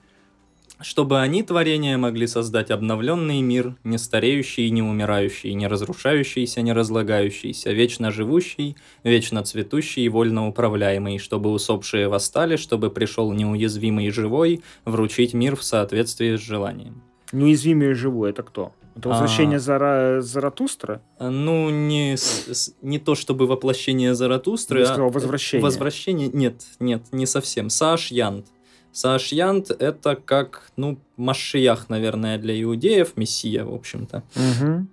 чтобы 0.85 1.21
они, 1.21 1.43
творения, 1.43 1.97
могли 1.97 2.27
создать 2.27 2.71
обновленный 2.71 3.41
мир, 3.41 3.75
не 3.85 3.99
стареющий, 3.99 4.69
не 4.71 4.83
умирающий, 4.83 5.55
не 5.55 5.67
разрушающийся, 5.67 6.61
не 6.61 6.73
разлагающийся, 6.73 7.73
вечно 7.73 8.11
живущий, 8.11 8.77
вечно 9.03 9.43
цветущий 9.43 10.05
и 10.05 10.09
вольно 10.09 10.47
управляемый, 10.47 11.19
чтобы 11.19 11.51
усопшие 11.51 12.09
восстали, 12.09 12.57
чтобы 12.57 12.91
пришел 12.91 13.33
неуязвимый 13.33 14.07
и 14.07 14.11
живой 14.11 14.63
вручить 14.85 15.33
мир 15.33 15.57
в 15.57 15.65
соответствии 15.65 16.37
с 16.37 16.41
желанием. 16.41 17.03
Неуязвимый 17.33 17.91
и 17.91 17.95
живой 17.95 18.31
это 18.31 18.43
кто? 18.43 18.73
Это 18.97 19.09
возвращение 19.09 19.57
а, 19.57 19.61
Зара, 19.61 20.21
Заратустра? 20.21 21.03
Ну, 21.19 21.69
не, 21.71 22.17
не 22.83 22.99
то 22.99 23.15
чтобы 23.17 23.47
воплощение 23.47 24.15
Заратустры, 24.15 24.83
Я 24.83 24.95
а 24.95 24.99
возвращение. 25.09 25.65
Возвращение, 25.65 26.29
нет, 26.33 26.63
нет, 26.79 27.03
не 27.11 27.27
совсем. 27.27 27.71
Саш 27.71 28.13
Янт. 28.13 28.47
Саашьянт— 28.95 29.71
это 29.79 30.15
как, 30.15 30.71
ну, 30.77 30.99
Машиях, 31.17 31.89
наверное, 31.89 32.39
для 32.39 32.63
иудеев, 32.63 33.17
мессия, 33.17 33.65
в 33.65 33.75
общем-то. 33.75 34.23
Угу. 34.37 34.87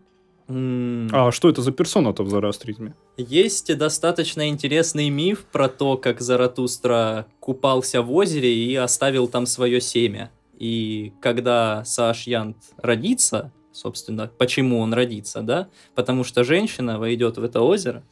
А 1.13 1.31
что 1.31 1.49
это 1.49 1.61
за 1.61 1.71
персона-то 1.71 2.23
в 2.23 2.29
зороастризме? 2.29 2.95
Есть 3.15 3.77
достаточно 3.77 4.49
интересный 4.49 5.09
миф 5.09 5.45
про 5.51 5.69
то, 5.69 5.97
как 5.97 6.19
Заратустра 6.19 7.27
купался 7.39 8.01
в 8.01 8.11
озере 8.11 8.51
и 8.53 8.75
оставил 8.75 9.27
там 9.27 9.45
свое 9.45 9.79
семя. 9.79 10.31
И 10.57 11.13
когда 11.21 11.85
Саашьянт 11.85 12.57
родится, 12.77 13.51
собственно, 13.71 14.31
почему 14.35 14.79
он 14.79 14.95
родится, 14.95 15.41
да? 15.41 15.69
Потому 15.93 16.23
что 16.23 16.43
женщина 16.43 16.97
войдет 16.97 17.37
в 17.37 17.43
это 17.43 17.61
озеро 17.61 18.03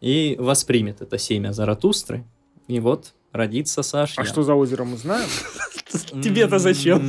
и 0.00 0.36
воспримет 0.38 1.02
это 1.02 1.18
семя 1.18 1.52
Заратустры. 1.52 2.24
И 2.66 2.80
вот 2.80 3.12
родится 3.34 3.82
Саашьянт. 3.82 4.26
А 4.26 4.30
что 4.30 4.42
за 4.42 4.54
озеро 4.54 4.84
мы 4.84 4.96
знаем? 4.96 5.28
Тебе-то 6.22 6.58
зачем? 6.58 7.06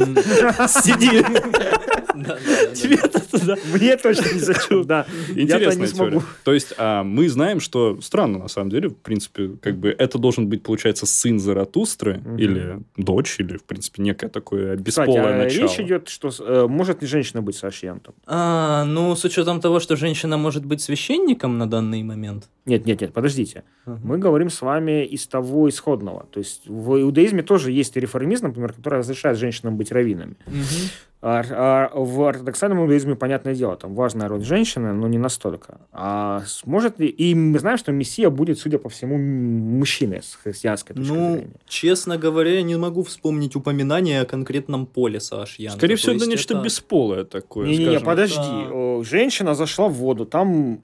Сиди. 0.67 1.21
Тебе-то 2.75 3.19
туда. 3.45 3.57
Мне 3.73 3.97
точно 3.97 4.33
не 4.33 4.39
зачем, 4.39 4.85
да. 4.85 5.05
Интересная 5.35 5.87
теория. 5.87 6.21
То 6.43 6.53
есть 6.53 6.73
а, 6.77 7.03
мы 7.03 7.29
знаем, 7.29 7.59
что 7.59 7.99
странно, 8.01 8.39
на 8.39 8.47
самом 8.47 8.69
деле, 8.69 8.89
в 8.89 8.97
принципе, 8.97 9.51
как 9.61 9.77
бы 9.77 9.89
это 9.89 10.17
должен 10.17 10.47
быть, 10.47 10.63
получается, 10.63 11.05
сын 11.05 11.39
Заратустры 11.39 12.21
или 12.37 12.79
дочь, 12.97 13.35
или, 13.39 13.57
в 13.57 13.63
принципе, 13.63 14.01
некое 14.03 14.29
такое 14.29 14.75
бесполое 14.77 15.35
а 15.35 15.43
начало. 15.43 15.63
речь 15.63 15.79
идет, 15.79 16.09
что 16.09 16.29
э, 16.39 16.67
может 16.67 17.01
ли 17.01 17.07
женщина 17.07 17.41
быть 17.41 17.55
Сашьянтом? 17.55 18.15
А, 18.25 18.83
ну, 18.85 19.15
с 19.15 19.23
учетом 19.23 19.61
того, 19.61 19.79
что 19.79 19.95
женщина 19.95 20.37
может 20.37 20.65
быть 20.65 20.81
священником 20.81 21.57
на 21.57 21.69
данный 21.69 22.03
момент. 22.03 22.49
Нет, 22.65 22.85
нет, 22.85 23.01
нет, 23.01 23.13
подождите. 23.13 23.63
Мы 23.85 24.17
говорим 24.17 24.49
с 24.49 24.61
вами 24.61 25.05
из 25.05 25.27
того 25.27 25.69
исходного. 25.69 26.25
То 26.31 26.39
есть 26.39 26.67
в 26.67 27.01
иудаизме 27.01 27.43
тоже 27.43 27.71
есть 27.71 27.95
реформизм, 27.95 28.47
например, 28.47 28.73
который 28.73 28.99
разрешает 28.99 29.37
женщинам 29.37 29.77
быть 29.77 29.91
раввинами. 29.91 30.35
А, 30.45 31.14
а 31.27 31.89
в 31.93 32.21
ортодоксальном 32.21 32.81
иудаизме, 32.81 33.15
понятное 33.15 33.55
дело, 33.55 33.75
там 33.75 33.95
важная 33.95 34.27
роль 34.27 34.43
женщины, 34.43 34.93
но 34.93 35.07
не 35.07 35.17
настолько. 35.17 35.79
А 35.91 36.43
сможет 36.45 36.99
ли... 36.99 37.07
И 37.07 37.33
мы 37.33 37.57
знаем, 37.57 37.79
что 37.79 37.91
Мессия 37.91 38.29
будет, 38.29 38.59
судя 38.59 38.77
по 38.77 38.89
всему, 38.89 39.17
мужчиной 39.17 40.21
с 40.21 40.35
христианской 40.35 40.95
точки 40.95 41.11
ну, 41.11 41.33
зрения. 41.33 41.49
честно 41.67 42.17
говоря, 42.17 42.51
я 42.55 42.61
не 42.61 42.75
могу 42.75 43.01
вспомнить 43.01 43.55
упоминание 43.55 44.21
о 44.21 44.25
конкретном 44.25 44.85
поле 44.85 45.19
Саашьянка. 45.19 45.77
Скорее 45.77 45.95
всего, 45.95 46.13
это 46.13 46.27
нечто 46.27 46.61
бесполое 46.61 47.23
такое. 47.23 47.67
Не-не-не, 47.67 47.99
подожди. 48.01 48.35
Да. 48.37 49.03
Женщина 49.03 49.55
зашла 49.55 49.87
в 49.87 49.93
воду, 49.93 50.25
там 50.25 50.81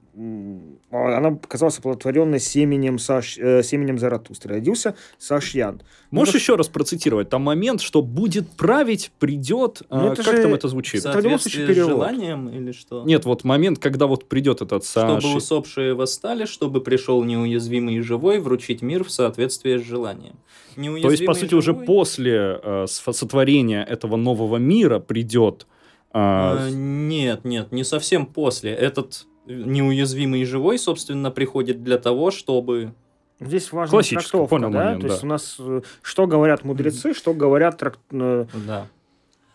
она 0.92 1.28
оказалась 1.28 1.78
оплодотворенной 1.78 2.38
семенем, 2.38 2.98
Саш, 2.98 3.38
э, 3.38 3.62
семенем 3.62 3.98
Заратустры. 3.98 4.54
Родился 4.54 4.94
Сашьян. 5.18 5.80
Можешь 6.10 6.34
ну, 6.34 6.40
еще 6.40 6.56
раз 6.56 6.68
процитировать? 6.68 7.30
Там 7.30 7.42
момент, 7.42 7.80
что 7.80 8.02
будет 8.02 8.50
править, 8.50 9.10
придет. 9.18 9.82
Ну, 9.88 10.12
а, 10.12 10.14
как 10.14 10.26
же... 10.26 10.42
там 10.42 10.54
это 10.54 10.68
звучит? 10.68 11.02
В 11.02 11.38
случае 11.38 11.66
перевод. 11.66 11.90
желанием 11.90 12.48
или 12.50 12.72
что? 12.72 13.04
Нет, 13.04 13.24
вот 13.24 13.44
момент, 13.44 13.78
когда 13.78 14.06
вот 14.06 14.28
придет 14.28 14.60
этот 14.60 14.84
Саш... 14.84 15.22
Чтобы 15.22 15.36
усопшие 15.36 15.94
восстали, 15.94 16.44
чтобы 16.44 16.82
пришел 16.82 17.24
неуязвимый 17.24 17.96
и 17.96 18.00
живой, 18.00 18.38
вручить 18.38 18.82
мир 18.82 19.04
в 19.04 19.10
соответствии 19.10 19.78
с 19.78 19.82
желанием. 19.82 20.34
Неуязвимый 20.76 21.02
То 21.02 21.10
есть, 21.10 21.24
по 21.24 21.34
сути, 21.34 21.50
живой... 21.50 21.58
уже 21.58 21.74
после 21.74 22.60
э, 22.62 22.86
сотворения 22.86 23.82
этого 23.82 24.16
нового 24.16 24.58
мира 24.58 24.98
придет... 24.98 25.66
Э... 26.08 26.10
А, 26.14 26.70
нет, 26.70 27.44
нет, 27.44 27.72
не 27.72 27.84
совсем 27.84 28.26
после. 28.26 28.72
Этот 28.72 29.26
неуязвимый 29.46 30.42
и 30.42 30.44
живой, 30.44 30.78
собственно, 30.78 31.30
приходит 31.30 31.82
для 31.82 31.98
того, 31.98 32.30
чтобы... 32.30 32.92
Здесь 33.40 33.72
важна 33.72 34.00
трактовка, 34.02 34.48
понял 34.48 34.70
да? 34.70 34.84
Момент, 34.84 35.00
То 35.00 35.06
да. 35.08 35.12
есть 35.14 35.24
у 35.24 35.26
нас 35.26 35.56
э, 35.58 35.82
что 36.02 36.26
говорят 36.26 36.64
мудрецы, 36.64 37.12
что 37.12 37.34
говорят 37.34 37.78
трак... 37.78 37.98
Э, 38.12 38.46
да. 38.66 38.86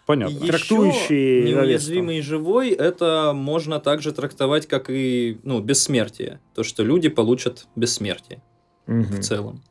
Понятно. 0.06 0.38
И 0.38 0.48
Трактующие 0.48 1.44
неуязвимый 1.44 2.20
и 2.20 2.22
живой 2.22 2.70
это 2.70 3.34
можно 3.36 3.80
также 3.80 4.14
трактовать 4.14 4.66
как 4.66 4.90
и 4.90 5.38
ну, 5.44 5.60
бессмертие. 5.60 6.40
То, 6.56 6.64
что 6.64 6.84
люди 6.84 7.10
получат 7.10 7.68
бессмертие 7.76 8.42
угу. 8.88 9.04
в 9.04 9.20
целом. 9.20 9.62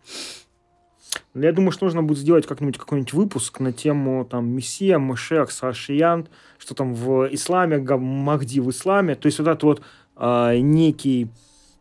Я 1.35 1.53
думаю, 1.53 1.71
что 1.71 1.85
нужно 1.85 2.03
будет 2.03 2.19
сделать 2.19 2.47
как-нибудь 2.47 2.79
какой-нибудь 2.79 3.13
выпуск 3.13 3.61
на 3.61 3.73
тему 3.73 4.25
там 4.25 4.49
Мессия, 4.49 4.99
Мешех, 4.99 5.51
Сашиян, 5.51 6.29
что 6.59 6.75
там 6.75 6.95
в 6.95 7.29
исламе, 7.33 7.79
Махди 7.79 8.61
в 8.61 8.71
исламе. 8.71 9.15
То 9.15 9.27
есть 9.27 9.39
вот 9.39 9.49
это 9.49 9.67
вот 9.67 9.83
э, 10.17 10.59
некий... 10.59 11.29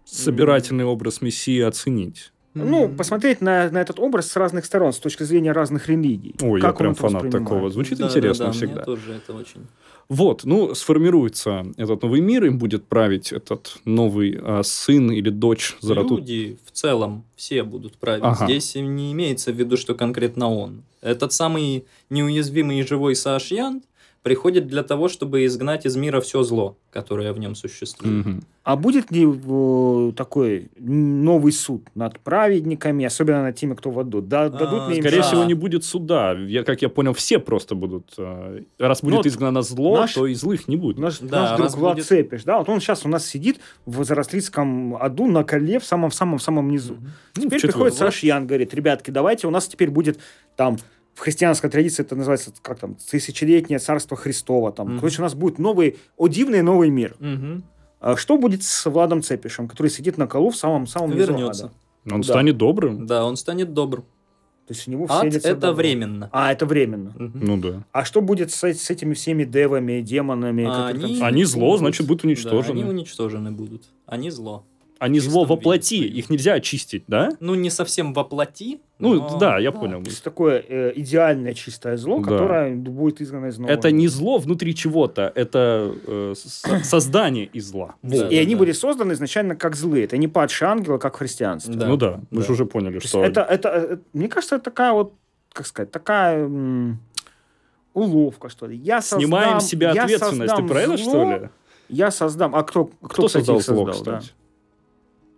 Собирательный 0.05 0.86
образ 0.86 1.21
Мессии 1.21 1.61
оценить. 1.61 2.31
Ну, 2.53 2.88
посмотреть 2.88 3.41
на, 3.41 3.69
на 3.69 3.81
этот 3.81 3.99
образ 3.99 4.31
с 4.31 4.36
разных 4.38 4.65
сторон, 4.65 4.93
с 4.93 4.97
точки 4.97 5.23
зрения 5.23 5.51
разных 5.51 5.89
религий. 5.89 6.36
Ой, 6.41 6.61
как 6.61 6.75
я 6.75 6.77
прям 6.77 6.95
фанат 6.95 7.29
такого. 7.29 7.69
Звучит 7.69 7.97
да, 7.97 8.07
интересно 8.07 8.45
да, 8.45 8.51
да, 8.51 8.57
всегда. 8.57 8.75
Мне 8.75 8.83
тоже 8.83 9.13
это 9.13 9.33
очень... 9.33 9.67
Вот, 10.07 10.45
ну, 10.45 10.75
сформируется 10.75 11.65
этот 11.77 12.03
новый 12.03 12.21
мир, 12.21 12.45
им 12.45 12.59
будет 12.59 12.86
править 12.86 13.33
этот 13.33 13.77
новый 13.86 14.39
а, 14.39 14.61
сын 14.63 15.11
или 15.11 15.31
дочь 15.31 15.75
Зарату. 15.81 16.17
Люди 16.17 16.57
в 16.63 16.71
целом 16.71 17.25
все 17.36 17.63
будут 17.63 17.97
править. 17.97 18.23
Ага. 18.23 18.45
Здесь 18.45 18.75
не 18.75 19.11
имеется 19.11 19.51
в 19.51 19.55
виду, 19.55 19.75
что 19.75 19.95
конкретно 19.95 20.49
он. 20.49 20.83
Этот 21.01 21.33
самый 21.33 21.86
неуязвимый 22.11 22.79
и 22.79 22.83
живой 22.83 23.15
Саашьян 23.15 23.81
приходит 24.26 24.65
для 24.65 24.82
того, 24.82 25.07
чтобы 25.07 25.45
изгнать 25.45 25.86
из 25.86 25.95
мира 25.95 26.19
все 26.19 26.41
зло, 26.41 26.80
которое 26.89 27.32
в 27.32 27.38
нем 27.38 27.53
существует. 27.53 28.26
Угу. 28.26 28.39
А 28.63 28.76
будет 28.76 29.11
ли 29.11 29.23
э, 29.23 30.11
такой 30.13 30.71
новый 30.80 31.51
суд 31.51 31.88
над 31.93 32.19
праведниками, 32.21 33.05
особенно 33.05 33.43
над 33.43 33.55
теми, 33.55 33.76
кто 33.76 33.91
в 33.91 33.99
аду? 33.99 34.21
Да, 34.21 34.49
дадут 34.49 34.82
а, 34.88 34.89
ли 34.89 34.97
им 34.97 35.03
Скорее 35.03 35.21
всего, 35.21 35.43
не 35.43 35.53
будет 35.53 35.84
суда. 35.84 36.32
Я, 36.34 36.63
как 36.63 36.82
я 36.82 36.89
понял, 36.89 37.13
все 37.13 37.38
просто 37.38 37.76
будут... 37.76 38.15
Э, 38.17 38.63
раз 38.80 39.03
будет 39.03 39.26
ну, 39.26 39.30
изгнано 39.30 39.61
зло, 39.61 39.97
наш, 39.97 40.15
то 40.15 40.26
и 40.26 40.34
злых 40.34 40.67
не 40.67 40.76
будет. 40.76 40.97
Наш, 40.97 41.19
да, 41.19 41.51
наш 41.51 41.57
друг 41.59 41.78
Влад 41.78 41.95
будет... 41.97 42.07
Цепиш, 42.07 42.45
да, 42.45 42.57
вот 42.57 42.67
он 42.67 42.80
сейчас 42.80 43.05
у 43.05 43.07
нас 43.07 43.28
сидит 43.28 43.59
в 43.86 44.03
Зарослицком 44.03 44.95
аду 44.95 45.28
на 45.28 45.43
коле 45.43 45.80
в 45.80 45.86
самом-самом-самом 45.86 46.71
низу. 46.71 46.93
Угу. 46.93 47.43
Теперь 47.43 47.59
ну, 47.61 47.67
приходит 47.67 47.93
Саш 47.93 48.23
Ян, 48.23 48.47
говорит, 48.47 48.73
ребятки, 48.73 49.11
давайте, 49.11 49.45
у 49.45 49.51
нас 49.51 49.67
теперь 49.67 49.91
будет 49.91 50.17
там 50.55 50.78
в 51.16 51.22
христианской 51.22 51.70
традиции 51.70 52.03
это 52.03 52.16
называется 52.16 52.51
как 52.61 52.78
там 52.78 52.95
тысячелетнее 52.95 53.80
царство 53.80 54.16
Христова. 54.18 54.72
Там. 54.72 54.89
Mm-hmm. 54.89 54.99
Короче, 54.99 55.22
у 55.22 55.24
нас 55.24 55.34
будет 55.34 55.57
новый, 55.57 55.97
о 56.18 56.28
дивный 56.28 56.61
новый 56.61 56.89
мир. 56.89 57.16
Mm-hmm. 57.20 57.61
А 58.01 58.18
что 58.18 58.38
будет 58.38 58.63
с 58.63 58.89
Владом 58.89 59.24
Цепишем, 59.24 59.68
который 59.68 59.88
сидит 59.88 60.18
на 60.18 60.28
колу 60.28 60.49
в 60.49 60.57
самом-самом 60.57 61.11
Вернется. 61.11 61.72
Он 62.11 62.22
да. 62.22 62.28
станет 62.28 62.57
добрым? 62.57 63.07
Да, 63.07 63.26
он 63.26 63.38
станет 63.38 63.74
добрым. 63.74 64.03
То 64.68 64.74
есть 64.74 64.88
у 64.88 64.91
него 64.91 65.05
Ад 65.09 65.26
это 65.26 65.55
добро. 65.55 65.74
временно. 65.74 66.30
А, 66.32 66.51
это 66.51 66.66
временно. 66.66 67.11
Угу. 67.11 67.32
Ну 67.34 67.57
да. 67.57 67.84
А 67.91 68.03
что 68.03 68.22
будет 68.22 68.51
с, 68.51 68.63
с 68.63 68.89
этими 68.89 69.13
всеми 69.13 69.43
девами, 69.43 70.01
демонами? 70.01 70.66
А 70.66 70.88
они, 70.88 71.22
они 71.22 71.45
зло, 71.45 71.78
значит, 71.78 72.07
будут 72.07 72.26
уничтожены. 72.26 72.80
Да, 72.80 72.82
они 72.82 72.89
уничтожены 72.89 73.51
будут. 73.51 73.86
Они 74.05 74.32
зло. 74.32 74.66
Они 74.98 75.20
зло 75.20 75.43
воплоти, 75.43 76.06
их 76.06 76.30
нельзя 76.30 76.54
очистить, 76.54 77.04
да? 77.08 77.30
Ну, 77.39 77.56
не 77.56 77.70
совсем 77.70 78.14
воплоти. 78.14 78.80
Ну, 78.98 79.16
но... 79.16 79.38
да, 79.38 79.58
я 79.58 79.72
да. 79.72 79.80
понял. 79.80 80.02
То 80.02 80.10
есть 80.10 80.24
такое 80.24 80.64
э, 80.66 80.93
идеальное 80.96 81.54
чистое 81.54 81.98
зло, 81.98 82.20
да. 82.20 82.24
которое 82.24 82.76
будет 82.76 83.22
изгнано 83.22 83.48
из 83.48 83.58
нового. 83.58 83.74
Это 83.74 83.91
не 83.91 84.08
зло 84.08 84.38
внутри 84.38 84.74
чего-то, 84.74 85.32
это 85.36 85.93
э, 86.08 86.34
создание 86.84 87.46
из 87.46 87.68
зла. 87.68 87.96
Вот. 88.02 88.32
И 88.32 88.38
они 88.38 88.56
были 88.56 88.72
созданы 88.72 89.14
изначально 89.14 89.56
как 89.56 89.76
злые. 89.76 90.06
Это 90.06 90.18
не 90.18 90.30
падшие 90.30 90.70
ангелы, 90.70 90.98
как 90.98 91.16
в 91.16 91.18
христианстве. 91.18 91.76
Ну 91.76 91.98
да, 91.98 92.22
мы 92.32 92.41
же 92.41 92.54
уже 92.54 92.66
поняли, 92.66 93.00
что... 93.00 93.24
Это, 93.24 93.41
это, 93.41 93.70
это, 93.70 94.00
мне 94.14 94.30
кажется, 94.30 94.56
это 94.56 94.66
такая 94.66 94.93
вот, 94.93 95.14
как 95.52 95.68
сказать, 95.68 95.91
такая 95.91 96.50
уловка, 97.93 98.48
что 98.50 98.68
ли. 98.68 98.78
Я 98.78 99.02
создам, 99.02 99.20
Снимаем 99.20 99.60
с 99.60 99.66
себя 99.66 99.91
ответственность, 99.91 100.56
ты 100.56 100.64
про 100.64 100.82
это, 100.82 100.98
что 100.98 101.32
ли? 101.32 101.50
Я 101.89 102.12
создам... 102.12 102.56
А 102.56 102.64
кто, 102.64 102.86
кто, 102.86 103.08
кто 103.08 103.28
кстати, 103.28 103.46
создал 103.46 103.62
зло, 103.62 103.93
создал, 103.93 104.20
кстати? 104.20 104.28
Да? 104.28 104.45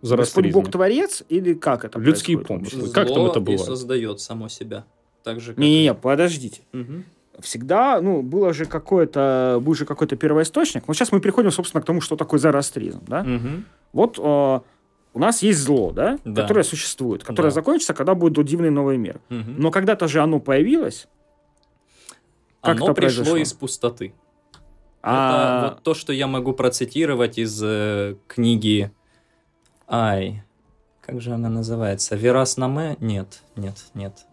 Господь 0.02 0.52
Бог 0.52 0.70
Творец 0.70 1.22
или 1.28 1.54
как 1.54 1.84
это 1.84 1.98
Людские 1.98 2.38
помыслы. 2.38 2.82
Зло 2.82 2.92
как 2.92 3.08
там 3.08 3.26
это 3.26 3.40
было? 3.40 3.54
и 3.54 3.58
создает 3.58 4.20
само 4.20 4.48
себя. 4.48 4.84
Так 5.22 5.40
же, 5.40 5.52
как 5.52 5.58
Не-не-не, 5.58 5.94
подождите. 5.94 6.62
Угу. 6.72 7.02
Всегда, 7.40 8.00
ну, 8.00 8.22
было 8.22 8.52
же 8.52 8.64
какое-то, 8.64 9.60
был 9.62 9.74
же 9.74 9.84
какой-то 9.84 10.16
первоисточник. 10.16 10.84
Вот 10.86 10.94
сейчас 10.96 11.12
мы 11.12 11.20
приходим, 11.20 11.50
собственно, 11.50 11.82
к 11.82 11.84
тому, 11.84 12.00
что 12.00 12.16
такое 12.16 12.40
зороастризм, 12.40 13.02
да? 13.06 13.20
Угу. 13.20 13.62
Вот 13.92 14.18
э, 14.18 14.60
у 15.14 15.18
нас 15.18 15.42
есть 15.42 15.60
зло, 15.60 15.92
да, 15.92 16.18
да. 16.24 16.42
которое 16.42 16.62
существует, 16.62 17.24
которое 17.24 17.48
да. 17.48 17.54
закончится, 17.54 17.94
когда 17.94 18.14
будет 18.14 18.44
дивный 18.46 18.70
новый 18.70 18.98
мир. 18.98 19.20
Угу. 19.30 19.50
Но 19.56 19.70
когда-то 19.70 20.08
же 20.08 20.20
оно 20.20 20.40
появилось. 20.40 21.08
Как 22.60 22.76
оно 22.76 22.94
пришло 22.94 23.24
произошло? 23.24 23.36
из 23.36 23.52
пустоты. 23.52 24.14
А... 25.02 25.58
Это 25.58 25.74
вот 25.74 25.82
то, 25.82 25.94
что 25.94 26.12
я 26.12 26.26
могу 26.26 26.52
процитировать 26.52 27.38
из 27.38 27.60
э, 27.62 28.16
книги 28.26 28.90
Ай, 29.88 30.42
как 31.08 31.22
же 31.22 31.32
она 31.32 31.48
называется? 31.48 32.16
Вераснаме? 32.16 32.96
Нет, 33.00 33.42
нет, 33.56 33.76
нет. 33.94 34.26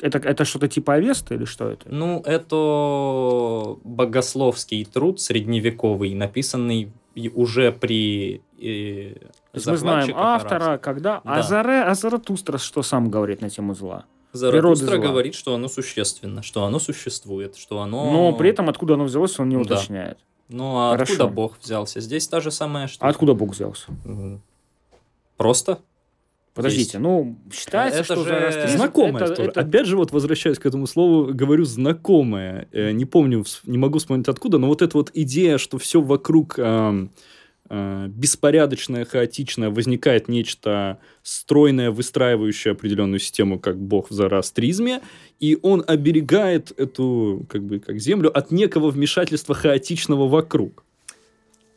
Это, 0.00 0.18
это 0.18 0.44
что-то 0.44 0.66
типа 0.66 0.94
Авеста 0.94 1.34
или 1.34 1.44
что 1.44 1.70
это? 1.70 1.86
Ну, 1.88 2.20
это 2.26 3.78
богословский 3.84 4.84
труд 4.84 5.20
средневековый, 5.20 6.14
написанный 6.14 6.92
уже 7.34 7.70
при 7.70 8.42
э, 8.60 9.14
Мы 9.54 9.76
знаем 9.76 10.12
автора, 10.16 10.64
Арабских. 10.64 10.84
когда. 10.84 11.20
Да. 11.24 11.36
А, 11.36 11.42
Заре, 11.42 11.82
а 11.82 11.94
Заратустра 11.94 12.58
что 12.58 12.82
сам 12.82 13.08
говорит 13.08 13.40
на 13.40 13.48
тему 13.48 13.74
зла? 13.74 14.04
Заратустра 14.32 14.98
говорит, 14.98 15.34
что 15.34 15.54
оно 15.54 15.68
существенно, 15.68 16.42
что 16.42 16.64
оно 16.64 16.78
существует, 16.78 17.56
что 17.56 17.80
оно... 17.80 18.10
Но 18.10 18.32
при 18.32 18.50
этом 18.50 18.68
откуда 18.68 18.94
оно 18.94 19.04
взялось, 19.04 19.38
он 19.38 19.48
не 19.48 19.56
уточняет. 19.56 20.18
Да. 20.18 20.56
Ну, 20.56 20.76
а 20.76 20.90
Хорошо. 20.92 21.12
откуда 21.14 21.28
Бог 21.28 21.58
взялся? 21.62 22.00
Здесь 22.00 22.28
та 22.28 22.40
же 22.40 22.50
самая 22.50 22.86
штука. 22.88 23.06
А 23.06 23.10
откуда 23.10 23.34
Бог 23.34 23.52
взялся? 23.52 23.86
Просто 25.36 25.80
Подождите, 26.56 26.82
есть. 26.82 26.98
ну, 26.98 27.36
считается, 27.52 28.00
это 28.00 28.14
что 28.14 28.24
же... 28.24 28.30
Зороастризм... 28.30 28.78
Знакомое 28.78 29.24
это, 29.24 29.42
это... 29.42 29.60
Опять 29.60 29.86
же, 29.86 29.98
вот 29.98 30.10
возвращаясь 30.10 30.58
к 30.58 30.64
этому 30.64 30.86
слову, 30.86 31.34
говорю 31.34 31.66
знакомое. 31.66 32.66
Э, 32.72 32.92
не 32.92 33.04
помню, 33.04 33.44
не 33.64 33.76
могу 33.76 33.98
вспомнить 33.98 34.26
откуда, 34.26 34.56
но 34.56 34.68
вот 34.68 34.80
эта 34.80 34.96
вот 34.96 35.10
идея, 35.12 35.58
что 35.58 35.76
все 35.76 36.00
вокруг 36.00 36.54
э, 36.58 37.08
э, 37.68 38.06
беспорядочное, 38.08 39.04
хаотичное, 39.04 39.68
возникает 39.68 40.28
нечто 40.28 40.98
стройное, 41.22 41.90
выстраивающее 41.90 42.72
определенную 42.72 43.18
систему, 43.18 43.60
как 43.60 43.76
бог 43.78 44.08
в 44.08 44.14
зороастризме, 44.14 45.02
и 45.38 45.58
он 45.60 45.84
оберегает 45.86 46.72
эту, 46.80 47.46
как 47.50 47.64
бы, 47.64 47.80
как 47.80 47.98
землю 47.98 48.34
от 48.34 48.50
некого 48.50 48.88
вмешательства 48.88 49.54
хаотичного 49.54 50.26
вокруг. 50.26 50.85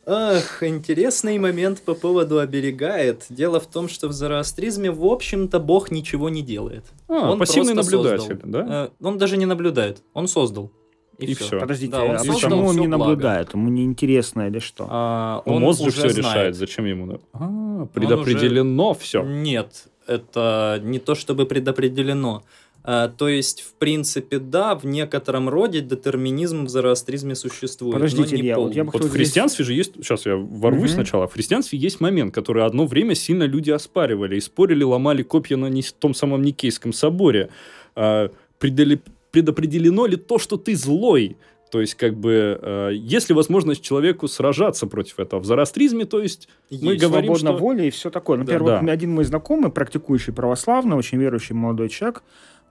Ах, 0.06 0.62
интересный 0.62 1.38
момент 1.38 1.82
по 1.82 1.94
поводу 1.94 2.38
оберегает. 2.38 3.26
Дело 3.28 3.60
в 3.60 3.66
том, 3.66 3.88
что 3.88 4.08
в 4.08 4.12
зороастризме, 4.12 4.90
в 4.90 5.04
общем-то, 5.04 5.60
Бог 5.60 5.90
ничего 5.90 6.28
не 6.28 6.42
делает. 6.42 6.84
А, 7.08 7.30
он 7.32 7.38
пассивный 7.38 7.74
наблюдатель, 7.74 8.40
создал. 8.40 8.50
да? 8.50 8.84
Э, 8.86 8.88
он 9.04 9.18
даже 9.18 9.36
не 9.36 9.46
наблюдает, 9.46 10.02
он 10.14 10.26
создал. 10.26 10.72
И, 11.18 11.26
и 11.26 11.34
все. 11.34 11.44
все. 11.44 11.60
Подождите, 11.60 11.92
да, 11.92 12.04
он 12.04 12.16
а 12.16 12.24
почему 12.24 12.64
он 12.64 12.76
не 12.76 12.88
благо. 12.88 13.04
наблюдает? 13.04 13.52
Ему 13.52 13.68
не 13.68 13.84
интересно 13.84 14.48
или 14.48 14.58
что? 14.58 14.86
А, 14.88 15.42
он 15.44 15.60
Мозг 15.62 15.82
же 15.82 15.90
все 15.90 16.08
знает. 16.08 16.16
решает, 16.16 16.56
зачем 16.56 16.86
ему? 16.86 17.20
А, 17.34 17.86
предопределено 17.92 18.90
уже... 18.90 19.00
все. 19.00 19.22
Нет, 19.22 19.88
это 20.06 20.80
не 20.82 20.98
то 20.98 21.14
чтобы 21.14 21.44
предопределено. 21.44 22.42
А, 22.82 23.08
то 23.08 23.28
есть, 23.28 23.60
в 23.62 23.74
принципе, 23.74 24.38
да, 24.38 24.74
в 24.74 24.84
некотором 24.84 25.48
роде 25.48 25.80
детерминизм 25.80 26.64
в 26.64 26.68
зороастризме 26.68 27.34
существует. 27.34 27.94
Подождите, 27.94 28.36
Илья, 28.36 28.58
вот, 28.58 28.74
я 28.74 28.84
бы 28.84 28.90
вот 28.92 29.04
в 29.04 29.10
христианстве 29.10 29.64
здесь... 29.64 29.66
же 29.66 29.78
есть, 29.78 29.94
сейчас 29.96 30.26
я 30.26 30.36
ворвусь 30.36 30.90
угу. 30.90 30.96
сначала, 30.96 31.26
в 31.26 31.32
христианстве 31.34 31.78
есть 31.78 32.00
момент, 32.00 32.34
который 32.34 32.64
одно 32.64 32.86
время 32.86 33.14
сильно 33.14 33.44
люди 33.44 33.70
оспаривали 33.70 34.36
и 34.36 34.40
спорили, 34.40 34.82
ломали 34.82 35.22
копья 35.22 35.56
на 35.56 35.70
том 35.98 36.14
самом 36.14 36.42
Никейском 36.42 36.92
соборе. 36.92 37.50
А, 37.94 38.30
предопределено 38.58 40.06
ли 40.06 40.16
то, 40.16 40.38
что 40.38 40.56
ты 40.56 40.74
злой? 40.74 41.36
То 41.70 41.80
есть, 41.80 41.94
как 41.94 42.16
бы, 42.16 42.58
э, 42.60 42.90
есть 42.94 43.28
ли 43.28 43.34
возможность 43.34 43.80
человеку 43.80 44.26
сражаться 44.26 44.88
против 44.88 45.20
этого? 45.20 45.40
В 45.40 45.44
зороастризме, 45.44 46.04
то 46.04 46.20
есть, 46.20 46.48
есть 46.68 46.82
мы 46.82 46.96
говорим, 46.96 47.36
свободна 47.36 47.50
что... 47.50 47.58
воля 47.58 47.84
и 47.84 47.90
все 47.90 48.10
такое. 48.10 48.38
Например, 48.38 48.64
да, 48.64 48.78
вот 48.78 48.86
да. 48.86 48.92
один 48.92 49.12
мой 49.12 49.24
знакомый, 49.24 49.70
практикующий 49.70 50.32
православный, 50.32 50.96
очень 50.96 51.18
верующий 51.18 51.54
молодой 51.54 51.88
человек, 51.88 52.24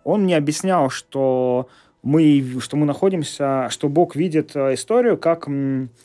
он 0.04 0.24
мне 0.24 0.38
объяснял, 0.38 0.90
что 0.90 1.68
мы, 2.02 2.44
что 2.60 2.78
мы 2.78 2.86
находимся, 2.86 3.68
что 3.70 3.90
Бог 3.90 4.16
видит 4.16 4.56
э, 4.56 4.74
историю 4.74 5.18
как, 5.18 5.48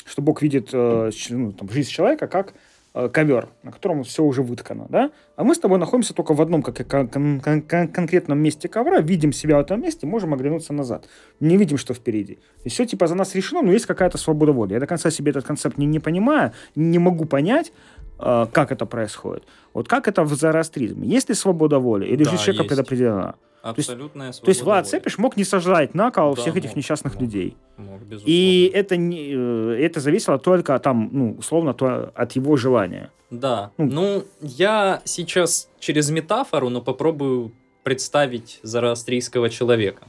что 0.04 0.22
Бог 0.22 0.42
видит 0.42 0.70
э, 0.72 1.10
ну, 1.30 1.52
там, 1.52 1.70
жизнь 1.70 1.90
человека 1.90 2.26
как 2.26 2.54
э, 2.94 3.08
ковер, 3.08 3.48
на 3.62 3.70
котором 3.70 4.02
все 4.02 4.24
уже 4.24 4.42
выткано, 4.42 4.86
да? 4.88 5.12
А 5.36 5.44
мы 5.44 5.54
с 5.54 5.58
тобой 5.60 5.78
находимся 5.78 6.12
только 6.12 6.34
в 6.34 6.42
одном 6.42 6.62
как, 6.62 6.84
кон- 6.88 7.08
кон- 7.08 7.40
кон- 7.40 7.88
конкретном 7.88 8.38
месте 8.38 8.68
ковра, 8.68 9.00
видим 9.00 9.32
себя 9.32 9.56
в 9.58 9.60
этом 9.60 9.82
месте, 9.82 10.06
можем 10.06 10.34
оглянуться 10.34 10.72
назад. 10.72 11.08
Не 11.38 11.56
видим, 11.56 11.78
что 11.78 11.94
впереди. 11.94 12.38
И 12.64 12.68
все 12.68 12.86
типа 12.86 13.06
за 13.06 13.14
нас 13.14 13.34
решено, 13.36 13.62
но 13.62 13.70
есть 13.70 13.86
какая-то 13.86 14.18
свобода 14.18 14.52
воли. 14.52 14.72
Я 14.72 14.80
до 14.80 14.88
конца 14.88 15.10
себе 15.10 15.30
этот 15.30 15.44
концепт 15.44 15.78
не, 15.78 15.86
не 15.86 16.00
понимаю, 16.00 16.52
не 16.74 16.98
могу 16.98 17.24
понять, 17.24 17.72
как 18.18 18.70
это 18.70 18.86
происходит. 18.86 19.44
Вот 19.72 19.88
как 19.88 20.06
это 20.08 20.22
в 20.22 20.34
зороастризме? 20.34 21.06
Есть 21.06 21.28
ли 21.28 21.34
свобода 21.34 21.78
воли? 21.78 22.06
Или 22.06 22.24
да, 22.24 22.30
жизнь 22.30 22.44
человека 22.44 22.68
предопределена? 22.68 23.34
Абсолютная 23.64 24.32
свобода. 24.32 24.44
То 24.44 24.50
есть 24.50 24.62
Влад 24.62 24.86
Цепиш 24.86 25.16
мог 25.16 25.38
не 25.38 25.44
сажать 25.44 25.94
на 25.94 26.10
кол 26.10 26.34
да, 26.34 26.42
всех 26.42 26.54
этих 26.54 26.76
несчастных 26.76 27.14
мог, 27.14 27.22
людей. 27.22 27.56
Мог, 27.78 28.02
И 28.26 28.70
это, 28.74 28.98
не, 28.98 29.32
э, 29.32 29.78
это 29.80 30.00
зависело 30.00 30.38
только 30.38 30.78
там, 30.78 31.08
ну, 31.10 31.36
условно, 31.38 31.72
то, 31.72 32.12
от 32.14 32.32
его 32.32 32.56
желания. 32.56 33.10
Да. 33.30 33.70
Ну, 33.78 33.86
ну, 33.86 34.24
я 34.42 35.00
сейчас 35.04 35.70
через 35.80 36.10
метафору, 36.10 36.68
но 36.68 36.82
попробую 36.82 37.52
представить 37.82 38.60
зороастрийского 38.62 39.48
человека. 39.48 40.08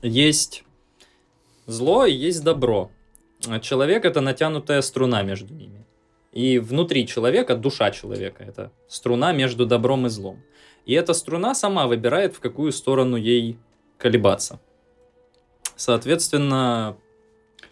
Есть 0.00 0.64
зло 1.66 2.06
и 2.06 2.14
есть 2.14 2.42
добро. 2.42 2.90
Человек— 3.60 4.04
это 4.06 4.22
натянутая 4.22 4.80
струна 4.80 5.22
между 5.22 5.52
ними. 5.52 5.84
И 6.32 6.58
внутри 6.58 7.06
человека, 7.06 7.56
душа 7.56 7.90
человека— 7.90 8.42
это 8.48 8.72
струна 8.88 9.32
между 9.32 9.66
добром 9.66 10.06
и 10.06 10.08
злом. 10.08 10.42
И 10.86 10.92
эта 10.92 11.14
струна 11.14 11.54
сама 11.54 11.86
выбирает, 11.86 12.34
в 12.34 12.40
какую 12.40 12.72
сторону 12.72 13.16
ей 13.16 13.58
колебаться. 13.98 14.60
Соответственно, 15.76 16.96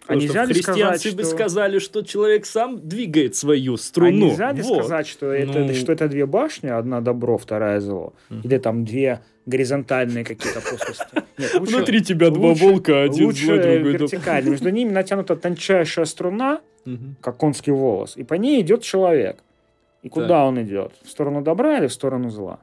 а 0.06 0.16
нельзя 0.16 0.44
ли 0.44 0.54
сказать, 0.54 1.06
что... 1.06 1.24
сказали, 1.24 1.78
что 1.78 2.02
человек 2.02 2.46
сам 2.46 2.86
двигает 2.86 3.36
свою 3.36 3.76
струну. 3.76 4.26
А 4.26 4.30
нельзя 4.30 4.52
ли 4.52 4.62
вот. 4.62 4.78
сказать, 4.78 5.06
что 5.06 5.30
это, 5.32 5.60
ну... 5.60 5.74
что 5.74 5.92
это 5.92 6.08
две 6.08 6.26
башни, 6.26 6.68
одна 6.68 7.00
добро, 7.00 7.38
вторая 7.38 7.80
зло? 7.80 8.14
Mm. 8.30 8.40
Или 8.44 8.58
там 8.58 8.84
две 8.84 9.20
горизонтальные 9.46 10.24
какие-то 10.24 10.60
плоскости? 10.60 11.22
Внутри 11.58 12.02
тебя 12.02 12.30
два 12.30 12.54
волка, 12.54 13.02
один 13.02 13.26
лучше 13.26 13.46
злой, 13.46 13.58
другой 13.58 13.92
вертикально. 13.92 14.50
Между 14.50 14.70
ними 14.70 14.90
натянута 14.90 15.36
тончайшая 15.36 16.06
струна, 16.06 16.60
как 17.20 17.36
конский 17.36 17.72
волос, 17.72 18.16
и 18.16 18.24
по 18.24 18.34
ней 18.34 18.60
идет 18.60 18.82
человек. 18.82 19.38
И 20.02 20.08
куда 20.08 20.44
он 20.46 20.60
идет? 20.62 20.92
В 21.04 21.08
сторону 21.08 21.42
добра 21.42 21.78
или 21.78 21.86
в 21.86 21.92
сторону 21.92 22.28
зла? 22.28 22.58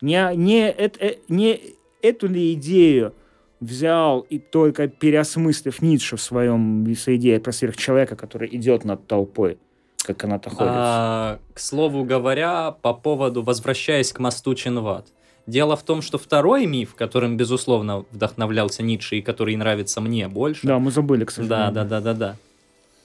Не, 0.00 0.30
не, 0.36 0.70
это, 0.70 1.04
э, 1.04 1.16
не 1.28 1.60
эту 2.02 2.28
ли 2.28 2.52
идею 2.54 3.14
взял 3.60 4.20
и 4.20 4.38
только 4.38 4.88
переосмыслив 4.88 5.82
Ницше 5.82 6.16
в 6.16 6.22
своем 6.22 6.84
в 6.84 7.08
идее 7.08 7.40
про 7.40 7.52
сверхчеловека, 7.52 8.16
который 8.16 8.48
идет 8.54 8.84
над 8.84 9.06
толпой, 9.06 9.58
как 10.04 10.22
она-то 10.24 10.50
ходит. 10.50 10.72
А, 10.72 11.38
к 11.54 11.58
слову 11.58 12.04
говоря, 12.04 12.72
по 12.82 12.94
поводу, 12.94 13.42
возвращаясь 13.42 14.12
к 14.12 14.20
мосту 14.20 14.54
Чинват. 14.54 15.06
Дело 15.46 15.76
в 15.76 15.82
том, 15.82 16.02
что 16.02 16.18
второй 16.18 16.66
миф, 16.66 16.94
которым, 16.94 17.38
безусловно, 17.38 18.04
вдохновлялся 18.12 18.82
Ницше 18.82 19.16
и 19.16 19.22
который 19.22 19.56
нравится 19.56 20.00
мне 20.00 20.28
больше... 20.28 20.66
Да, 20.66 20.78
мы 20.78 20.90
забыли, 20.90 21.24
к 21.24 21.30
сожалению. 21.30 21.72
Да, 21.72 21.84
да, 21.84 22.00
да, 22.00 22.00
да, 22.00 22.14
да. 22.14 22.36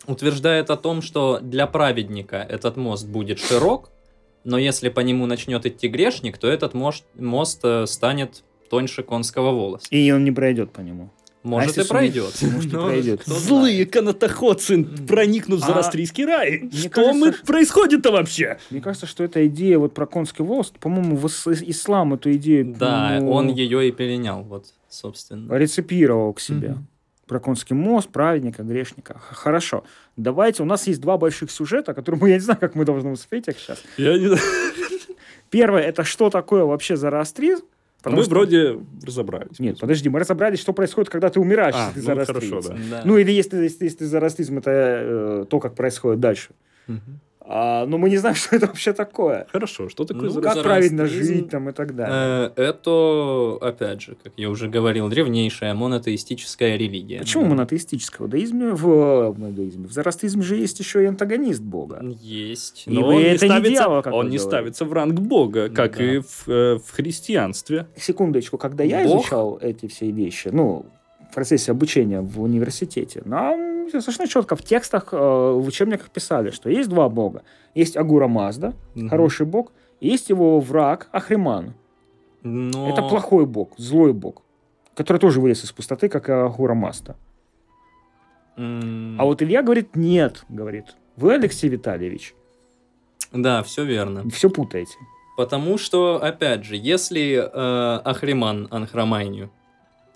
Утверждает 0.07 0.69
о 0.69 0.75
том, 0.75 1.01
что 1.01 1.39
для 1.41 1.65
праведника 1.67 2.35
этот 2.35 2.75
мост 2.75 3.07
будет 3.07 3.39
широк, 3.39 3.89
но 4.43 4.57
если 4.57 4.89
по 4.89 4.99
нему 4.99 5.25
начнет 5.25 5.65
идти 5.65 5.87
грешник, 5.87 6.37
то 6.37 6.47
этот 6.47 6.73
мост, 6.73 7.03
мост 7.15 7.59
э, 7.63 7.85
станет 7.87 8.43
тоньше 8.69 9.03
конского 9.03 9.51
волоса. 9.51 9.87
И 9.89 10.11
он 10.11 10.23
не 10.23 10.31
пройдет 10.31 10.71
по 10.71 10.81
нему. 10.81 11.11
Может, 11.43 11.77
а 11.77 11.81
и 11.81 11.87
пройдет. 11.87 12.33
Может, 12.41 12.73
и 12.73 12.75
пройдет. 12.75 13.23
Злые 13.25 13.85
канатоходцы 13.85 14.83
проникнут 14.83 15.59
в 15.61 15.65
Зарастрийский 15.65 16.25
рай. 16.25 16.69
Что 16.71 16.89
кажется, 16.89 17.45
происходит-то 17.45 18.11
вообще? 18.11 18.59
Мне 18.69 18.81
кажется, 18.81 19.05
что 19.05 19.23
эта 19.23 19.45
идея 19.47 19.77
вот 19.77 19.93
про 19.93 20.05
конский 20.05 20.43
волос, 20.43 20.73
по-моему, 20.79 21.17
в 21.17 21.27
ислам 21.27 22.13
эту 22.13 22.31
идею... 22.33 22.73
Да, 22.77 23.19
ну, 23.19 23.31
он 23.31 23.49
ее 23.49 23.89
и 23.89 23.91
перенял, 23.91 24.43
вот, 24.43 24.67
собственно. 24.89 25.53
Рецепировал 25.53 26.33
к 26.33 26.39
себе 26.39 26.77
про 27.27 27.39
конский 27.39 27.75
мост, 27.75 28.09
праведника, 28.09 28.63
грешника. 28.63 29.17
Хорошо. 29.17 29.83
Давайте, 30.15 30.61
у 30.63 30.65
нас 30.65 30.85
есть 30.87 31.01
два 31.01 31.17
больших 31.17 31.49
сюжета, 31.49 31.93
которые 31.93 32.21
мы, 32.21 32.29
я 32.29 32.35
не 32.35 32.41
знаю, 32.41 32.59
как 32.59 32.75
мы 32.75 32.85
должны 32.85 33.11
успеть 33.11 33.47
их 33.47 33.57
сейчас. 33.57 33.81
Я 33.97 34.17
не 34.17 34.37
Первое, 35.49 35.81
это 35.81 36.03
что 36.03 36.29
такое 36.29 36.63
вообще 36.63 36.95
зороастризм? 36.95 37.63
Потому 37.99 38.17
мы 38.17 38.23
что... 38.23 38.31
вроде 38.31 38.79
разобрались. 39.01 39.59
Нет, 39.59 39.79
подожди, 39.79 40.09
мы 40.09 40.19
разобрались, 40.19 40.59
что 40.59 40.73
происходит, 40.73 41.09
когда 41.09 41.29
ты 41.29 41.39
умираешь, 41.39 41.75
а, 41.75 41.91
если 41.95 42.01
ты 42.01 42.15
ну, 42.15 42.25
хорошо, 42.25 42.61
да. 42.61 42.75
да. 42.89 43.01
Ну, 43.05 43.17
или 43.17 43.31
если, 43.31 43.63
если, 43.63 43.85
если 43.85 44.03
зороастризм, 44.03 44.57
это 44.57 44.71
э, 44.71 45.45
то, 45.49 45.59
как 45.59 45.75
происходит 45.75 46.19
дальше. 46.19 46.49
Угу. 46.87 46.97
А, 47.45 47.85
но 47.85 47.97
мы 47.97 48.09
не 48.09 48.17
знаем, 48.17 48.35
что 48.37 48.55
это 48.55 48.67
вообще 48.67 48.93
такое. 48.93 49.47
Хорошо, 49.51 49.89
что 49.89 50.05
такое 50.05 50.29
ну, 50.29 50.41
Как 50.41 50.61
правильно 50.63 51.05
жить 51.05 51.49
там 51.49 51.69
и 51.69 51.73
так 51.73 51.95
далее. 51.95 52.51
Э, 52.55 52.61
это, 52.61 53.57
опять 53.61 54.01
же, 54.01 54.17
как 54.23 54.33
я 54.37 54.49
уже 54.49 54.69
говорил, 54.69 55.09
древнейшая 55.09 55.73
монотеистическая 55.73 56.77
религия. 56.77 57.19
Почему 57.19 57.43
да. 57.43 57.49
монотеистическая? 57.49 58.27
В 58.27 58.29
даизме, 58.29 58.71
в, 58.71 59.31
в, 59.31 59.53
даизме, 59.53 59.87
в 59.87 59.91
зороастризме 59.91 60.41
же 60.41 60.55
есть 60.55 60.79
еще 60.79 61.03
и 61.03 61.05
антагонист 61.05 61.61
Бога. 61.61 62.01
Есть. 62.21 62.83
Но 62.85 63.07
он, 63.07 63.15
не, 63.15 63.37
ставится, 63.37 63.69
не 63.69 63.75
дьявол, 63.75 64.03
он 64.11 64.29
не 64.29 64.39
ставится 64.39 64.85
в 64.85 64.93
ранг 64.93 65.19
Бога, 65.19 65.69
как 65.69 65.97
да. 65.97 66.03
и 66.03 66.19
в, 66.19 66.47
э, 66.47 66.77
в 66.77 66.91
христианстве. 66.91 67.87
Секундочку, 67.95 68.57
когда 68.57 68.83
я 68.83 69.03
Бог? 69.03 69.21
изучал 69.21 69.57
эти 69.61 69.87
все 69.87 70.11
вещи, 70.11 70.49
ну, 70.51 70.85
в 71.33 71.35
процессе 71.35 71.71
обучения 71.71 72.21
в 72.21 72.43
университете, 72.43 73.23
нам 73.25 73.89
совершенно 73.89 74.27
четко 74.27 74.55
в 74.55 74.61
текстах, 74.61 75.09
э, 75.11 75.17
в 75.17 75.65
учебниках 75.67 76.11
писали, 76.11 76.51
что 76.51 76.69
есть 76.69 76.89
два 76.89 77.09
бога. 77.09 77.41
Есть 77.73 77.97
Агура 77.97 78.27
Мазда, 78.27 78.73
угу. 78.95 79.09
хороший 79.09 79.47
бог, 79.47 79.71
и 79.99 80.09
есть 80.09 80.29
его 80.29 80.59
враг 80.59 81.09
Ахриман. 81.11 81.73
Но... 82.43 82.87
Это 82.87 83.01
плохой 83.01 83.47
бог, 83.47 83.71
злой 83.77 84.13
бог, 84.13 84.43
который 84.95 85.17
тоже 85.17 85.41
вылез 85.41 85.63
из 85.63 85.71
пустоты, 85.71 86.07
как 86.07 86.29
и 86.29 86.31
Агура 86.31 86.75
Мазда. 86.75 87.15
Mm. 88.55 89.15
А 89.17 89.25
вот 89.25 89.41
Илья 89.41 89.63
говорит, 89.63 89.95
нет, 89.95 90.45
говорит. 90.49 90.95
Вы, 91.15 91.33
Алексей 91.33 91.67
Витальевич. 91.67 92.35
Да, 93.31 93.63
все 93.63 93.83
верно. 93.83 94.29
Все 94.29 94.51
путаете. 94.51 94.93
Потому 95.35 95.79
что, 95.79 96.23
опять 96.23 96.63
же, 96.63 96.75
если 96.75 97.33
э, 97.33 98.01
Ахриман 98.05 98.67
Анхрамайню 98.69 99.49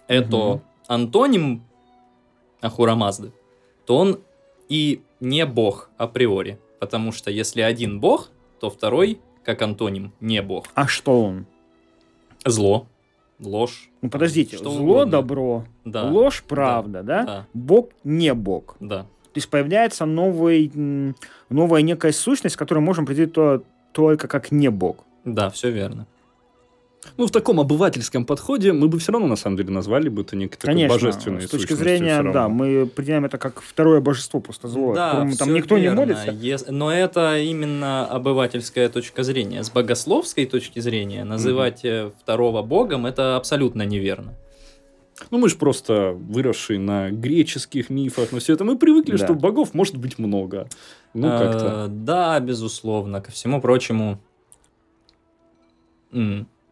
это 0.08 0.38
угу 0.38 0.62
антоним 0.88 1.64
Ахура 2.62 2.96
Мазды, 2.96 3.32
то 3.86 3.98
он 3.98 4.20
и 4.70 5.02
не 5.20 5.46
бог 5.46 5.90
априори. 5.98 6.60
Потому 6.80 7.12
что 7.12 7.32
если 7.32 7.62
один 7.62 8.00
бог, 8.00 8.30
то 8.60 8.70
второй 8.70 9.20
как 9.44 9.62
антоним, 9.62 10.12
не 10.20 10.42
бог. 10.42 10.66
А 10.74 10.88
что 10.88 11.24
он? 11.24 11.46
Зло, 12.46 12.86
ложь. 13.40 13.90
Ну 14.02 14.10
подождите, 14.10 14.58
что 14.58 14.70
зло, 14.70 14.84
угодно. 14.84 15.12
добро, 15.12 15.66
да. 15.86 16.04
ложь, 16.04 16.44
правда, 16.46 17.02
да. 17.02 17.20
да? 17.20 17.26
да? 17.26 17.48
Бог 17.54 17.92
не 18.04 18.34
бог. 18.34 18.76
Да. 18.82 19.04
То 19.04 19.40
есть 19.40 19.50
появляется 19.50 20.06
новый, 20.06 20.72
новая 21.50 21.82
некая 21.82 22.12
сущность, 22.12 22.58
которую 22.58 22.84
можем 22.84 23.06
определить 23.06 23.34
то, 23.34 23.64
только 23.94 24.28
как 24.28 24.52
не 24.52 24.70
бог. 24.70 25.06
Да, 25.24 25.50
все 25.50 25.72
верно. 25.72 26.08
Ну, 27.16 27.26
в 27.26 27.32
таком 27.32 27.60
обывательском 27.60 28.26
подходе 28.26 28.74
мы 28.74 28.88
бы 28.90 29.00
все 29.00 29.12
равно, 29.12 29.28
на 29.28 29.36
самом 29.36 29.58
деле, 29.58 29.72
назвали 29.72 30.10
бы 30.10 30.24
это 30.24 30.36
некой 30.36 30.58
Конечно, 30.60 30.94
божественной 30.94 31.42
с 31.42 31.50
точки 31.50 31.74
зрения, 31.74 32.22
да, 32.32 32.48
мы 32.50 32.82
определяем 32.82 33.26
это 33.26 33.38
как 33.38 33.62
второе 33.62 34.02
божество, 34.02 34.40
просто 34.40 34.68
зло, 34.68 34.94
да, 34.94 35.28
там 35.38 35.54
никто 35.54 35.78
верно. 35.78 36.02
не 36.02 36.06
молится. 36.06 36.32
Ес... 36.32 36.66
Но 36.70 36.92
это 36.92 37.38
именно 37.40 38.06
обывательская 38.06 38.90
точка 38.90 39.24
зрения. 39.24 39.64
С 39.64 39.70
богословской 39.70 40.46
точки 40.46 40.80
зрения 40.80 41.24
называть 41.24 41.84
mm 41.86 42.14
второго 42.22 42.62
богом 42.62 43.06
это 43.06 43.38
абсолютно 43.38 43.84
неверно. 43.84 44.34
Ну, 45.32 45.40
мы 45.40 45.50
же 45.50 45.56
просто 45.58 46.12
выросшие 46.12 46.80
на 46.80 47.10
греческих 47.10 47.90
мифах, 47.90 48.32
но 48.32 48.40
все 48.40 48.54
это 48.54 48.64
мы 48.64 48.78
привыкли, 48.78 49.18
да. 49.18 49.26
что 49.26 49.34
богов 49.34 49.74
может 49.74 49.98
быть 49.98 50.20
много. 50.20 50.68
Ну, 51.14 51.28
как-то. 51.30 51.86
А, 51.86 51.88
да, 51.88 52.40
безусловно. 52.40 53.22
Ко 53.22 53.32
всему 53.32 53.60
прочему, 53.60 54.20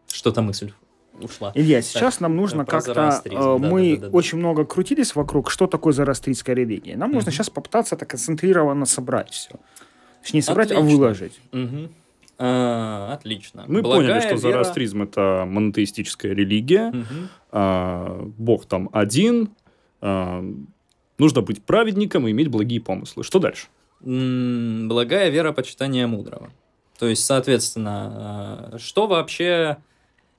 что-то 0.08 0.42
мысль 0.42 0.72
ушла. 1.20 1.52
Илья, 1.54 1.82
сейчас 1.82 2.20
нам 2.20 2.36
нужно 2.36 2.64
как-то... 2.64 3.22
Э, 3.24 3.58
мы 3.58 3.96
да, 3.96 4.02
да, 4.02 4.08
да, 4.08 4.16
очень 4.16 4.38
много 4.38 4.64
крутились 4.64 5.14
вокруг, 5.14 5.50
что 5.50 5.66
такое 5.66 5.92
зороастрийская 5.92 6.54
религия. 6.54 6.96
Нам 6.96 7.12
нужно 7.12 7.30
сейчас 7.32 7.50
попытаться 7.50 7.96
так 7.96 8.10
концентрированно 8.10 8.86
собрать 8.86 9.30
все. 9.30 9.50
Точнее, 10.22 10.38
не 10.38 10.42
собрать, 10.42 10.72
а 10.72 10.78
Отлично. 10.78 10.94
а 10.94 10.96
выложить. 10.96 11.40
Угу. 11.52 11.88
А, 12.38 13.12
отлично. 13.14 13.64
Мы 13.66 13.82
Благая 13.82 14.08
поняли, 14.08 14.20
что 14.20 14.28
вера... 14.28 14.38
зороастризм 14.38 15.02
это 15.02 15.44
монотеистическая 15.46 16.34
религия. 16.34 16.88
Угу. 16.88 17.28
А, 17.52 18.28
Бог 18.36 18.66
там 18.66 18.90
один. 18.92 19.50
А, 20.00 20.44
нужно 21.18 21.42
быть 21.42 21.62
праведником 21.62 22.28
и 22.28 22.32
иметь 22.32 22.48
благие 22.48 22.80
помыслы. 22.80 23.24
Что 23.24 23.38
дальше? 23.38 23.68
М-м, 24.04 24.88
благая 24.88 25.30
вера, 25.30 25.52
почитания 25.52 26.06
мудрого. 26.06 26.50
То 26.98 27.06
есть, 27.06 27.24
соответственно, 27.24 28.72
а, 28.74 28.78
что 28.78 29.06
вообще... 29.06 29.78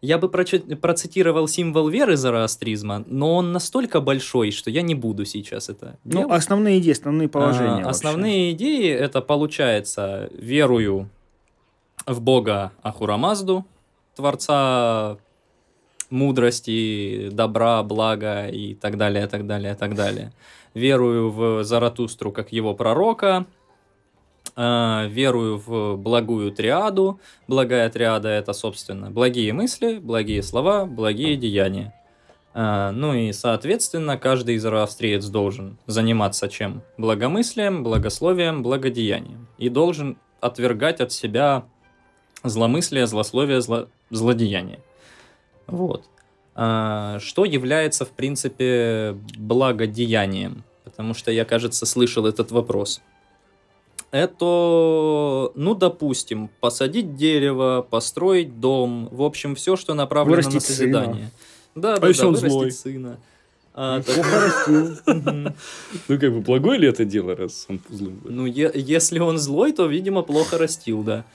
Я 0.02 0.20
бы 0.20 0.30
процитировал 0.30 1.48
символ 1.48 1.90
веры 1.90 2.18
зороастризма, 2.18 3.04
но 3.08 3.36
он 3.36 3.52
настолько 3.52 4.00
большой, 4.00 4.52
что 4.52 4.70
я 4.70 4.84
не 4.84 4.94
буду 4.94 5.26
сейчас 5.26 5.70
это 5.70 5.98
Ну, 6.04 6.20
делать. 6.20 6.34
основные 6.38 6.78
идеи, 6.80 6.92
основные 6.92 7.28
положения. 7.28 7.84
А, 7.84 7.90
основные 7.90 8.52
идеи 8.52 8.90
это 8.92 9.22
получается 9.22 10.30
верую 10.38 11.10
в 12.06 12.22
бога 12.22 12.72
Ахурамазду, 12.84 13.66
творца 14.16 15.18
мудрости, 16.12 17.30
добра, 17.32 17.84
блага 17.84 18.48
и 18.48 18.76
так 18.76 18.98
далее, 18.98 19.28
так 19.28 19.46
далее, 19.48 19.76
так 19.76 19.96
далее. 19.96 20.32
Верую 20.74 21.32
в 21.32 21.64
Заратустру 21.64 22.32
как 22.32 22.52
его 22.52 22.74
пророка, 22.76 23.46
верую 24.58 25.58
в 25.58 25.98
благую 25.98 26.52
триаду. 26.52 27.20
Благая 27.48 27.90
триада 27.92 28.30
это, 28.30 28.54
собственно, 28.54 29.12
благие 29.12 29.54
мысли, 29.54 30.00
благие 30.00 30.42
слова, 30.42 30.86
благие 30.86 31.38
деяния. 31.38 31.94
Э, 32.58 32.90
ну 32.92 33.14
и, 33.14 33.32
соответственно, 33.34 34.18
каждый 34.18 34.56
из 34.56 34.64
зороастриец 34.64 35.26
должен 35.28 35.78
заниматься 35.86 36.50
чем? 36.50 36.82
Благомыслием, 36.98 37.84
благословием, 37.84 38.64
благодеянием. 38.64 39.48
И 39.60 39.70
должен 39.70 40.18
отвергать 40.42 41.00
от 41.00 41.12
себя 41.12 41.66
зломыслие, 42.44 43.06
злословие, 43.06 43.62
зло... 43.62 43.88
злодеяние. 44.10 44.80
Вот. 45.68 46.06
А, 46.56 47.20
что 47.20 47.46
является, 47.46 48.06
в 48.06 48.10
принципе, 48.10 49.16
благодеянием? 49.38 50.64
Потому 50.84 51.14
что 51.14 51.32
я, 51.32 51.46
кажется, 51.46 51.86
слышал 51.86 52.26
этот 52.26 52.50
вопрос 52.52 53.02
это, 54.12 55.52
ну, 55.56 55.76
допустим, 55.76 56.50
посадить 56.60 57.16
дерево, 57.16 57.86
построить 57.90 58.60
дом, 58.60 59.10
в 59.12 59.22
общем, 59.22 59.56
все, 59.56 59.76
что 59.76 59.94
направлено 59.94 60.36
вырастить 60.36 60.54
на 60.56 60.62
созидание. 60.62 61.16
Сына. 61.16 61.32
Да, 61.76 61.94
а 61.96 62.00
да, 62.00 62.08
если 62.08 62.22
да, 62.22 62.28
он 62.28 62.38
злой? 62.38 62.72
сына. 62.72 63.18
А, 63.80 64.02
ну, 65.06 66.20
как 66.20 66.34
бы, 66.34 66.42
благое 66.42 66.80
ли 66.80 66.88
это 66.88 67.06
дело, 67.06 67.36
раз 67.36 67.68
он 67.70 67.80
злой? 67.90 68.14
Ну, 68.24 68.46
если 68.48 69.20
он 69.20 69.38
злой, 69.38 69.72
то, 69.72 69.86
видимо, 69.86 70.24
плохо 70.24 70.58
растил, 70.58 71.04
да. 71.04 71.26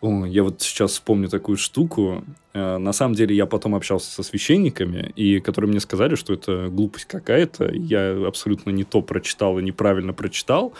О, 0.00 0.24
я 0.24 0.42
вот 0.42 0.62
сейчас 0.62 0.92
вспомню 0.92 1.28
такую 1.28 1.58
штуку. 1.58 2.24
Э, 2.54 2.78
на 2.78 2.92
самом 2.92 3.14
деле 3.14 3.36
я 3.36 3.46
потом 3.46 3.74
общался 3.74 4.10
со 4.10 4.22
священниками, 4.22 5.12
и 5.14 5.40
которые 5.40 5.70
мне 5.70 5.80
сказали, 5.80 6.14
что 6.14 6.32
это 6.32 6.68
глупость 6.68 7.04
какая-то. 7.04 7.70
Я 7.72 8.26
абсолютно 8.26 8.70
не 8.70 8.84
то 8.84 9.02
прочитал 9.02 9.58
и 9.58 9.62
неправильно 9.62 10.12
прочитал. 10.12 10.72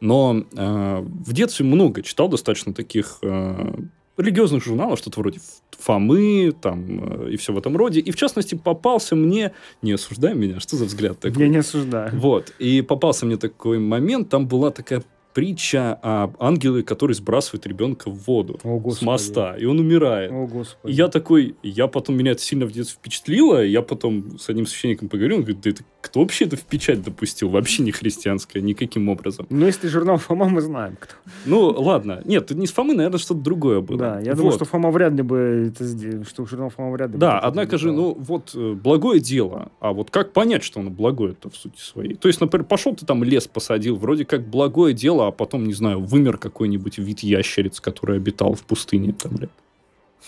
Но 0.00 0.44
э, 0.56 0.98
в 1.00 1.32
детстве 1.32 1.66
много 1.66 2.02
читал 2.02 2.28
достаточно 2.28 2.72
таких 2.72 3.18
э, 3.22 3.74
религиозных 4.16 4.62
журналов, 4.62 4.98
что-то 4.98 5.20
вроде 5.20 5.40
Фомы 5.78 6.52
там, 6.60 7.26
э, 7.26 7.30
и 7.32 7.36
все 7.36 7.52
в 7.52 7.58
этом 7.58 7.76
роде. 7.76 8.00
И, 8.00 8.10
в 8.10 8.16
частности, 8.16 8.56
попался 8.56 9.14
мне... 9.14 9.52
Не 9.80 9.92
осуждай 9.92 10.34
меня, 10.34 10.58
что 10.58 10.76
за 10.76 10.86
взгляд 10.86 11.20
такой? 11.20 11.42
Я 11.42 11.48
не 11.48 11.58
осуждаю. 11.58 12.10
Вот. 12.18 12.52
И 12.58 12.82
попался 12.82 13.26
мне 13.26 13.36
такой 13.36 13.78
момент, 13.78 14.28
там 14.28 14.48
была 14.48 14.70
такая 14.70 15.04
притча 15.34 15.98
об 16.02 16.36
ангеле, 16.40 16.82
который 16.82 17.12
сбрасывает 17.12 17.66
ребенка 17.66 18.10
в 18.10 18.26
воду 18.26 18.58
О, 18.64 18.90
с 18.90 19.02
моста, 19.02 19.56
и 19.56 19.64
он 19.64 19.78
умирает. 19.78 20.32
О, 20.32 20.46
Господи. 20.46 20.92
И 20.92 20.96
я 20.96 21.08
такой, 21.08 21.56
я 21.62 21.86
потом, 21.86 22.16
меня 22.16 22.32
это 22.32 22.42
сильно 22.42 22.66
в 22.66 22.72
детстве 22.72 22.96
впечатлило, 22.98 23.64
я 23.64 23.82
потом 23.82 24.38
с 24.38 24.48
одним 24.48 24.66
священником 24.66 25.08
поговорил, 25.08 25.38
он 25.38 25.42
говорит, 25.42 25.60
да 25.62 25.70
это 25.70 25.84
кто 26.00 26.20
вообще 26.20 26.44
это 26.44 26.56
в 26.56 26.62
печать 26.62 27.02
допустил? 27.02 27.50
Вообще 27.50 27.82
не 27.82 27.92
христианское, 27.92 28.60
никаким 28.60 29.08
образом. 29.08 29.46
Ну, 29.50 29.66
если 29.66 29.88
журнал 29.88 30.16
Фома, 30.16 30.48
мы 30.48 30.60
знаем 30.60 30.96
кто. 30.98 31.14
Ну, 31.44 31.68
ладно. 31.70 32.22
Нет, 32.24 32.50
не 32.52 32.66
с 32.66 32.72
Фомы, 32.72 32.94
наверное, 32.94 33.18
что-то 33.18 33.40
другое 33.40 33.80
было. 33.80 33.98
Да, 33.98 34.20
я 34.20 34.30
вот. 34.30 34.36
думаю, 34.36 34.52
что 34.52 34.64
Фома 34.64 34.90
вряд 34.90 35.12
ли 35.12 35.22
бы 35.22 35.70
это 35.70 35.84
сделал, 35.84 36.24
что 36.24 36.46
журнал 36.46 36.70
Фома 36.70 36.92
вряд 36.92 37.10
ли 37.10 37.18
Да, 37.18 37.38
однако 37.38 37.78
же, 37.78 37.92
ну, 37.92 38.14
вот, 38.18 38.52
э, 38.54 38.74
благое 38.74 39.20
дело. 39.20 39.70
А 39.80 39.92
вот 39.92 40.10
как 40.10 40.32
понять, 40.32 40.62
что 40.62 40.80
оно 40.80 40.90
благое-то 40.90 41.50
в 41.50 41.56
сути 41.56 41.80
своей? 41.80 42.14
То 42.14 42.28
есть, 42.28 42.40
например, 42.40 42.64
пошел 42.66 42.94
ты 42.94 43.04
там 43.04 43.24
лес 43.24 43.46
посадил, 43.46 43.96
вроде 43.96 44.24
как 44.24 44.48
благое 44.48 44.94
дело, 44.94 45.17
а 45.26 45.30
потом, 45.30 45.66
не 45.66 45.74
знаю, 45.74 46.00
вымер 46.00 46.38
какой-нибудь 46.38 46.98
вид 46.98 47.20
ящериц, 47.20 47.80
который 47.80 48.16
обитал 48.16 48.54
в 48.54 48.62
пустыне. 48.62 49.12
Там, 49.12 49.36
блядь. 49.36 49.50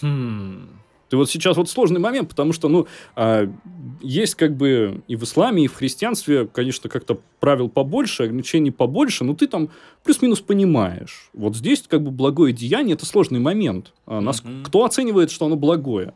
Хм. 0.01 0.69
Ты 1.11 1.17
вот 1.17 1.29
сейчас 1.29 1.57
вот 1.57 1.69
сложный 1.69 1.99
момент, 1.99 2.29
потому 2.29 2.53
что, 2.53 2.69
ну, 2.69 2.87
а, 3.17 3.53
есть 4.01 4.37
как 4.37 4.57
бы 4.57 5.03
и 5.09 5.17
в 5.17 5.25
исламе, 5.25 5.65
и 5.65 5.67
в 5.67 5.75
христианстве, 5.75 6.47
конечно, 6.47 6.89
как-то 6.89 7.19
правил 7.41 7.69
побольше, 7.69 8.25
ограничений 8.25 8.71
побольше, 8.71 9.25
но 9.25 9.35
ты 9.35 9.49
там 9.49 9.71
плюс-минус 10.05 10.41
понимаешь. 10.41 11.29
Вот 11.33 11.57
здесь 11.57 11.85
как 11.89 12.03
бы 12.03 12.13
благое 12.13 12.53
деяние– 12.53 12.95
это 12.97 13.07
сложный 13.07 13.41
момент. 13.41 13.93
А, 14.07 14.21
нас, 14.21 14.41
mm-hmm. 14.41 14.63
Кто 14.65 14.85
оценивает, 14.85 15.33
что 15.33 15.47
оно 15.47 15.57
благое? 15.57 16.15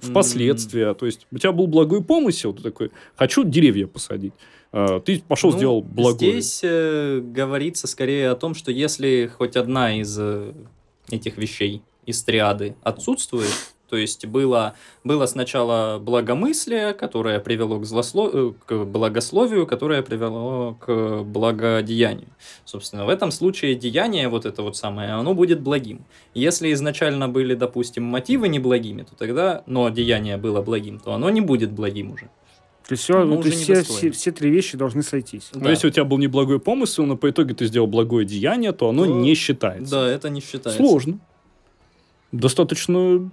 Впоследствии. 0.00 0.82
Mm-hmm. 0.82 0.94
То 0.94 1.06
есть, 1.06 1.26
у 1.30 1.38
тебя 1.38 1.52
был 1.52 1.66
благой 1.66 2.02
помысел, 2.02 2.52
ты 2.52 2.62
такой, 2.62 2.90
хочу 3.16 3.44
деревья 3.44 3.86
посадить. 3.86 4.32
А, 4.72 5.00
ты 5.00 5.22
пошел, 5.26 5.50
ну, 5.50 5.56
сделал 5.56 5.82
благое. 5.82 6.32
Здесь 6.32 6.60
э, 6.62 7.20
говорится 7.22 7.86
скорее 7.86 8.30
о 8.30 8.36
том, 8.36 8.54
что 8.54 8.70
если 8.70 9.30
хоть 9.36 9.56
одна 9.56 9.98
из 9.98 10.16
э, 10.18 10.52
этих 11.10 11.36
вещей, 11.36 11.82
из 12.06 12.22
триады 12.22 12.76
отсутствует, 12.82 13.50
то 13.90 13.96
есть 13.96 14.24
было, 14.24 14.74
было 15.02 15.26
сначала 15.26 15.98
благомыслие, 15.98 16.94
которое 16.94 17.40
привело 17.40 17.80
к, 17.80 17.84
злослов... 17.84 18.30
Э, 18.32 18.52
к 18.66 18.84
благословию, 18.84 19.66
которое 19.66 20.02
привело 20.02 20.76
к 20.80 21.22
благодеянию. 21.24 22.28
Собственно, 22.64 23.04
в 23.04 23.08
этом 23.08 23.32
случае 23.32 23.74
деяние, 23.74 24.28
вот 24.28 24.46
это 24.46 24.62
вот 24.62 24.76
самое, 24.76 25.10
оно 25.10 25.34
будет 25.34 25.60
благим. 25.60 26.04
Если 26.34 26.72
изначально 26.72 27.28
были, 27.28 27.54
допустим, 27.54 28.04
мотивы 28.04 28.48
неблагими, 28.48 29.02
то 29.02 29.16
тогда, 29.16 29.64
но 29.66 29.88
деяние 29.88 30.36
было 30.36 30.62
благим, 30.62 31.00
то 31.00 31.12
оно 31.12 31.28
не 31.28 31.40
будет 31.40 31.72
благим 31.72 32.12
уже. 32.12 32.30
То 32.86 32.92
есть, 32.92 33.02
все, 33.02 33.24
ну, 33.24 33.42
то 33.42 33.48
есть 33.48 33.62
все, 33.62 33.82
все, 33.82 34.10
все 34.12 34.30
три 34.30 34.50
вещи 34.50 34.76
должны 34.76 35.02
сойтись. 35.02 35.50
Но 35.52 35.68
если 35.68 35.88
у 35.88 35.90
тебя 35.90 36.04
был 36.04 36.18
неблагой 36.18 36.60
помысел, 36.60 37.06
но 37.06 37.16
по 37.16 37.28
итоге 37.28 37.54
ты 37.54 37.66
сделал 37.66 37.88
благое 37.88 38.24
деяние, 38.24 38.72
то 38.72 38.88
оно 38.88 39.04
то... 39.04 39.12
не 39.12 39.34
считается. 39.34 39.90
Да, 39.90 40.08
это 40.08 40.30
не 40.30 40.40
считается. 40.40 40.76
Сложно. 40.76 41.18
Достаточно 42.32 43.30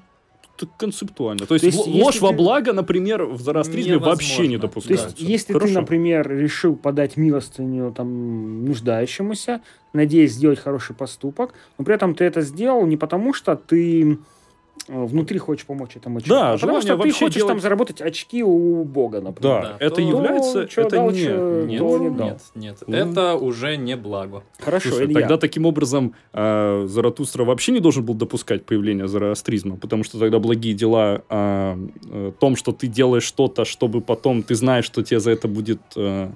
концептуально. 0.78 1.46
То 1.46 1.56
есть, 1.56 1.64
То 1.64 1.68
есть 1.68 1.88
ложь 1.88 2.22
во 2.22 2.32
благо, 2.32 2.74
например, 2.74 3.26
в 3.26 3.42
зороастризме 3.42 3.98
вообще 3.98 4.48
не 4.48 4.58
допускается. 4.58 5.10
То 5.10 5.16
есть, 5.18 5.30
если 5.30 5.54
Хорошо. 5.54 5.74
ты, 5.74 5.80
например, 5.80 6.30
решил 6.30 6.76
подать 6.76 7.18
милостыню 7.18 7.92
там, 7.92 8.66
нуждающемуся, 8.66 9.62
надеясь 9.94 10.34
сделать 10.34 10.60
хороший 10.60 10.96
поступок, 10.96 11.54
но 11.78 11.86
при 11.86 11.96
этом 11.96 12.16
ты 12.16 12.26
это 12.26 12.42
сделал 12.42 12.86
не 12.86 12.98
потому, 12.98 13.34
что 13.34 13.56
ты 13.56 14.18
внутри 14.88 15.38
хочешь 15.38 15.66
помочь 15.66 15.96
этому 15.96 16.22
человеку. 16.22 16.46
Да, 16.46 16.54
а 16.54 16.58
потому 16.58 16.82
что 16.82 16.98
ты 16.98 17.12
хочешь 17.12 17.36
делать... 17.36 17.48
там 17.48 17.60
заработать 17.60 18.02
очки 18.02 18.44
у 18.44 18.84
Бога, 18.84 19.22
например. 19.22 19.62
Да, 19.62 19.62
да 19.62 19.78
это 19.80 19.96
то, 19.96 20.02
является... 20.02 20.68
То, 20.68 20.82
это 20.82 21.00
не... 21.00 21.68
Нет, 21.68 21.80
то 21.80 21.98
не 21.98 22.10
нет, 22.10 22.42
нет, 22.56 22.84
mm. 22.86 23.12
это 23.12 23.36
уже 23.36 23.78
не 23.78 23.96
благо. 23.96 24.44
Хорошо, 24.60 24.90
Слушай, 24.90 25.08
Илья. 25.08 25.20
тогда 25.22 25.38
таким 25.38 25.66
образом 25.66 26.14
э, 26.34 26.86
Заратустра 26.88 27.44
вообще 27.44 27.72
не 27.72 27.80
должен 27.80 28.06
был 28.06 28.14
допускать 28.14 28.66
появление 28.66 29.08
зороастризма, 29.08 29.78
потому 29.78 30.04
что 30.04 30.20
тогда 30.20 30.40
благие 30.40 30.74
дела 30.74 31.24
о 31.30 31.78
э, 32.10 32.32
том, 32.40 32.56
что 32.56 32.72
ты 32.72 32.88
делаешь 32.88 33.24
что-то, 33.24 33.66
чтобы 33.66 34.02
потом 34.02 34.44
ты 34.44 34.56
знаешь, 34.56 34.86
что 34.86 35.04
тебе 35.04 35.20
за 35.20 35.32
это 35.32 35.48
будет 35.48 35.82
э, 35.96 36.30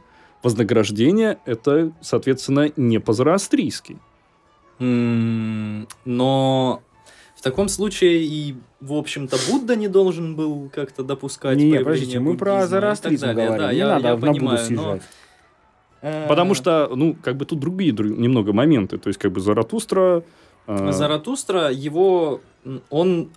вознаграждение, 0.44 1.38
это, 1.46 1.92
соответственно, 2.02 2.72
не 2.76 3.00
по-зороастрийски. 3.00 3.98
Mm, 4.80 5.88
но 6.06 6.82
в 7.42 7.44
таком 7.44 7.70
случае 7.70 8.24
и, 8.24 8.56
в 8.82 8.94
общем-то, 8.94 9.36
Будда 9.50 9.76
не 9.76 9.88
должен 9.88 10.36
был 10.36 10.70
как-то 10.72 11.02
допускать 11.02 11.58
Не, 11.58 11.80
подождите, 11.80 12.20
мы 12.20 12.38
про 12.38 12.68
зороастризм 12.68 13.32
говорим, 13.32 13.58
да, 13.58 13.72
не 13.72 13.80
я, 13.80 13.88
надо 13.88 14.08
я 14.10 14.16
на 14.16 14.22
понимаю, 14.22 14.58
Будду 14.58 14.58
съезжать. 14.58 15.02
Но... 16.04 16.08
Э, 16.08 16.28
Потому 16.28 16.54
что, 16.54 16.92
ну, 16.96 17.16
как 17.20 17.38
бы 17.38 17.46
тут 17.46 17.60
другие 17.60 17.94
немного 17.94 18.54
моменты. 18.54 19.00
То 19.00 19.08
есть, 19.08 19.20
как 19.20 19.32
бы 19.32 19.42
Заратустра... 19.42 20.24
Э... 20.68 20.92
Заратустра, 20.92 21.72
его... 21.72 22.42
Он... 22.92 23.32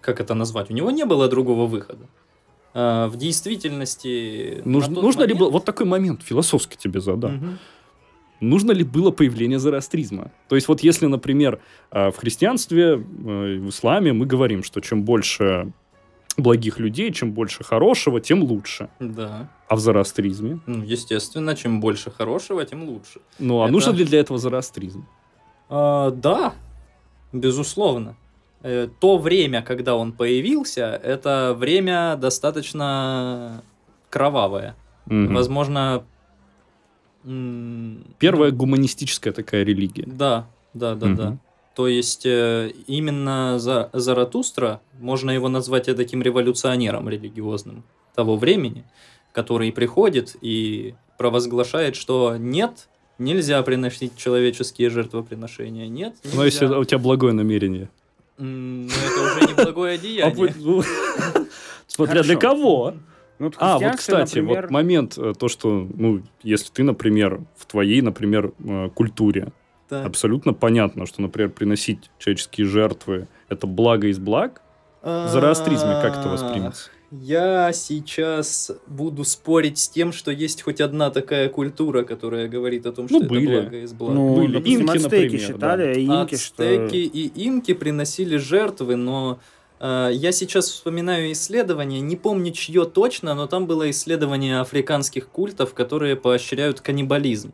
Как 0.00 0.20
это 0.20 0.34
назвать? 0.34 0.68
У 0.70 0.74
него 0.74 0.90
не 0.90 1.04
было 1.04 1.28
другого 1.28 1.66
выхода. 1.66 2.08
Э, 2.74 3.06
в 3.06 3.16
действительности... 3.16 4.60
Нужно, 4.64 5.02
нужно 5.02 5.20
момент... 5.20 5.34
ли 5.34 5.38
было... 5.38 5.50
Вот 5.50 5.64
такой 5.64 5.86
момент 5.86 6.22
философский 6.24 6.76
тебе 6.76 7.00
задам. 7.00 7.36
Угу 7.36 7.46
нужно 8.40 8.72
ли 8.72 8.84
было 8.84 9.10
появление 9.10 9.58
зороастризма. 9.58 10.30
То 10.48 10.56
есть 10.56 10.68
вот 10.68 10.80
если, 10.80 11.06
например, 11.06 11.60
э, 11.90 12.10
в 12.10 12.16
христианстве, 12.16 12.94
э, 12.94 12.96
в 12.96 13.68
исламе 13.68 14.12
мы 14.12 14.26
говорим, 14.26 14.62
что 14.62 14.80
чем 14.80 15.04
больше 15.04 15.72
благих 16.36 16.78
людей, 16.78 17.12
чем 17.12 17.32
больше 17.32 17.64
хорошего, 17.64 18.20
тем 18.20 18.42
лучше. 18.42 18.88
Да. 19.00 19.48
А 19.68 19.76
в 19.76 19.80
зороастризме? 19.80 20.60
Ну, 20.66 20.82
естественно, 20.82 21.56
чем 21.56 21.80
больше 21.80 22.10
хорошего, 22.10 22.64
тем 22.64 22.84
лучше. 22.84 23.20
Ну, 23.38 23.62
а 23.62 23.64
Это... 23.64 23.72
нужен 23.72 23.96
ли 23.96 24.04
для 24.04 24.20
этого 24.20 24.38
зороастризм? 24.38 25.06
А, 25.68 26.10
да, 26.10 26.54
безусловно. 27.32 28.16
Э, 28.62 28.88
то 29.00 29.18
время, 29.18 29.62
когда 29.62 29.96
он 29.96 30.12
появился, 30.12 31.00
это 31.02 31.54
время 31.56 32.16
достаточно 32.16 33.62
кровавое. 34.10 34.74
Угу. 35.06 35.34
Возможно, 35.34 36.04
Первая 38.18 38.52
гуманистическая 38.52 39.32
такая 39.32 39.64
религия. 39.64 40.04
Да, 40.06 40.46
да, 40.74 40.94
да, 40.94 41.06
угу. 41.06 41.16
да. 41.16 41.38
То 41.74 41.88
есть 41.88 42.24
э, 42.24 42.72
именно 42.86 43.58
за 43.58 43.90
Заратустра, 43.92 44.80
можно 44.98 45.30
его 45.30 45.48
назвать 45.48 45.84
таким 45.84 46.22
революционером 46.22 47.08
религиозным 47.08 47.84
того 48.14 48.36
времени, 48.36 48.84
который 49.32 49.72
приходит 49.72 50.36
и 50.40 50.94
провозглашает, 51.18 51.96
что 51.96 52.36
нет, 52.38 52.88
нельзя 53.18 53.60
приносить 53.62 54.16
человеческие 54.16 54.88
жертвоприношения, 54.88 55.88
нет. 55.88 56.14
Нельзя. 56.24 56.36
Но 56.36 56.44
если 56.44 56.66
у 56.66 56.84
тебя 56.84 56.98
благое 56.98 57.34
намерение. 57.34 57.90
Ну, 58.38 58.86
это 58.86 59.22
уже 59.22 59.48
не 59.48 59.64
благое 59.64 59.98
деяние. 60.02 60.54
Ну, 60.58 60.82
смотря 61.86 62.22
для 62.22 62.36
кого. 62.36 62.94
Ну, 63.38 63.52
а, 63.58 63.78
вот, 63.78 63.96
кстати, 63.96 64.38
например... 64.38 64.62
вот 64.62 64.70
момент, 64.70 65.18
э, 65.18 65.34
то, 65.38 65.48
что, 65.48 65.88
ну, 65.94 66.22
если 66.42 66.72
ты, 66.72 66.82
например, 66.82 67.40
в 67.56 67.66
твоей, 67.66 68.00
например, 68.00 68.52
э, 68.64 68.88
культуре, 68.94 69.52
так. 69.88 70.06
абсолютно 70.06 70.54
понятно, 70.54 71.06
что, 71.06 71.22
например, 71.22 71.50
приносить 71.50 72.10
человеческие 72.18 72.66
жертвы– 72.66 73.28
это 73.48 73.66
благо 73.66 74.08
из 74.08 74.18
благ, 74.18 74.62
в 75.02 75.28
зороастризме 75.28 76.00
как 76.02 76.18
это 76.18 76.28
воспримется? 76.28 76.90
Я 77.12 77.72
сейчас 77.72 78.72
буду 78.88 79.22
спорить 79.22 79.78
с 79.78 79.88
тем, 79.88 80.12
что 80.12 80.32
есть 80.32 80.62
хоть 80.62 80.80
одна 80.80 81.10
такая 81.10 81.48
культура, 81.48 82.02
которая 82.02 82.48
говорит 82.48 82.84
о 82.86 82.92
том, 82.92 83.08
что 83.08 83.20
ну, 83.20 83.28
были. 83.28 83.52
это 83.52 83.62
благо 83.62 83.82
из 83.84 83.92
благ. 83.92 84.14
Ну, 84.14 84.36
были. 84.36 84.54
Допустим, 84.54 84.80
инки, 84.80 84.98
например, 84.98 85.40
считали, 85.40 85.94
да. 85.94 86.00
инки, 86.00 86.34
Ацтеки 86.34 87.06
что... 87.06 87.18
и 87.18 87.46
инки 87.46 87.74
приносили 87.74 88.36
жертвы, 88.36 88.96
но 88.96 89.38
я 89.80 90.32
сейчас 90.32 90.70
вспоминаю 90.70 91.32
исследование, 91.32 92.00
не 92.00 92.16
помню 92.16 92.52
чье 92.52 92.84
точно, 92.84 93.34
но 93.34 93.46
там 93.46 93.66
было 93.66 93.90
исследование 93.90 94.60
африканских 94.60 95.28
культов, 95.28 95.74
которые 95.74 96.16
поощряют 96.16 96.80
каннибализм. 96.80 97.52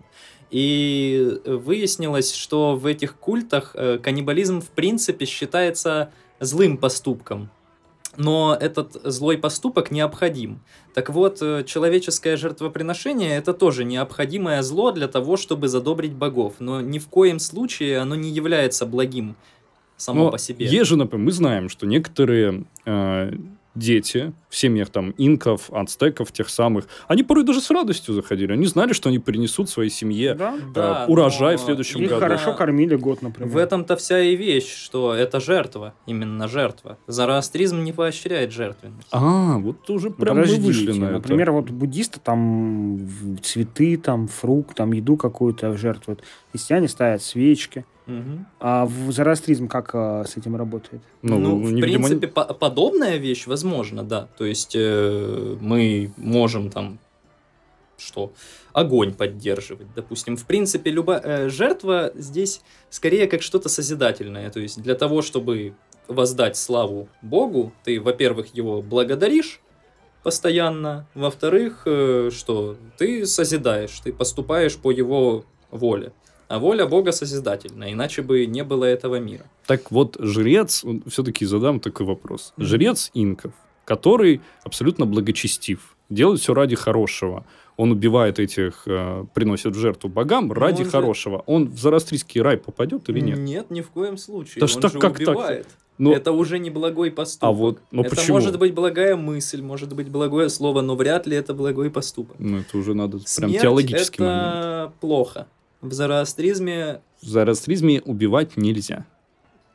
И 0.53 1.41
выяснилось, 1.47 2.35
что 2.35 2.77
в 2.77 2.85
этих 2.85 3.17
культах 3.17 3.71
э, 3.75 3.99
каннибализм 3.99 4.61
в 4.61 4.69
принципе 4.69 5.25
считается 5.25 6.13
злым 6.41 6.77
поступком. 6.77 7.51
Но 8.19 8.55
этот 8.61 8.93
злой 9.03 9.39
поступок 9.39 9.91
необходим. 9.91 10.61
Так 10.93 11.09
вот, 11.09 11.39
э, 11.41 11.65
человеческое 11.65 12.37
жертвоприношение 12.37 13.39
это 13.39 13.55
тоже 13.55 13.85
необходимое 13.85 14.63
зло 14.63 14.93
для 14.93 15.09
того, 15.09 15.39
чтобы 15.39 15.69
задобрить 15.69 16.13
богов. 16.13 16.57
Но 16.59 16.83
ни 16.83 16.99
в 16.99 17.09
коем 17.09 17.39
случае 17.39 17.99
оно 17.99 18.15
не 18.15 18.29
является 18.29 18.85
благим 18.85 19.37
само 19.97 20.25
Но 20.25 20.31
по 20.31 20.39
себе. 20.39 20.67
Есть 20.67 20.91
же, 20.91 20.97
например, 20.97 21.27
мы 21.27 21.33
знаем, 21.33 21.69
что 21.69 21.87
некоторые 21.87 22.65
э, 22.85 23.33
дети 23.75 24.33
в 24.49 24.57
семьях 24.57 24.91
там 24.91 25.15
инков, 25.17 25.71
ацтеков, 25.73 26.31
тех 26.33 26.49
самых, 26.49 26.87
они 27.09 27.23
порой 27.23 27.45
даже 27.45 27.61
с 27.61 27.71
радостью 27.71 28.15
заходили. 28.15 28.53
Они 28.53 28.67
знали, 28.67 28.93
что 28.93 29.09
они 29.09 29.19
принесут 29.19 29.71
своей 29.71 29.89
семье 29.91 30.35
да? 30.35 30.55
Э, 30.57 30.61
да, 30.75 31.05
урожай 31.09 31.57
в 31.57 31.61
следующем 31.61 32.03
их 32.03 32.11
году. 32.11 32.21
хорошо 32.21 32.53
кормили 32.55 32.97
год, 32.97 33.23
например. 33.23 33.51
В 33.51 33.57
этом-то 33.57 33.97
вся 33.97 34.21
и 34.21 34.37
вещь, 34.37 34.75
что 34.75 35.15
это 35.15 35.41
жертва, 35.41 35.95
именно 36.07 36.49
жертва. 36.49 36.99
Зороастризм 37.07 37.83
не 37.83 37.93
поощряет 37.93 38.53
жертвенность. 38.53 39.09
А, 39.11 39.57
вот 39.59 39.89
уже 39.89 40.11
прям 40.11 40.37
мы 40.39 40.45
вышли 40.45 40.93
на 40.93 41.13
Например, 41.13 41.49
это. 41.49 41.53
вот 41.53 41.71
буддисты 41.71 42.21
там 42.21 43.09
цветы, 43.43 43.97
там 43.97 44.29
фрукт, 44.29 44.77
там 44.77 44.93
еду 44.93 45.17
какую-то 45.17 45.77
жертвуют. 45.77 46.23
Христиане 46.51 46.89
ставят 46.89 47.23
свечки. 47.23 47.87
Угу. 48.07 48.47
А 48.61 48.85
в 48.87 49.13
зороастризм 49.13 49.69
как 49.69 49.95
а, 49.95 50.25
с 50.25 50.37
этим 50.37 50.57
работает? 50.57 51.03
Ну, 51.23 51.39
ну 51.39 51.57
в 51.57 51.81
принципе, 51.81 52.27
по 52.27 52.45
подобная 52.45 53.17
вещь 53.17 53.47
возможно, 53.47 54.03
да. 54.03 54.29
То 54.37 54.45
есть 54.45 54.75
э, 54.75 55.57
мы 55.61 56.13
можем 56.17 56.71
там 56.71 56.99
что? 57.97 58.33
Огонь 58.73 59.15
поддерживать, 59.15 59.95
допустим. 59.95 60.37
В 60.37 60.45
принципе, 60.45 60.91
любая 60.91 61.21
э, 61.21 61.49
жертва 61.49 62.13
здесь 62.15 62.63
скорее 62.91 63.27
как 63.29 63.43
что-то 63.43 63.69
созидательное. 63.69 64.51
То 64.51 64.61
есть 64.61 64.83
для 64.83 64.95
того, 64.95 65.23
чтобы 65.23 65.75
воздать 66.09 66.57
славу 66.57 67.09
Богу, 67.23 67.73
ты, 67.85 68.01
во-первых, 68.01 68.55
его 68.55 68.83
благодаришь 68.83 69.61
постоянно, 70.23 71.07
во-вторых, 71.15 71.83
э, 71.87 72.31
что 72.33 72.77
ты 72.99 73.27
созидаешь, 73.27 74.01
ты 74.01 74.13
поступаешь 74.13 74.77
по 74.77 74.91
его 74.91 75.45
воле. 75.71 76.13
А 76.53 76.59
воля 76.59 76.87
Бога 76.87 77.13
созидательна, 77.13 77.91
иначе 77.91 78.21
бы 78.21 78.45
не 78.45 78.63
было 78.63 78.85
этого 78.85 79.19
мира. 79.19 79.45
Так 79.67 79.91
вот, 79.91 80.19
жрец, 80.21 80.85
все-таки 81.07 81.47
задам 81.47 81.81
такой 81.81 82.05
вопрос. 82.05 82.53
Mm-hmm. 82.59 82.65
Жрец 82.65 83.11
инков, 83.15 83.53
который 83.87 84.43
абсолютно 84.63 85.07
благочестив, 85.07 85.97
делает 86.11 86.41
все 86.41 86.53
ради 86.53 86.77
хорошего. 86.77 87.47
Он 87.79 87.91
убивает 87.91 88.39
этих, 88.39 88.83
э, 88.85 89.25
приносит 89.33 89.75
в 89.75 89.79
жертву 89.79 90.11
богам 90.11 90.49
ну, 90.49 90.55
ради 90.55 90.83
он 90.83 90.91
хорошего. 90.91 91.39
Же... 91.39 91.45
Он 91.47 91.69
в 91.71 91.79
зороастрийский 91.79 92.43
рай 92.43 92.59
попадет 92.59 93.09
или 93.09 93.21
нет? 93.21 93.39
Нет, 93.39 93.71
ни 93.71 93.81
в 93.81 93.89
коем 93.89 94.19
случае. 94.19 94.61
Да 94.61 94.65
он 94.65 94.69
что, 94.69 94.89
же 94.91 94.99
как 94.99 95.17
убивает. 95.17 95.67
Так? 95.69 95.77
Но... 95.97 96.13
Это 96.13 96.33
уже 96.33 96.59
не 96.59 96.69
благой 96.69 97.11
поступок. 97.11 97.49
А 97.49 97.53
вот, 97.53 97.79
но 97.93 98.03
это 98.03 98.15
почему? 98.15 98.37
может 98.37 98.59
быть 98.59 98.75
благая 98.75 99.17
мысль, 99.17 99.63
может 99.63 99.95
быть 99.95 100.11
благое 100.11 100.51
слово, 100.51 100.83
но 100.83 100.97
вряд 100.97 101.27
ли 101.27 101.35
это 101.35 101.55
благой 101.55 101.91
поступок. 101.91 102.37
Ну, 102.39 102.59
это 102.59 102.77
уже 102.77 102.93
надо 102.93 103.21
Смерть 103.21 103.53
прям 103.53 103.63
теологически. 103.63 104.17
это 104.17 104.83
момент. 104.91 104.95
плохо. 105.01 105.47
В 105.83 105.93
зороастризме... 105.93 107.03
В 107.21 107.27
зороастризме 107.27 108.01
убивать 108.03 108.57
нельзя. 108.57 109.05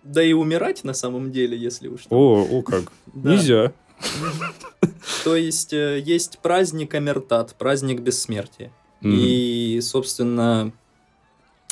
Да 0.03 0.23
и 0.23 0.31
умирать 0.31 0.85
на 0.85 0.93
самом 0.93 1.31
деле, 1.33 1.57
если 1.57 1.89
уж... 1.89 2.05
О, 2.09 2.47
о 2.49 2.61
как. 2.61 2.91
Нельзя. 3.13 3.73
То 5.25 5.35
есть 5.35 5.73
э, 5.73 5.99
есть 5.99 6.39
праздник 6.39 6.95
Амертат, 6.95 7.55
праздник 7.55 7.99
бессмертия. 7.99 8.71
И, 9.01 9.79
собственно, 9.83 10.71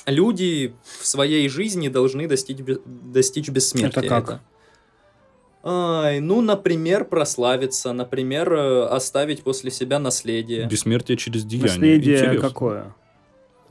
люди 0.05 0.75
в 0.99 1.07
своей 1.07 1.49
жизни 1.49 1.87
должны 1.87 2.27
достичь, 2.27 2.59
достичь 2.85 3.49
бессмертия. 3.49 4.03
Это 4.03 4.21
как? 4.21 4.41
Ай, 5.63 6.19
ну, 6.19 6.41
например, 6.41 7.05
прославиться, 7.05 7.91
например, 7.93 8.53
э, 8.53 8.85
оставить 8.85 9.41
после 9.41 9.71
себя 9.71 9.97
наследие. 9.97 10.67
Бессмертие 10.67 11.17
через 11.17 11.43
деяние. 11.43 11.71
Наследие 11.71 12.15
Интересно. 12.17 12.49
какое? 12.49 12.95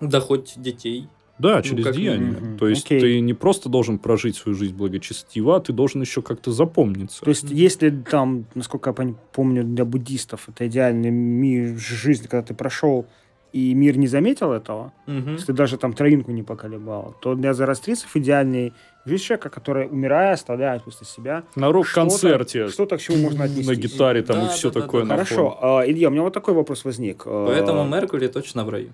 Да 0.00 0.20
хоть 0.20 0.54
детей. 0.56 1.08
Да, 1.38 1.56
ну, 1.56 1.62
через 1.62 1.84
как... 1.84 1.96
деяние. 1.96 2.32
Mm-hmm. 2.32 2.58
То 2.58 2.68
есть 2.68 2.90
okay. 2.90 3.00
ты 3.00 3.20
не 3.20 3.34
просто 3.34 3.68
должен 3.68 3.98
прожить 3.98 4.36
свою 4.36 4.56
жизнь 4.56 4.74
благочестиво, 4.74 5.56
а 5.56 5.60
ты 5.60 5.72
должен 5.72 6.00
еще 6.00 6.22
как-то 6.22 6.52
запомниться. 6.52 7.22
То 7.22 7.30
есть 7.30 7.50
если 7.50 7.90
там, 7.90 8.46
насколько 8.54 8.94
я 8.96 9.14
помню, 9.32 9.64
для 9.64 9.84
буддистов 9.84 10.48
это 10.48 10.66
идеальная 10.68 11.76
жизнь, 11.76 12.28
когда 12.28 12.42
ты 12.42 12.54
прошел 12.54 13.06
и 13.52 13.72
мир 13.72 13.96
не 13.96 14.08
заметил 14.08 14.52
этого, 14.52 14.92
угу. 15.06 15.30
если 15.30 15.52
даже 15.52 15.76
там 15.76 15.92
травинку 15.92 16.32
не 16.32 16.42
поколебал, 16.42 17.16
то 17.20 17.36
для 17.36 17.54
зороастрийцев 17.54 18.16
идеальный 18.16 18.72
жизнь 19.04 19.22
человека, 19.22 19.48
который, 19.48 19.86
умирая, 19.86 20.32
оставляет 20.32 20.82
после 20.82 21.06
себя 21.06 21.44
На 21.54 21.70
рок-концерте. 21.70 22.66
Что-то, 22.66 22.96
к 22.96 23.00
чему 23.00 23.18
можно 23.18 23.44
отнести. 23.44 23.68
На 23.68 23.76
гитаре 23.76 24.22
там 24.22 24.40
да, 24.40 24.46
и 24.46 24.48
все 24.48 24.70
да, 24.72 24.80
такое. 24.80 25.04
Да, 25.04 25.10
да. 25.10 25.24
Хорошо. 25.24 25.58
А, 25.60 25.88
Илья, 25.88 26.08
у 26.08 26.10
меня 26.10 26.22
вот 26.22 26.32
такой 26.32 26.54
вопрос 26.54 26.84
возник. 26.84 27.22
А, 27.26 27.46
Поэтому 27.46 27.84
Меркурий 27.84 28.26
точно 28.26 28.64
в 28.64 28.70
раю. 28.70 28.90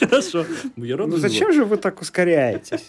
Хорошо. 0.00 0.44
Ну 0.76 1.16
зачем 1.16 1.52
же 1.52 1.64
вы 1.64 1.76
так 1.76 2.00
ускоряетесь? 2.00 2.86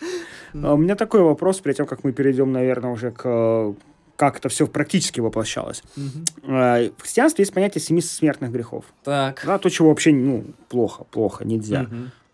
А, 0.53 0.73
у 0.73 0.77
меня 0.77 0.95
такой 0.95 1.21
вопрос, 1.21 1.59
перед 1.59 1.77
тем, 1.77 1.85
как 1.85 2.03
мы 2.03 2.11
перейдем, 2.11 2.51
наверное, 2.51 2.91
уже 2.91 3.11
к 3.11 3.73
как 4.17 4.37
это 4.37 4.49
все 4.49 4.67
практически 4.67 5.19
воплощалось. 5.19 5.81
Угу. 5.97 6.51
В 6.51 7.01
христианстве 7.01 7.41
есть 7.41 7.53
понятие 7.53 7.81
семи 7.81 8.01
смертных 8.01 8.51
грехов. 8.51 8.85
Так. 9.03 9.41
Да, 9.43 9.57
то, 9.57 9.67
чего 9.69 9.89
вообще 9.89 10.13
ну, 10.13 10.43
плохо, 10.69 11.05
плохо, 11.05 11.43
нельзя. 11.43 11.87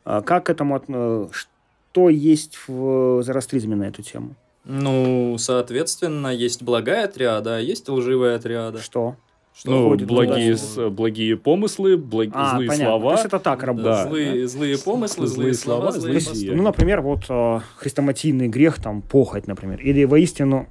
Угу. 0.06 0.24
Как 0.24 0.48
к 0.48 0.50
этому 0.50 1.30
Что 1.32 2.10
есть 2.10 2.60
в 2.68 3.24
зороастризме 3.24 3.78
на 3.78 3.86
эту 3.86 4.04
тему? 4.04 4.36
Ну, 4.66 5.38
соответственно, 5.40 6.28
есть 6.28 6.62
благая 6.62 7.08
триада, 7.08 7.56
а 7.56 7.60
есть 7.60 7.88
лживая 7.88 8.38
триада. 8.38 8.80
Что? 8.80 9.16
Что 9.58 9.72
ну, 9.72 9.98
благие, 10.06 10.56
с, 10.56 10.90
благие 10.90 11.36
помыслы, 11.36 11.98
благ... 11.98 12.30
а, 12.34 12.56
злые 12.56 12.68
понятно. 12.68 12.86
слова. 12.86 13.10
То 13.10 13.16
есть 13.16 13.26
это 13.26 13.40
так 13.40 13.64
работает. 13.64 13.96
Да. 13.96 14.08
Злые, 14.08 14.48
злые 14.48 14.78
помыслы, 14.78 15.26
злые, 15.26 15.36
злые 15.36 15.54
слова, 15.56 15.92
злые 15.92 16.14
поступки. 16.16 16.50
Ну, 16.50 16.62
например, 16.62 17.02
вот 17.02 17.26
э, 17.28 17.60
хрестоматийный 17.78 18.50
грех, 18.50 18.80
там, 18.80 19.02
похоть, 19.02 19.48
например. 19.48 19.82
Или 19.82 20.04
воистину 20.04 20.68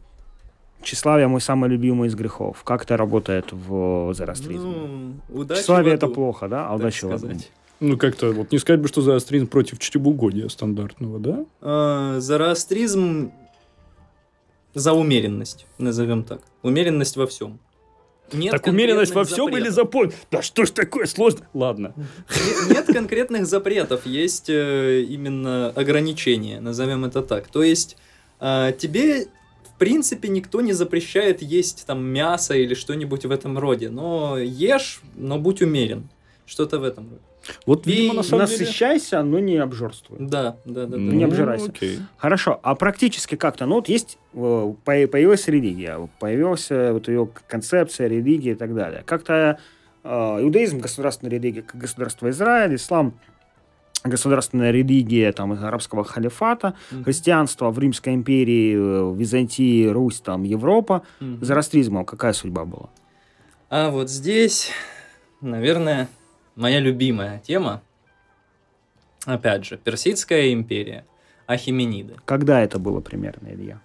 Тщеславие 0.82 1.26
мой 1.26 1.40
самый 1.40 1.68
любимый 1.68 2.06
из 2.06 2.14
грехов. 2.14 2.62
Как 2.62 2.84
это 2.84 2.96
работает 2.96 3.46
в 3.50 4.14
зороастризме? 4.14 5.16
Ну, 5.28 5.44
Тщеславие 5.46 5.94
это 5.94 6.06
плохо, 6.06 6.46
да? 6.46 6.68
А 6.68 6.76
удача 6.76 7.08
сказать. 7.08 7.50
Ну, 7.80 7.98
как-то 7.98 8.30
вот 8.30 8.52
не 8.52 8.58
сказать 8.58 8.80
бы, 8.80 8.88
что 8.88 9.02
зороастризм 9.02 9.48
против 9.48 9.80
чревоугодия 9.80 10.48
стандартного, 10.48 11.18
да? 11.18 11.44
А, 11.60 12.20
зороастризм 12.20 13.32
за 14.74 14.92
умеренность, 14.92 15.66
назовем 15.76 16.22
так. 16.22 16.40
Умеренность 16.62 17.16
во 17.16 17.26
всем. 17.26 17.58
Нет 18.32 18.52
так 18.52 18.66
умеренность 18.66 19.14
во 19.14 19.24
всем 19.24 19.46
запретов. 19.46 19.60
или 19.60 19.68
запой? 19.68 20.12
Да 20.30 20.42
что 20.42 20.64
ж 20.64 20.70
такое 20.70 21.06
сложно? 21.06 21.46
Ладно. 21.54 21.94
Нет, 22.68 22.86
конкретных 22.86 23.46
запретов, 23.46 24.06
есть 24.06 24.48
э, 24.48 25.02
именно 25.02 25.70
ограничения, 25.70 26.60
назовем 26.60 27.04
это 27.04 27.22
так. 27.22 27.48
То 27.48 27.62
есть 27.62 27.96
э, 28.40 28.72
тебе 28.78 29.28
в 29.76 29.78
принципе, 29.78 30.28
никто 30.28 30.62
не 30.62 30.72
запрещает 30.72 31.42
есть 31.42 31.84
там 31.86 32.02
мясо 32.02 32.54
или 32.54 32.72
что-нибудь 32.72 33.26
в 33.26 33.30
этом 33.30 33.58
роде. 33.58 33.90
Но 33.90 34.38
ешь, 34.38 35.02
но 35.16 35.38
будь 35.38 35.60
умерен. 35.60 36.08
Что-то 36.46 36.78
в 36.78 36.84
этом 36.84 37.10
роде. 37.10 37.22
Вот, 37.66 37.86
видимо, 37.86 38.14
и 38.14 38.16
на 38.16 38.22
самом 38.22 38.42
насыщайся, 38.42 39.18
деле... 39.18 39.22
но 39.22 39.38
не 39.38 39.56
обжорствуй. 39.56 40.18
Да, 40.20 40.56
да, 40.64 40.86
да. 40.86 40.96
Ну, 40.96 41.12
не 41.12 41.24
обжирайся. 41.24 41.70
Окей. 41.70 41.98
Хорошо, 42.16 42.60
а 42.62 42.74
практически 42.74 43.34
как-то, 43.34 43.66
ну 43.66 43.76
вот 43.76 43.88
есть, 43.88 44.18
э, 44.34 44.74
появилась 44.84 45.48
религия, 45.48 46.08
появилась 46.18 46.70
вот 46.70 47.08
ее 47.08 47.28
концепция 47.48 48.08
религии 48.08 48.52
и 48.52 48.56
так 48.56 48.74
далее. 48.74 49.02
Как-то 49.06 49.58
э, 50.04 50.08
иудаизм, 50.08 50.78
государственная 50.78 51.32
религия, 51.32 51.62
как 51.62 51.80
государство 51.80 52.30
Израиль, 52.30 52.76
ислам 52.76 53.14
государственная 54.08 54.70
религия 54.70 55.32
там, 55.32 55.52
арабского 55.52 56.04
халифата, 56.04 56.74
mm-hmm. 56.90 57.04
христианство 57.04 57.70
в 57.70 57.78
Римской 57.78 58.14
империи, 58.14 58.74
э, 58.76 59.14
Византии, 59.16 59.86
Русь, 59.86 60.20
там, 60.20 60.42
Европа. 60.44 61.02
Mm-hmm. 61.20 61.44
Зороастризмом 61.44 62.04
какая 62.04 62.32
судьба 62.32 62.64
была? 62.64 62.88
А 63.68 63.90
вот 63.90 64.10
здесь, 64.10 64.70
наверное, 65.40 66.08
моя 66.56 66.80
любимая 66.80 67.38
тема. 67.38 67.82
Опять 69.24 69.64
же, 69.64 69.76
Персидская 69.76 70.52
империя, 70.52 71.04
Ахимениды. 71.46 72.16
Когда 72.24 72.60
это 72.60 72.78
было 72.78 73.00
примерно, 73.00 73.48
Илья? 73.48 73.80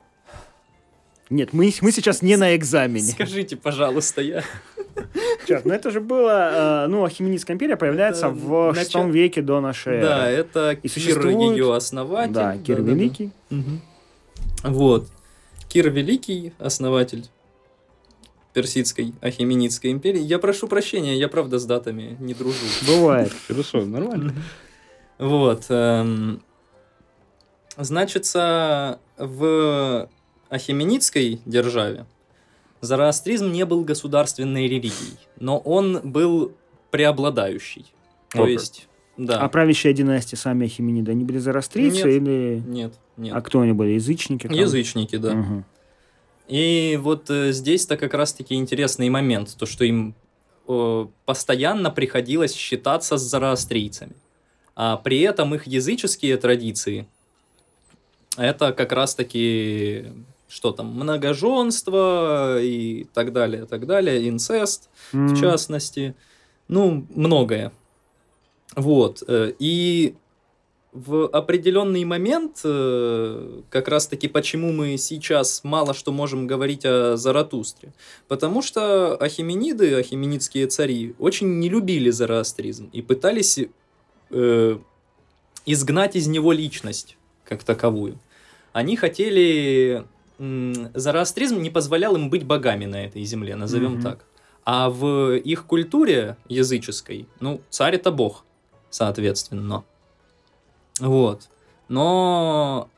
Нет, 1.30 1.54
мы, 1.54 1.72
мы 1.82 1.92
сейчас 1.92 2.22
не 2.22 2.36
на 2.36 2.56
экзамене. 2.56 3.12
Скажите, 3.12 3.56
пожалуйста, 3.56 4.22
я... 4.22 4.44
Черт, 5.48 5.66
ну 5.66 5.74
это 5.74 5.90
же 5.90 6.02
было... 6.02 6.84
Э, 6.84 6.88
ну, 6.88 7.06
Ахименидская 7.06 7.56
империя 7.56 7.78
появляется 7.78 8.28
это 8.28 8.36
в 8.36 8.74
начало... 8.74 9.08
веке 9.08 9.42
до 9.42 9.62
нашей 9.62 9.94
эры. 9.96 10.08
Да, 10.08 10.30
это 10.30 10.72
И 10.72 10.82
Кир 10.82 10.92
существует... 10.92 11.58
ее 11.58 11.74
основатель. 11.74 12.34
Да, 12.34 12.58
Кир 12.58 12.82
да, 12.82 12.92
Великий. 12.92 13.32
Да, 13.50 13.58
да. 13.58 13.58
Угу. 13.58 14.74
Вот. 14.76 15.08
Кир 15.70 15.90
Великий, 15.90 16.54
основатель 16.60 17.26
Персидской 18.54 19.14
Ахименидской 19.22 19.91
империи. 19.91 20.22
Я 20.22 20.39
прошу 20.39 20.68
прощения, 20.68 21.18
я 21.18 21.28
правда 21.28 21.60
с 21.60 21.66
датами 21.66 22.18
не 22.20 22.34
дружу. 22.34 22.66
Бывает. 22.88 23.32
Хорошо, 23.47 23.86
нормально. 23.86 24.34
Вот. 25.18 25.66
Эм, 25.70 26.41
значится, 27.78 28.99
в 29.18 30.10
Ахименидской 30.49 31.39
державе 31.45 32.06
Зороастризм 32.82 33.52
не 33.52 33.64
был 33.64 33.84
государственной 33.84 34.64
религией, 34.64 35.18
но 35.39 35.60
он 35.60 36.02
был 36.04 36.54
преобладающий. 36.89 37.86
То 38.30 38.47
есть, 38.47 38.88
да. 39.18 39.39
А 39.39 39.49
правящая 39.49 39.93
династия 39.93 40.36
сами 40.36 40.66
Ахимениды, 40.66 41.12
они 41.12 41.24
были 41.24 41.38
зороастрийцы 41.38 41.97
нет, 41.97 42.06
или... 42.08 42.64
Нет, 42.66 42.93
нет. 43.18 43.36
А 43.36 43.41
кто 43.41 43.62
они 43.62 43.74
были? 43.74 43.91
Язычники? 43.91 44.47
Там? 44.47 44.56
Язычники, 44.56 45.18
да. 45.18 45.34
Угу. 45.34 45.64
И 46.52 46.99
вот 47.02 47.30
э, 47.30 47.54
здесь-то 47.54 47.95
как 47.95 48.14
раз-таки 48.14 48.56
интересный 48.56 49.08
момент, 49.08 49.56
то, 49.58 49.66
что 49.66 49.86
им 49.86 50.14
э, 50.68 51.08
постоянно 51.26 51.89
приходилось 51.91 52.54
считаться 52.54 53.16
с 53.16 53.22
зороастрийцами. 53.22 54.16
А 54.76 54.97
при 54.97 55.22
этом 55.22 55.56
их 55.56 55.66
языческие 55.66 56.36
традиции, 56.36 57.08
это 58.36 58.74
как 58.74 58.91
раз-таки 58.91 60.08
что 60.49 60.74
там, 60.74 60.88
многоженство 60.88 62.62
и 62.62 63.06
так 63.14 63.32
далее, 63.32 63.66
так 63.66 63.88
далее, 63.88 64.28
инцест, 64.28 64.89
mm-hmm. 65.14 65.28
в 65.28 65.39
частности, 65.39 66.14
ну, 66.68 67.06
многое. 67.16 67.72
Вот, 68.76 69.24
э, 69.26 69.54
и 69.58 70.16
в 70.92 71.28
определенный 71.28 72.04
момент, 72.04 72.62
э, 72.64 73.62
как 73.70 73.88
раз-таки 73.88 74.28
почему 74.28 74.74
мы 74.74 74.98
сейчас 74.98 75.64
мало 75.64 75.94
что 75.94 76.12
можем 76.12 76.48
говорить 76.48 76.86
о 76.86 77.16
Заратустре, 77.16 77.94
потому 78.28 78.62
что 78.62 79.16
ахимениды, 79.16 79.96
ахименидские 79.96 80.68
цари, 80.68 81.16
очень 81.18 81.60
не 81.60 81.70
любили 81.70 82.10
зороастризм 82.10 82.89
и 82.92 83.02
пытались 83.02 83.60
э, 84.32 84.78
изгнать 85.66 86.16
из 86.16 86.28
него 86.28 86.52
личность 86.52 87.18
как 87.46 87.64
таковую. 87.64 88.20
Они 88.74 88.96
хотели 88.96 90.06
зороастризм 90.39 91.62
не 91.62 91.70
позволял 91.70 92.16
им 92.16 92.30
быть 92.30 92.46
богами 92.46 92.86
на 92.86 93.06
этой 93.06 93.24
земле, 93.24 93.56
назовем 93.56 93.98
mm-hmm. 93.98 94.02
так. 94.02 94.26
А 94.64 94.89
в 94.89 95.36
их 95.36 95.66
культуре 95.66 96.38
языческой, 96.48 97.28
ну, 97.39 97.62
царь 97.70 97.96
это 97.96 98.12
бог, 98.12 98.44
соответственно. 98.89 99.84
Вот. 101.02 101.49
Но 101.89 102.89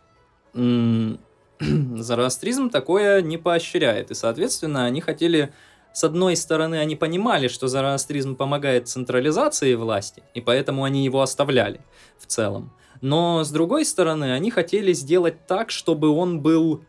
зороастризм 1.60 2.70
такое 2.70 3.22
не 3.22 3.38
поощряет. 3.38 4.12
И, 4.12 4.14
соответственно, 4.14 4.86
они 4.86 5.02
хотели... 5.02 5.52
С 5.94 6.04
одной 6.04 6.36
стороны, 6.36 6.80
они 6.80 6.96
понимали, 6.96 7.48
что 7.48 7.68
зороастризм 7.68 8.36
помогает 8.36 8.88
централизации 8.88 9.76
власти, 9.76 10.24
и 10.34 10.42
поэтому 10.42 10.86
они 10.86 11.06
его 11.06 11.22
оставляли 11.22 11.82
в 12.18 12.26
целом. 12.26 12.74
Но, 13.02 13.44
с 13.44 13.52
другой 13.52 13.86
стороны, 13.86 14.34
они 14.34 14.50
хотели 14.50 14.92
сделать 14.94 15.46
так, 15.46 15.70
чтобы 15.70 16.10
он 16.10 16.42
был 16.42 16.84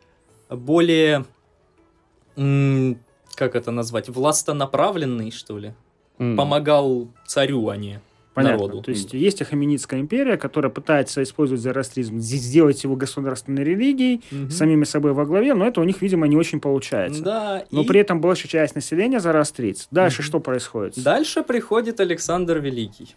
более, 0.48 1.26
как 2.34 3.54
это 3.54 3.70
назвать, 3.72 4.08
властонаправленный, 4.08 5.30
что 5.30 5.58
ли. 5.58 5.74
Mm. 6.16 6.36
Помогал 6.36 7.08
царю, 7.26 7.68
а 7.68 7.76
не 7.76 8.00
Понятно. 8.34 8.66
народу. 8.66 8.82
То 8.82 8.90
есть 8.90 9.14
mm. 9.14 9.18
есть 9.18 9.42
Ахаменидская 9.42 10.00
империя, 10.00 10.36
которая 10.36 10.70
пытается 10.70 11.22
использовать 11.22 11.62
зороастризм, 11.62 12.18
сделать 12.18 12.82
его 12.82 12.96
государственной 12.96 13.62
религией, 13.62 14.22
mm-hmm. 14.30 14.50
самими 14.50 14.84
собой 14.84 15.12
во 15.12 15.24
главе, 15.24 15.54
но 15.54 15.66
это 15.66 15.80
у 15.80 15.84
них, 15.84 16.02
видимо, 16.02 16.26
не 16.26 16.36
очень 16.36 16.60
получается. 16.60 17.22
Да, 17.22 17.64
но 17.70 17.82
и... 17.82 17.86
при 17.86 18.00
этом 18.00 18.20
большая 18.20 18.48
часть 18.48 18.74
населения 18.74 19.20
зороастрийц. 19.20 19.86
Дальше 19.90 20.22
mm-hmm. 20.22 20.26
что 20.26 20.40
происходит? 20.40 21.02
Дальше 21.02 21.42
приходит 21.44 22.00
Александр 22.00 22.58
Великий, 22.58 23.14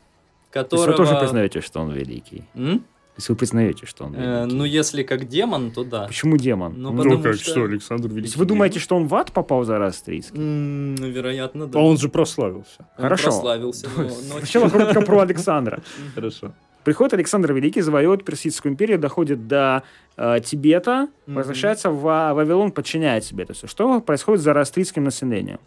которого... 0.51 0.70
То 0.70 0.76
есть 0.76 0.99
вы 0.99 1.05
тоже 1.05 1.20
признаете, 1.20 1.61
что 1.61 1.80
он 1.80 1.91
великий? 1.91 2.43
М? 2.53 2.84
Если 3.18 3.34
вы 3.34 3.38
признаете, 3.38 3.86
что 3.86 4.05
он 4.05 4.15
э, 4.15 4.45
Ну, 4.45 4.63
если 4.63 5.03
как 5.03 5.28
демон, 5.28 5.72
то 5.72 5.84
да. 5.84 6.05
Почему 6.05 6.38
демон? 6.38 6.76
Ну, 6.78 6.91
ну 6.91 7.22
как 7.22 7.34
что... 7.36 7.51
что, 7.51 7.63
Александр 7.63 8.09
Великий. 8.09 8.28
Если 8.28 8.39
вы 8.39 8.45
думаете, 8.45 8.80
что 8.80 8.95
он 8.95 9.07
в 9.07 9.15
ад 9.15 9.32
попал 9.32 9.63
за 9.63 9.80
раз? 9.80 10.03
Mm, 10.07 11.09
вероятно, 11.09 11.65
да. 11.65 11.80
А 11.80 11.82
он 11.82 11.97
же 11.97 12.09
прославился. 12.09 12.88
Он 12.97 13.03
Хорошо. 13.03 13.24
прославился, 13.26 13.88
но... 13.97 14.09
Сначала 14.38 14.70
коротко 14.70 15.01
про 15.01 15.22
Александра. 15.22 15.82
Хорошо. 16.15 16.53
Приходит 16.84 17.15
Александр 17.15 17.51
Великий, 17.53 17.82
завоевывает 17.82 18.24
Персидскую 18.24 18.72
империю, 18.72 18.99
доходит 18.99 19.47
до 19.47 19.84
э, 20.15 20.39
Тибета, 20.39 21.09
возвращается 21.26 21.89
в 21.89 22.01
Вавилон, 22.01 22.72
подчиняет 22.72 23.26
себе 23.26 23.43
это 23.43 23.53
все. 23.53 23.68
Что 23.68 23.99
происходит 23.99 24.41
с 24.41 24.43
зороастрийским 24.43 25.03
населением? 25.03 25.59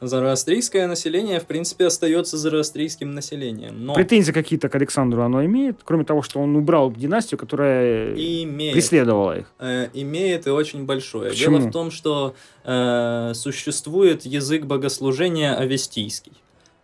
Зороастрийское 0.00 0.86
население, 0.86 1.40
в 1.40 1.46
принципе, 1.46 1.86
остается 1.86 2.36
зороастрийским 2.36 3.10
населением. 3.10 3.84
Но... 3.84 3.94
Претензии 3.94 4.30
какие-то 4.30 4.68
к 4.68 4.74
Александру 4.76 5.22
оно 5.22 5.44
имеет, 5.44 5.80
кроме 5.84 6.04
того, 6.04 6.22
что 6.22 6.40
он 6.40 6.54
убрал 6.54 6.92
династию, 6.92 7.38
которая 7.38 8.14
имеет, 8.14 8.74
преследовала 8.74 9.40
их. 9.40 9.52
Э, 9.58 9.88
имеет 9.94 10.46
и 10.46 10.50
очень 10.50 10.84
большое. 10.86 11.30
Почему? 11.30 11.58
Дело 11.58 11.68
в 11.68 11.72
том, 11.72 11.90
что 11.90 12.36
э, 12.64 13.32
существует 13.34 14.24
язык 14.24 14.66
богослужения 14.66 15.56
авестийский. 15.56 16.32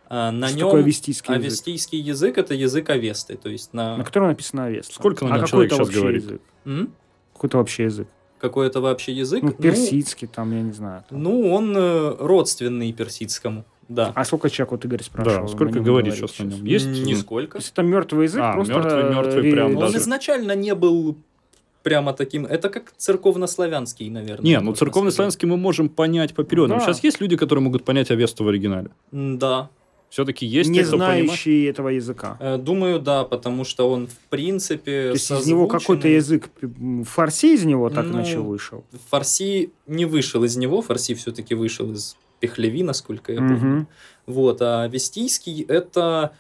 А 0.08 0.32
на 0.32 0.48
что 0.48 0.58
нем 0.58 0.66
такое 0.68 0.82
авестийский 0.82 1.34
язык? 1.34 1.46
Авестийский 1.46 2.00
язык 2.00 2.38
это 2.38 2.54
язык 2.54 2.90
Авесты, 2.90 3.36
то 3.36 3.48
есть 3.48 3.72
на... 3.72 3.96
На 3.96 4.04
котором 4.04 4.28
написано 4.28 4.64
Авеста. 4.64 4.92
Сколько 4.92 5.24
на 5.24 5.36
а 5.36 5.38
нем 5.38 5.46
человек 5.46 5.72
сейчас 5.72 5.88
говорит? 5.88 6.24
Язык? 6.24 6.42
Какой-то 7.32 7.58
вообще 7.58 7.84
язык? 7.84 8.08
Какой-то 8.44 8.82
вообще 8.82 9.12
язык? 9.12 9.42
Ну, 9.42 9.52
персидский 9.52 10.28
ну, 10.28 10.34
там, 10.34 10.52
я 10.52 10.60
не 10.60 10.72
знаю. 10.72 11.02
Там. 11.08 11.22
Ну, 11.22 11.50
он 11.50 11.74
э, 11.74 12.16
родственный 12.18 12.92
персидскому. 12.92 13.64
Да. 13.88 14.12
А 14.14 14.24
сколько 14.26 14.50
человек, 14.50 14.72
вот 14.72 14.84
Игорь 14.84 15.02
спрашивал? 15.02 15.46
Да, 15.46 15.48
сколько 15.48 15.80
говорит 15.80 16.14
сейчас 16.14 16.38
на 16.38 16.44
нем? 16.44 16.62
Есть? 16.62 16.86
Нисколько. 16.86 17.56
Если 17.56 17.72
это 17.72 17.82
мертвый 17.82 18.24
язык, 18.24 18.42
а, 18.44 18.52
просто... 18.52 18.74
мертвый, 18.74 19.04
мертвый 19.14 19.50
прям 19.50 19.76
Он 19.78 19.96
изначально 19.96 20.54
не 20.54 20.74
был 20.74 21.16
прямо 21.82 22.12
таким. 22.12 22.44
Это 22.44 22.68
как 22.68 22.92
церковнославянский, 22.98 24.10
наверное. 24.10 24.44
Не, 24.44 24.60
ну 24.60 24.74
церковнославянский 24.74 25.48
мы 25.48 25.56
можем 25.56 25.88
понять 25.88 26.34
поперед. 26.34 26.68
Да. 26.68 26.80
Сейчас 26.80 27.02
есть 27.02 27.22
люди, 27.22 27.38
которые 27.38 27.62
могут 27.62 27.84
понять 27.84 28.10
Авесту 28.10 28.44
в 28.44 28.48
оригинале? 28.48 28.90
Да 29.10 29.70
все-таки 30.14 30.46
есть 30.46 30.70
не 30.70 30.84
знающий 30.84 31.64
этого 31.64 31.88
языка. 31.88 32.36
Э, 32.38 32.56
думаю, 32.56 33.00
да, 33.00 33.24
потому 33.24 33.64
что 33.64 33.90
он 33.90 34.06
в 34.06 34.16
принципе. 34.30 35.08
То 35.08 35.14
есть 35.14 35.28
из 35.28 35.46
него 35.48 35.66
какой-то 35.66 36.06
язык 36.06 36.50
фарси 37.04 37.54
из 37.54 37.64
него 37.64 37.90
так 37.90 38.06
ну, 38.06 38.12
иначе 38.12 38.38
вышел. 38.38 38.84
Фарси 39.10 39.72
не 39.88 40.04
вышел 40.04 40.44
из 40.44 40.56
него, 40.56 40.82
фарси 40.82 41.14
все-таки 41.14 41.56
вышел 41.56 41.90
из 41.90 42.16
Пехлеви, 42.38 42.84
насколько 42.84 43.32
я 43.32 43.38
помню. 43.38 43.78
Угу. 43.78 43.86
Вот, 44.26 44.62
а 44.62 44.86
вестийский 44.86 45.62
это 45.62 46.36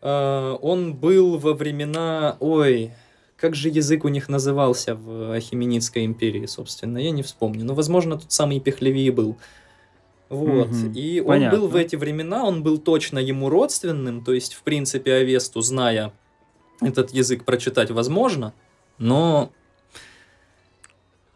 э, 0.00 0.56
он 0.62 0.94
был 0.94 1.36
во 1.36 1.52
времена, 1.52 2.38
ой, 2.40 2.92
как 3.36 3.54
же 3.54 3.68
язык 3.68 4.06
у 4.06 4.08
них 4.08 4.30
назывался 4.30 4.94
в 4.94 5.34
Ахименидской 5.34 6.06
империи, 6.06 6.46
собственно, 6.46 6.96
я 6.96 7.10
не 7.10 7.22
вспомню. 7.22 7.66
Но, 7.66 7.74
возможно, 7.74 8.16
тот 8.16 8.32
самый 8.32 8.58
Пехлеви 8.58 9.10
был. 9.10 9.36
Вот. 10.32 10.68
Угу. 10.68 10.92
И 10.94 11.20
Понятно. 11.20 11.58
он 11.58 11.62
был 11.62 11.68
в 11.68 11.76
эти 11.76 11.94
времена, 11.94 12.44
он 12.44 12.62
был 12.62 12.78
точно 12.78 13.18
ему 13.18 13.50
родственным, 13.50 14.24
то 14.24 14.32
есть, 14.32 14.54
в 14.54 14.62
принципе, 14.62 15.12
Авесту, 15.12 15.60
зная 15.60 16.12
этот 16.80 17.10
язык, 17.10 17.44
прочитать 17.44 17.90
возможно, 17.90 18.54
но 18.96 19.52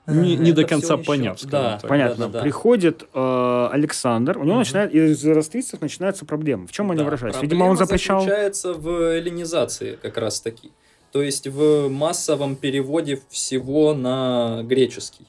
не, 0.06 0.36
не 0.36 0.52
до 0.52 0.64
конца 0.64 0.96
поняв. 0.96 1.38
Да, 1.44 1.78
понятно. 1.82 2.26
Да, 2.26 2.26
да, 2.26 2.38
да. 2.38 2.40
Приходит 2.40 3.06
э, 3.12 3.68
Александр, 3.70 4.38
у 4.38 4.44
него 4.44 4.52
угу. 4.52 4.60
начинает 4.60 4.94
из 4.94 5.22
растрицев 5.26 5.82
начинаются 5.82 6.24
проблемы. 6.24 6.66
В 6.66 6.72
чем 6.72 6.90
они 6.90 7.00
да, 7.00 7.04
выражаются? 7.04 7.42
Видимо, 7.42 7.64
он 7.64 7.76
запрещал. 7.76 8.20
заключается 8.20 8.72
в 8.72 9.12
эллинизации 9.12 9.98
как 10.00 10.16
раз 10.16 10.40
таки. 10.40 10.70
То 11.12 11.20
есть 11.20 11.46
в 11.48 11.88
массовом 11.90 12.56
переводе 12.56 13.20
всего 13.28 13.92
на 13.92 14.62
греческий. 14.64 15.26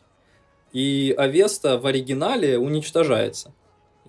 И 0.72 1.14
Авеста 1.18 1.78
в 1.78 1.86
оригинале 1.86 2.58
уничтожается. 2.58 3.52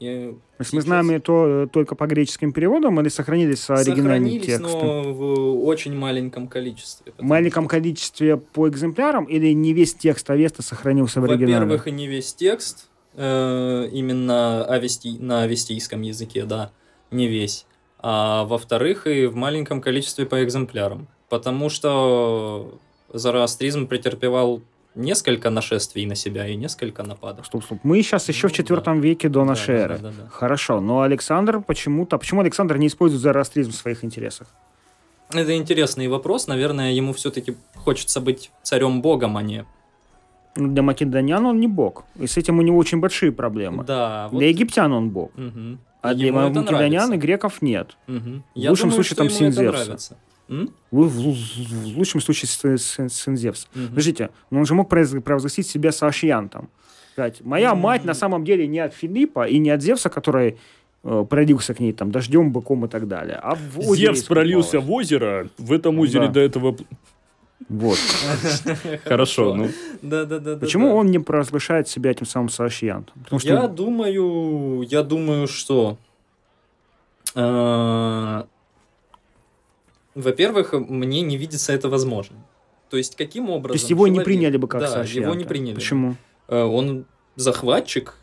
И 0.01 0.37
То 0.57 0.63
есть 0.63 0.73
мы 0.73 0.81
знаем 0.81 1.11
это 1.11 1.69
только 1.73 1.95
по 1.95 2.07
греческим 2.07 2.53
переводам 2.53 3.01
или 3.01 3.09
сохранились 3.09 3.69
оригинальные 3.69 4.41
тексты? 4.41 4.63
но 4.63 5.13
в 5.13 5.65
очень 5.65 5.95
маленьком 5.95 6.49
количестве. 6.49 7.13
В 7.17 7.23
маленьком 7.23 7.65
что... 7.65 7.71
количестве 7.71 8.37
по 8.37 8.69
экземплярам 8.69 9.25
или 9.25 9.53
не 9.53 9.73
весь 9.73 9.95
текст 9.95 10.29
Авеста 10.31 10.63
сохранился 10.63 11.21
в 11.21 11.25
оригинале? 11.25 11.61
Во-первых, 11.61 11.89
и 11.89 11.91
не 11.91 12.07
весь 12.07 12.35
текст, 12.35 12.89
э, 13.15 13.89
именно 13.93 14.65
авести... 14.65 15.19
на 15.19 15.43
авестийском 15.43 16.03
языке, 16.03 16.45
да, 16.45 16.73
не 17.11 17.27
весь. 17.27 17.67
А 18.01 18.45
во-вторых, 18.45 19.07
и 19.07 19.27
в 19.27 19.35
маленьком 19.35 19.81
количестве 19.81 20.25
по 20.25 20.43
экземплярам. 20.45 21.09
Потому 21.29 21.69
что 21.69 22.79
зороастризм 23.13 23.87
претерпевал 23.87 24.63
несколько 24.99 25.51
нашествий 25.51 26.07
на 26.07 26.15
себя 26.15 26.47
и 26.47 26.57
несколько 26.57 27.03
нападов. 27.03 27.47
Стоп, 27.47 27.65
стоп. 27.65 27.79
Мы 27.83 28.03
сейчас 28.03 28.29
еще 28.29 28.49
ну, 28.49 28.53
в 28.53 28.57
четвертом 28.57 29.01
да. 29.01 29.09
веке 29.09 29.29
до 29.29 29.45
нашей 29.45 29.77
да, 29.77 29.83
эры. 29.83 29.99
Да, 29.99 30.09
да, 30.09 30.15
да. 30.25 30.29
Хорошо, 30.31 30.81
но 30.81 31.03
Александр 31.03 31.61
почему-то... 31.61 32.19
Почему 32.19 32.41
Александр 32.41 32.77
не 32.77 32.87
использует 32.87 33.23
зороастризм 33.23 33.71
в 33.71 33.75
своих 33.75 34.05
интересах? 34.05 34.49
Это 35.31 35.57
интересный 35.57 36.09
вопрос. 36.09 36.47
Наверное, 36.47 36.93
ему 36.93 37.13
все-таки 37.13 37.57
хочется 37.77 38.21
быть 38.21 38.51
царем-богом, 38.63 39.37
а 39.37 39.43
не 39.43 39.65
для 40.59 40.83
македонян 40.83 41.47
он 41.47 41.61
не 41.61 41.69
бог. 41.69 42.05
И 42.17 42.27
с 42.27 42.37
этим 42.37 42.59
у 42.59 42.63
него 42.63 42.79
очень 42.79 42.99
большие 42.99 43.33
проблемы. 43.33 43.85
Да, 43.85 44.29
вот... 44.31 44.39
Для 44.39 44.49
египтян 44.49 44.93
он 44.93 45.11
бог. 45.11 45.31
Угу. 45.37 45.79
А 46.03 46.15
для 46.15 46.33
македонян 46.33 47.13
и 47.13 47.17
греков 47.17 47.63
нет. 47.63 47.97
Угу. 48.09 48.43
В 48.55 48.69
лучшем 48.69 48.91
думаю, 48.91 48.93
случае 48.93 49.17
там 49.17 49.31
Синзевса. 49.31 50.17
В, 50.49 50.69
в, 50.91 51.09
в, 51.09 51.93
в 51.93 51.99
лучшем 51.99 52.21
случае 52.21 52.79
сын 52.79 53.37
Зевс. 53.37 53.69
Угу. 53.75 53.89
Подождите, 53.89 54.31
но 54.51 54.61
он 54.61 54.67
же 54.67 54.75
мог 54.75 54.89
провозгласить 54.89 55.67
себя 55.67 55.93
Сашьянтом. 55.93 56.71
Сказать, 57.13 57.41
моя 57.43 57.73
угу. 57.73 57.83
мать 57.83 58.05
на 58.05 58.15
самом 58.15 58.45
деле 58.45 58.67
не 58.67 58.79
от 58.79 58.95
Филиппа 58.95 59.47
и 59.47 59.59
не 59.59 59.71
от 59.71 59.83
Зевса, 59.83 60.09
который 60.09 60.57
э, 61.05 61.25
пролился 61.29 61.75
к 61.75 61.81
ней 61.81 61.93
там 61.93 62.11
дождем, 62.11 62.51
быком 62.51 62.87
и 62.87 62.89
так 62.89 63.07
далее. 63.09 63.39
А 63.43 63.55
в 63.55 63.95
Зевс 63.95 64.23
пролился 64.23 64.81
в 64.81 64.91
озеро, 64.91 65.49
в 65.59 65.73
этом 65.73 65.99
озере 65.99 66.27
да. 66.27 66.33
до 66.33 66.41
этого... 66.41 66.77
Вот. 67.69 67.99
Хорошо, 69.05 69.55
ну. 69.55 69.69
Да, 70.01 70.25
да, 70.25 70.39
да. 70.39 70.57
Почему 70.57 70.95
он 70.95 71.09
не 71.09 71.19
провозглашает 71.19 71.89
себя 71.89 72.13
этим 72.13 72.25
самым 72.25 72.49
Сашьянтом? 72.49 73.15
Я 73.43 73.67
думаю, 73.67 74.83
я 74.89 75.03
думаю, 75.03 75.49
что 75.49 75.99
э, 77.35 78.43
во-первых, 80.19 80.73
мне 80.73 81.23
не 81.23 81.37
видится 81.37 81.73
это 81.73 81.89
возможным. 81.89 82.41
То 82.91 82.97
есть, 82.97 83.17
каким 83.17 83.51
образом... 83.51 83.77
То 83.77 83.81
есть, 83.81 83.91
его 83.91 84.07
человек... 84.07 84.19
не 84.19 84.25
приняли 84.25 84.57
бы 84.57 84.69
как 84.69 84.81
да, 84.81 84.89
Сашьянта? 84.89 85.29
его 85.29 85.35
не 85.35 85.45
приняли. 85.45 85.75
Почему? 85.75 86.17
Э, 86.49 86.63
он 86.63 87.05
захватчик 87.37 88.15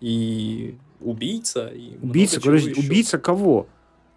и 0.00 0.76
убийца. 1.00 1.68
И 1.68 1.96
убийца? 2.00 2.40
Подожди, 2.40 2.72
убийца 2.72 3.18
кого? 3.18 3.66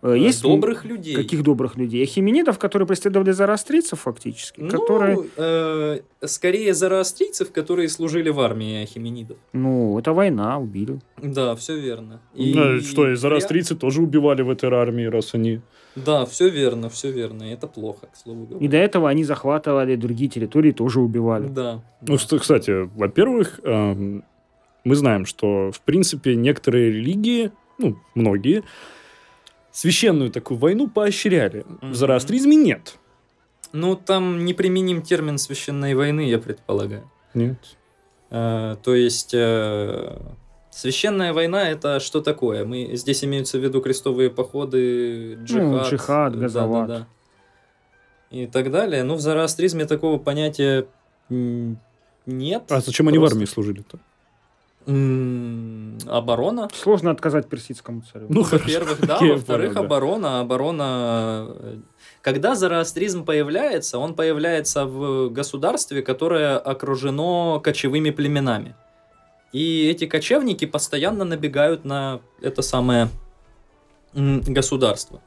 Э, 0.02 0.14
э, 0.14 0.20
есть 0.20 0.44
добрых 0.44 0.86
людей. 0.86 1.16
Каких 1.16 1.42
добрых 1.42 1.76
людей? 1.78 2.04
Ахименидов, 2.04 2.60
которые 2.60 2.88
преследовали 2.88 3.32
зороастрийцев 3.32 4.02
фактически. 4.02 4.62
Ну, 4.62 4.70
которые... 4.70 5.26
э, 5.36 6.00
скорее 6.26 6.74
зороастрийцев, 6.74 7.52
которые 7.52 7.90
служили 7.90 8.30
в 8.30 8.40
армии 8.40 8.84
ахименидов. 8.84 9.38
Ну, 9.54 9.98
это 9.98 10.14
война, 10.14 10.60
убили. 10.60 11.00
Да, 11.18 11.56
все 11.56 11.80
верно. 11.80 12.22
И... 12.36 12.54
Ну, 12.54 12.80
что, 12.82 13.12
и 13.12 13.16
зороастрийцы 13.16 13.74
я... 13.74 13.80
тоже 13.80 14.02
убивали 14.02 14.44
в 14.44 14.50
этой 14.50 14.70
армии, 14.70 15.06
раз 15.06 15.34
они... 15.34 15.62
Да, 15.96 16.26
все 16.26 16.50
верно, 16.50 16.90
все 16.90 17.12
верно. 17.12 17.44
И 17.44 17.54
это 17.54 17.68
плохо, 17.68 18.08
к 18.08 18.18
слову 18.18 18.46
говоря. 18.46 18.66
И 18.66 18.68
до 18.68 18.78
этого 18.78 19.10
они 19.10 19.24
захватывали 19.24 19.96
другие 19.96 20.30
территории, 20.30 20.72
тоже 20.72 21.00
убивали. 21.00 21.48
Да. 21.48 21.82
Ну, 22.02 22.18
да. 22.30 22.38
кстати, 22.38 22.90
во-первых, 22.96 23.62
эм, 23.64 24.26
мы 24.84 24.96
знаем, 24.96 25.26
что, 25.26 25.72
в 25.72 25.82
принципе, 25.82 26.36
некоторые 26.36 26.92
религии, 26.92 27.52
ну, 27.78 27.98
многие, 28.14 28.64
священную 29.72 30.32
такую 30.32 30.58
войну 30.58 30.90
поощряли. 30.90 31.62
Mm-hmm. 31.62 31.92
В 31.92 31.96
зороастризме 31.96 32.56
нет. 32.56 32.98
Ну, 33.72 33.96
там 33.96 34.46
неприменим 34.46 35.02
термин 35.02 35.38
священной 35.38 35.96
войны, 35.96 36.30
я 36.30 36.40
предполагаю. 36.40 37.10
Нет. 37.34 37.58
А, 38.30 38.76
то 38.76 38.96
есть... 38.96 39.34
Э, 39.34 40.18
Священная 40.76 41.32
война 41.32 41.70
это 41.70 42.02
что 42.02 42.20
такое? 42.20 42.66
Мы 42.66 42.98
здесь 42.98 43.24
имеются 43.24 43.58
в 43.58 43.64
виду 43.64 43.80
крестовые 43.80 44.30
походы, 44.30 45.36
джихад, 45.36 45.64
ну, 45.64 45.84
джихад 45.84 46.38
газоват. 46.38 46.88
Да, 46.88 46.94
да, 46.94 47.00
да. 47.00 48.38
И 48.38 48.46
так 48.46 48.70
далее. 48.70 49.04
Ну, 49.04 49.16
в 49.16 49.22
зороастризме 49.22 49.86
такого 49.86 50.18
понятия 50.20 50.86
нет. 51.30 52.64
А 52.70 52.82
зачем 52.82 53.06
просто... 53.06 53.08
они 53.08 53.18
в 53.20 53.24
армии 53.24 53.46
служили-то? 53.46 54.00
оборона. 56.08 56.68
Сложно 56.74 57.10
отказать 57.10 57.48
персидскому 57.48 58.04
царю. 58.12 58.28
Ну, 58.30 58.44
во-первых, 58.44 59.00
да, 59.00 59.18
во-вторых, 59.22 59.78
оборона, 59.78 60.42
оборона. 60.42 61.48
Э, 61.58 61.78
когда 62.22 62.54
зороастризм 62.54 63.26
появляется, 63.26 63.98
он 63.98 64.14
появляется 64.14 64.86
в 64.86 65.30
государстве, 65.30 66.04
которое 66.04 66.60
окружено 66.60 67.60
кочевыми 67.62 68.12
племенами. 68.12 68.76
И 69.56 69.88
эти 69.88 70.06
кочевники 70.06 70.66
постоянно 70.66 71.24
набегают 71.24 71.86
на 71.86 72.20
это 72.42 72.62
самое 72.62 73.08
государство. 74.14 75.22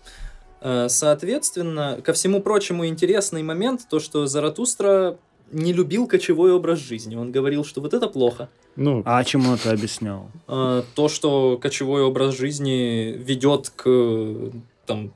Э, 0.61 0.89
соответственно, 0.91 1.99
ко 2.05 2.13
всему 2.13 2.43
прочему 2.43 2.87
интересный 2.87 3.43
момент, 3.43 3.87
то, 3.89 4.01
что 4.01 4.27
Заратустра 4.27 5.17
не 5.51 5.73
любил 5.73 6.07
кочевой 6.07 6.53
образ 6.53 6.79
жизни. 6.79 7.17
Он 7.17 7.33
говорил, 7.33 7.65
что 7.65 7.81
вот 7.81 7.95
это 7.95 8.07
плохо. 8.07 8.51
Ну, 8.77 9.03
а 9.07 9.25
чему 9.25 9.55
это 9.55 9.71
объяснял? 9.71 10.31
Э, 10.47 10.83
то, 10.95 11.09
что 11.09 11.57
кочевой 11.57 12.03
образ 12.03 12.37
жизни 12.37 13.15
ведет 13.17 13.71
к 13.71 14.53
там, 14.85 15.15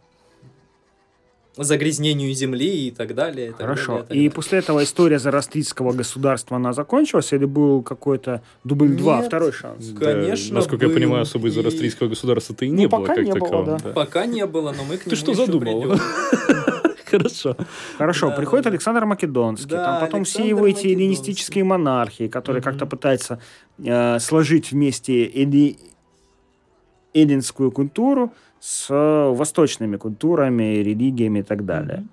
загрязнению 1.56 2.32
земли 2.34 2.86
и 2.88 2.90
так 2.90 3.14
далее. 3.14 3.48
И 3.48 3.52
Хорошо. 3.52 3.66
Так 3.76 3.86
далее, 3.86 3.98
и, 3.98 4.02
так 4.02 4.10
и 4.10 4.14
далее. 4.14 4.30
после 4.30 4.58
этого 4.60 4.82
история 4.84 5.18
зарастрийского 5.18 5.92
государства, 5.92 6.56
она 6.56 6.72
закончилась? 6.72 7.32
Или 7.32 7.44
был 7.44 7.82
какой-то 7.82 8.42
дубль 8.64 8.96
2, 8.96 9.16
Нет. 9.18 9.26
второй 9.26 9.52
шанс? 9.52 9.86
Да, 9.88 10.12
Конечно, 10.12 10.54
насколько 10.54 10.84
я 10.86 10.88
был. 10.88 10.94
понимаю, 10.96 11.22
особо 11.22 11.48
из 11.48 11.56
И- 11.56 11.60
австрийского 11.66 12.08
государства-то 12.08 12.64
и 12.64 12.70
Ну, 12.70 12.74
не 12.76 12.86
было 12.86 13.00
пока 13.00 13.14
как 13.16 13.24
не 13.24 13.32
было, 13.32 13.40
такового. 13.40 13.78
да. 13.84 13.90
Пока 13.90 14.26
не 14.26 14.46
было, 14.46 14.72
но 14.72 14.84
мы 14.84 14.96
к 14.96 15.04
Ты 15.04 15.10
нему 15.10 15.16
что 15.16 15.32
еще 15.32 15.44
задумал? 15.46 15.98
Хорошо. 17.10 17.56
Хорошо, 17.98 18.28
Да, 18.30 18.36
приходит 18.36 18.64
да, 18.64 18.70
да. 18.70 18.74
Александр 18.74 19.04
Македонский, 19.04 19.68
Да, 19.68 19.84
там 19.84 20.00
потом 20.00 20.20
Александр 20.20 20.40
все 20.44 20.48
его 20.48 20.66
эти 20.66 20.86
эллинистические 20.86 21.64
монархии, 21.64 22.28
которые 22.28 22.62
как-то 22.62 22.86
пытаются 22.86 23.38
э, 23.84 24.18
сложить 24.18 24.72
вместе 24.72 25.26
элли- 25.28 25.76
эллинскую 27.12 27.70
культуру 27.70 28.32
с 28.62 28.86
э, 28.90 29.34
восточными 29.34 29.96
культурами, 29.96 30.76
религиями 30.84 31.40
и 31.40 31.42
так 31.42 31.64
далее. 31.64 32.04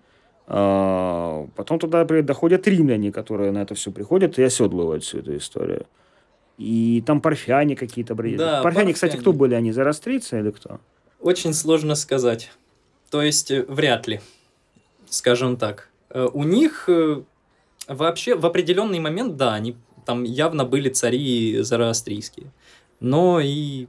А, 0.48 1.48
Потом 1.56 1.78
туда 1.78 2.04
доходят 2.06 2.68
римляне, 2.68 3.12
которые 3.12 3.52
на 3.52 3.62
это 3.62 3.76
все 3.76 3.92
приходят 3.92 4.40
и 4.40 4.44
оседлывают 4.44 5.04
всю 5.04 5.20
эту 5.20 5.38
историю. 5.38 5.86
И 6.58 7.04
там 7.06 7.22
парфяне 7.22 7.76
какие-то 7.76 8.16
бредят. 8.16 8.40
Да, 8.40 8.64
парфяне, 8.64 8.94
кстати, 8.94 9.12
парфяне. 9.12 9.22
кто 9.22 9.34
были 9.34 9.54
они? 9.54 9.72
Зарастрийцы 9.72 10.40
или 10.40 10.50
кто? 10.50 10.80
Очень 11.20 11.54
сложно 11.54 11.94
сказать. 11.94 12.52
То 13.12 13.22
есть, 13.22 13.52
э, 13.52 13.64
вряд 13.68 14.08
ли, 14.08 14.20
скажем 15.08 15.56
так. 15.56 15.90
Э, 16.10 16.28
У 16.34 16.44
них 16.46 16.90
вообще 17.88 18.36
в 18.36 18.46
определенный 18.48 19.00
момент, 19.00 19.38
да, 19.38 19.54
они 19.54 19.76
там 20.04 20.24
явно 20.24 20.66
были 20.66 20.90
цари 20.90 21.60
зороастрийские. 21.62 22.48
Но 23.00 23.40
и 23.40 23.86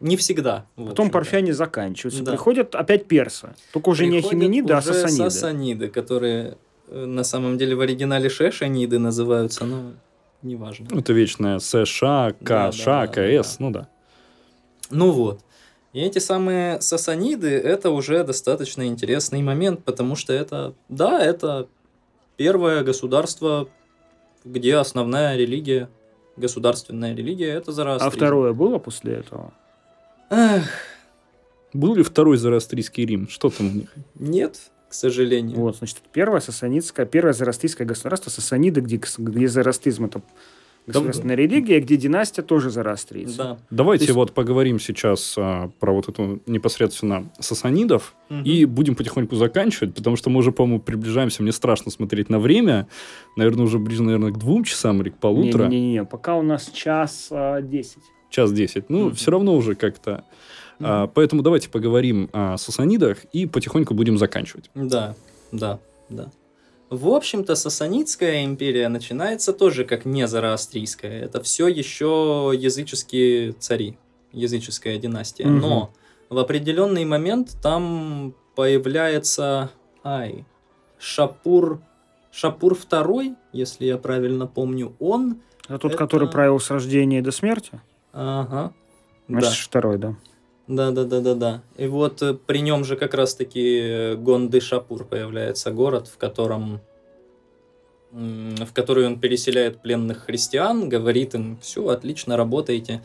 не 0.00 0.16
всегда. 0.16 0.66
Потом 0.76 1.10
парфяне 1.10 1.52
заканчиваются. 1.54 2.22
Да. 2.22 2.32
Приходят 2.32 2.74
опять 2.74 3.06
персы. 3.06 3.54
Только 3.72 3.90
уже 3.90 4.06
не 4.06 4.20
Приходят 4.20 4.32
ахимениды, 4.42 4.72
а 4.74 4.82
сасаниды. 4.82 5.30
сасаниды, 5.30 5.88
которые 5.88 6.56
э, 6.88 7.04
на 7.04 7.22
самом 7.24 7.58
деле 7.58 7.74
в 7.76 7.80
оригинале 7.80 8.28
шешаниды 8.28 8.98
называются, 8.98 9.64
но 9.64 9.92
неважно. 10.42 10.86
Это 10.98 11.12
вечная 11.12 11.58
США, 11.58 12.32
К, 12.32 12.44
да, 12.44 12.72
Ш, 12.72 13.06
да, 13.06 13.12
КС, 13.42 13.56
да. 13.58 13.64
ну 13.64 13.70
да. 13.70 13.88
Ну 14.90 15.10
вот. 15.12 15.40
И 15.92 16.00
эти 16.00 16.18
самые 16.18 16.80
сасаниды, 16.80 17.48
это 17.50 17.90
уже 17.90 18.22
достаточно 18.24 18.86
интересный 18.86 19.42
момент, 19.42 19.84
потому 19.84 20.14
что 20.16 20.32
это, 20.32 20.74
да, 20.88 21.20
это 21.22 21.68
первое 22.36 22.82
государство, 22.84 23.68
где 24.44 24.76
основная 24.76 25.36
религия, 25.36 25.88
государственная 26.36 27.14
религия, 27.14 27.50
это 27.50 27.70
А 27.72 27.74
зороастризм. 27.74 28.16
второе 28.16 28.52
было 28.52 28.78
после 28.78 29.14
этого? 29.14 29.52
Эх, 30.30 30.64
Был 31.72 31.94
ли 31.94 32.02
второй 32.02 32.36
зороастрийский 32.36 33.04
Рим? 33.04 33.28
Что 33.28 33.50
там 33.50 33.66
у 33.68 33.70
них? 33.70 33.92
нет, 34.14 34.58
к 34.88 34.94
сожалению. 34.94 35.56
Вот, 35.58 35.76
значит, 35.76 35.98
первое 36.12 36.40
сасанидское, 36.40 37.06
первое 37.06 37.32
зарастрийское 37.32 37.86
государство, 37.86 38.30
сасаниды, 38.30 38.80
где, 38.80 39.00
где 39.18 39.48
зарастризм 39.48 40.06
это 40.06 40.20
государственная 40.86 41.36
религия, 41.36 41.78
где 41.80 41.96
династия 41.96 42.42
тоже 42.42 42.70
зарастрийцы. 42.70 43.36
Да. 43.36 43.58
Давайте 43.70 44.06
То 44.06 44.08
есть- 44.10 44.16
вот 44.16 44.32
поговорим 44.32 44.80
сейчас 44.80 45.34
а, 45.38 45.70
про 45.78 45.92
вот 45.92 46.08
эту 46.08 46.40
непосредственно 46.46 47.30
сасанидов 47.38 48.14
Мгм. 48.30 48.42
и 48.44 48.64
будем 48.64 48.96
потихоньку 48.96 49.36
заканчивать, 49.36 49.94
потому 49.94 50.16
что 50.16 50.30
мы 50.30 50.38
уже, 50.38 50.50
по-моему, 50.50 50.80
приближаемся. 50.80 51.42
Мне 51.44 51.52
страшно 51.52 51.92
смотреть 51.92 52.28
на 52.30 52.40
время. 52.40 52.88
Наверное, 53.36 53.66
уже 53.66 53.78
ближе, 53.78 54.02
наверное, 54.02 54.32
к 54.32 54.38
двум 54.38 54.64
часам 54.64 55.00
или 55.02 55.10
к 55.10 55.18
полутора. 55.18 55.68
Не-не-не, 55.68 56.04
пока 56.04 56.34
у 56.36 56.42
нас 56.42 56.68
час 56.72 57.28
а, 57.30 57.60
десять. 57.60 58.02
Час 58.30 58.52
десять. 58.52 58.88
Ну, 58.88 59.06
Мгм. 59.06 59.14
все 59.14 59.30
равно 59.30 59.54
уже 59.54 59.74
как-то. 59.74 60.24
А, 60.82 61.08
поэтому 61.08 61.42
давайте 61.42 61.68
поговорим 61.68 62.30
о 62.32 62.56
сасанидах 62.56 63.24
и 63.32 63.46
потихоньку 63.46 63.92
будем 63.92 64.16
заканчивать. 64.16 64.70
Да, 64.74 65.14
да, 65.52 65.78
да. 66.08 66.30
В 66.88 67.08
общем-то, 67.08 67.54
Сасанидская 67.54 68.44
империя 68.44 68.88
начинается 68.88 69.52
тоже 69.52 69.84
как 69.84 70.04
не 70.04 70.26
зороастрийская. 70.26 71.20
Это 71.22 71.40
все 71.42 71.68
еще 71.68 72.50
языческие 72.56 73.52
цари, 73.52 73.96
языческая 74.32 74.96
династия. 74.98 75.46
Мгм. 75.46 75.60
Но 75.60 75.90
в 76.30 76.38
определенный 76.38 77.04
момент 77.04 77.56
там 77.62 78.34
появляется 78.56 79.70
ай, 80.02 80.44
Шапур, 80.98 81.80
Шапур 82.32 82.72
II, 82.72 83.36
если 83.52 83.84
я 83.86 83.96
правильно 83.98 84.46
помню, 84.46 84.94
он. 84.98 85.36
Это 85.68 85.78
тот, 85.78 85.92
Это- 85.92 85.98
который 85.98 86.28
правил 86.28 86.58
с 86.58 86.70
рождения 86.70 87.22
до 87.22 87.30
смерти? 87.30 87.80
Ага. 88.12 88.72
Значит, 89.28 89.50
Да. 89.50 89.64
второй, 89.64 89.98
да. 89.98 90.14
Да, 90.66 90.90
да, 90.92 91.04
да, 91.04 91.20
да, 91.20 91.34
да. 91.34 91.62
И 91.76 91.86
вот 91.86 92.22
э, 92.22 92.34
при 92.34 92.60
нем 92.60 92.84
же 92.84 92.96
как 92.96 93.14
раз-таки 93.14 93.80
э, 93.80 94.14
Гонды 94.16 94.60
Шапур 94.60 95.04
появляется 95.04 95.70
город, 95.72 96.08
в 96.08 96.16
котором 96.16 96.80
в 98.12 98.72
который 98.72 99.06
он 99.06 99.20
переселяет 99.20 99.82
пленных 99.82 100.24
христиан, 100.24 100.88
говорит 100.88 101.34
им, 101.34 101.58
все, 101.62 101.86
отлично 101.88 102.36
работаете, 102.36 103.02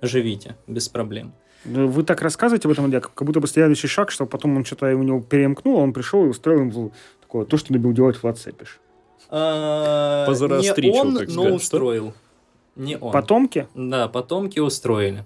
живите, 0.00 0.56
без 0.66 0.88
проблем. 0.88 1.34
Вы 1.64 2.04
так 2.04 2.20
рассказываете 2.20 2.68
об 2.68 2.72
этом, 2.72 2.86
Илья, 2.88 3.00
как 3.00 3.26
будто 3.26 3.40
бы 3.40 3.48
следующий 3.48 3.88
шаг, 3.88 4.10
что 4.10 4.26
потом 4.26 4.56
он 4.56 4.64
что-то 4.64 4.86
у 4.94 5.02
него 5.02 5.20
перемкнул, 5.20 5.78
он 5.78 5.92
пришел 5.92 6.24
и 6.24 6.28
устроил 6.28 6.60
ему 6.60 6.92
такое, 7.20 7.46
то, 7.46 7.56
что 7.56 7.72
любил 7.72 7.92
делать 7.92 8.22
Влад 8.22 8.38
Цепиш. 8.38 8.80
А, 9.30 10.26
По 10.26 10.32
Не 10.32 10.90
он, 10.90 11.18
но 11.28 11.54
устроил. 11.54 12.12
Не 12.76 12.96
он. 12.98 13.12
Потомки? 13.12 13.68
Да, 13.74 14.08
потомки 14.08 14.58
устроили. 14.58 15.24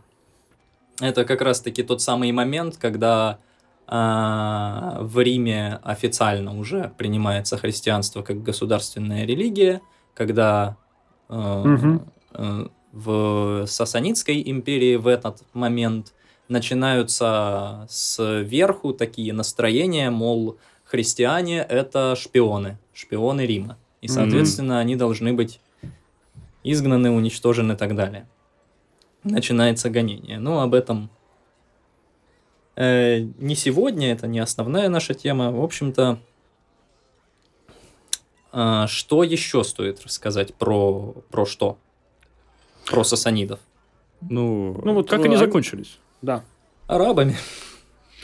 Это 1.00 1.24
как 1.24 1.40
раз-таки 1.42 1.82
тот 1.82 2.02
самый 2.02 2.32
момент, 2.32 2.76
когда 2.76 3.38
а, 3.86 4.98
в 5.00 5.18
Риме 5.20 5.78
официально 5.82 6.58
уже 6.58 6.92
принимается 6.98 7.56
христианство 7.56 8.22
как 8.22 8.42
государственная 8.42 9.24
религия, 9.24 9.80
когда 10.14 10.76
э, 11.28 11.62
Мгм. 11.64 12.02
э, 12.34 12.66
в 12.92 13.66
Сасанидской 13.66 14.42
империи 14.44 14.96
в 14.96 15.06
этот 15.06 15.42
момент 15.54 16.12
начинаются 16.48 17.86
сверху 17.88 18.92
такие 18.92 19.32
настроения, 19.32 20.10
мол, 20.10 20.58
христиане 20.84 21.58
это 21.60 22.16
шпионы, 22.16 22.78
шпионы 22.92 23.42
Рима. 23.42 23.76
И, 24.00 24.08
соответственно, 24.08 24.80
они 24.80 24.96
должны 24.96 25.32
быть 25.32 25.60
изгнаны, 26.62 27.10
уничтожены 27.10 27.72
и 27.72 27.76
так 27.76 27.94
далее. 27.94 28.28
Начинается 29.24 29.90
гонение. 29.90 30.38
Ну, 30.38 30.60
об 30.60 30.74
этом 30.74 31.10
э, 32.76 33.20
не 33.38 33.54
сегодня, 33.54 34.12
это 34.12 34.26
не 34.26 34.38
основная 34.38 34.88
наша 34.88 35.14
тема. 35.14 35.50
В 35.50 35.62
общем-то, 35.62 36.18
а, 38.52 38.86
что 38.86 39.22
еще 39.22 39.64
стоит 39.64 40.02
рассказать 40.04 40.54
про, 40.54 41.14
про 41.30 41.46
что? 41.46 41.78
Про 42.86 43.04
сасанидов. 43.04 43.60
Ну, 44.20 44.80
Ну, 44.84 44.94
вот, 44.94 45.08
как 45.08 45.20
э, 45.20 45.24
они 45.24 45.36
закончились? 45.36 45.98
Да. 46.22 46.44
Арабами. 46.86 47.36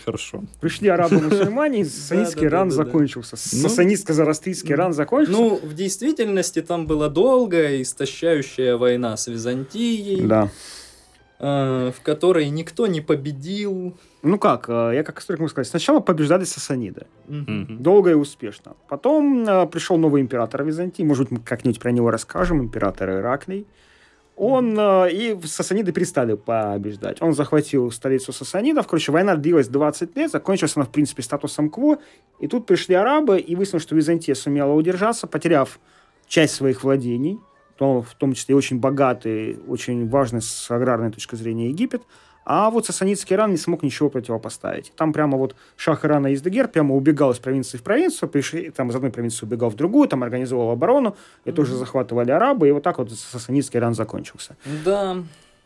Хорошо. 0.04 0.44
Пришли 0.60 0.88
арабы-мусульмане, 0.88 1.84
Да-да-да-да-да. 2.10 2.48
ран 2.50 2.70
закончился. 2.70 3.36
Ну. 3.52 3.68
Сасанидско-зарастрийский 3.68 4.74
ран 4.74 4.92
закончился. 4.92 5.40
Ну, 5.40 5.56
в 5.56 5.74
действительности 5.74 6.62
там 6.62 6.86
была 6.86 7.08
долгая, 7.08 7.80
истощающая 7.82 8.76
война 8.76 9.16
с 9.16 9.26
Византией, 9.28 10.26
да. 10.26 10.50
э, 11.38 11.92
в 11.96 12.02
которой 12.02 12.48
никто 12.50 12.86
не 12.86 13.00
победил. 13.00 13.96
Ну 14.22 14.38
как, 14.38 14.68
э, 14.68 14.92
я 14.94 15.02
как 15.04 15.20
историк 15.20 15.40
могу 15.40 15.50
сказать, 15.50 15.68
сначала 15.68 16.00
побеждали 16.00 16.44
сасаниды. 16.44 17.06
Мгм. 17.28 17.82
Долго 17.82 18.10
и 18.10 18.14
успешно. 18.14 18.74
Потом 18.88 19.46
э, 19.46 19.66
пришел 19.66 19.96
новый 19.96 20.22
император 20.22 20.64
Византии. 20.64 21.02
Может 21.02 21.24
быть, 21.28 21.38
мы 21.38 21.44
как-нибудь 21.44 21.80
про 21.80 21.92
него 21.92 22.10
расскажем. 22.10 22.60
Император 22.62 23.10
Ираклий. 23.10 23.66
Он 24.36 24.76
э, 24.78 25.12
и 25.12 25.38
сасаниды 25.44 25.92
перестали 25.92 26.34
побеждать. 26.34 27.22
Он 27.22 27.34
захватил 27.34 27.90
столицу 27.92 28.32
сасанидов. 28.32 28.86
Короче, 28.86 29.12
война 29.12 29.36
длилась 29.36 29.68
20 29.68 30.16
лет. 30.16 30.30
Закончилась 30.30 30.76
она, 30.76 30.84
в 30.84 30.90
принципе, 30.90 31.22
статусом 31.22 31.70
кво. 31.70 31.98
И 32.40 32.48
тут 32.48 32.66
пришли 32.66 32.96
арабы, 32.96 33.38
и 33.38 33.54
выяснилось, 33.54 33.84
что 33.84 33.94
Византия 33.94 34.34
сумела 34.34 34.72
удержаться, 34.72 35.26
потеряв 35.26 35.78
часть 36.26 36.54
своих 36.54 36.82
владений, 36.82 37.38
в 37.78 38.06
том 38.18 38.32
числе 38.32 38.56
очень 38.56 38.78
богатый, 38.78 39.58
очень 39.68 40.08
важный 40.08 40.42
с 40.42 40.70
аграрной 40.70 41.10
точки 41.10 41.36
зрения 41.36 41.68
Египет. 41.68 42.02
А 42.44 42.70
вот 42.70 42.86
сасанидский 42.86 43.34
Иран 43.36 43.50
не 43.50 43.56
смог 43.56 43.82
ничего 43.82 44.10
противопоставить. 44.10 44.92
Там 44.96 45.12
прямо 45.12 45.38
вот 45.38 45.56
шах 45.76 46.04
Ирана 46.04 46.32
Издегер 46.34 46.68
прямо 46.68 46.94
убегал 46.94 47.30
из 47.30 47.38
провинции 47.38 47.78
в 47.78 47.82
провинцию, 47.82 48.28
пришли, 48.28 48.70
там 48.70 48.90
из 48.90 48.94
одной 48.96 49.10
провинции 49.10 49.46
убегал 49.46 49.70
в 49.70 49.74
другую, 49.76 50.08
там 50.08 50.22
организовал 50.22 50.70
оборону, 50.70 51.16
и 51.46 51.52
тоже 51.52 51.74
захватывали 51.74 52.30
арабы, 52.30 52.68
и 52.68 52.72
вот 52.72 52.82
так 52.82 52.98
вот 52.98 53.10
сасанидский 53.12 53.78
Иран 53.78 53.94
закончился. 53.94 54.56
Да, 54.84 55.16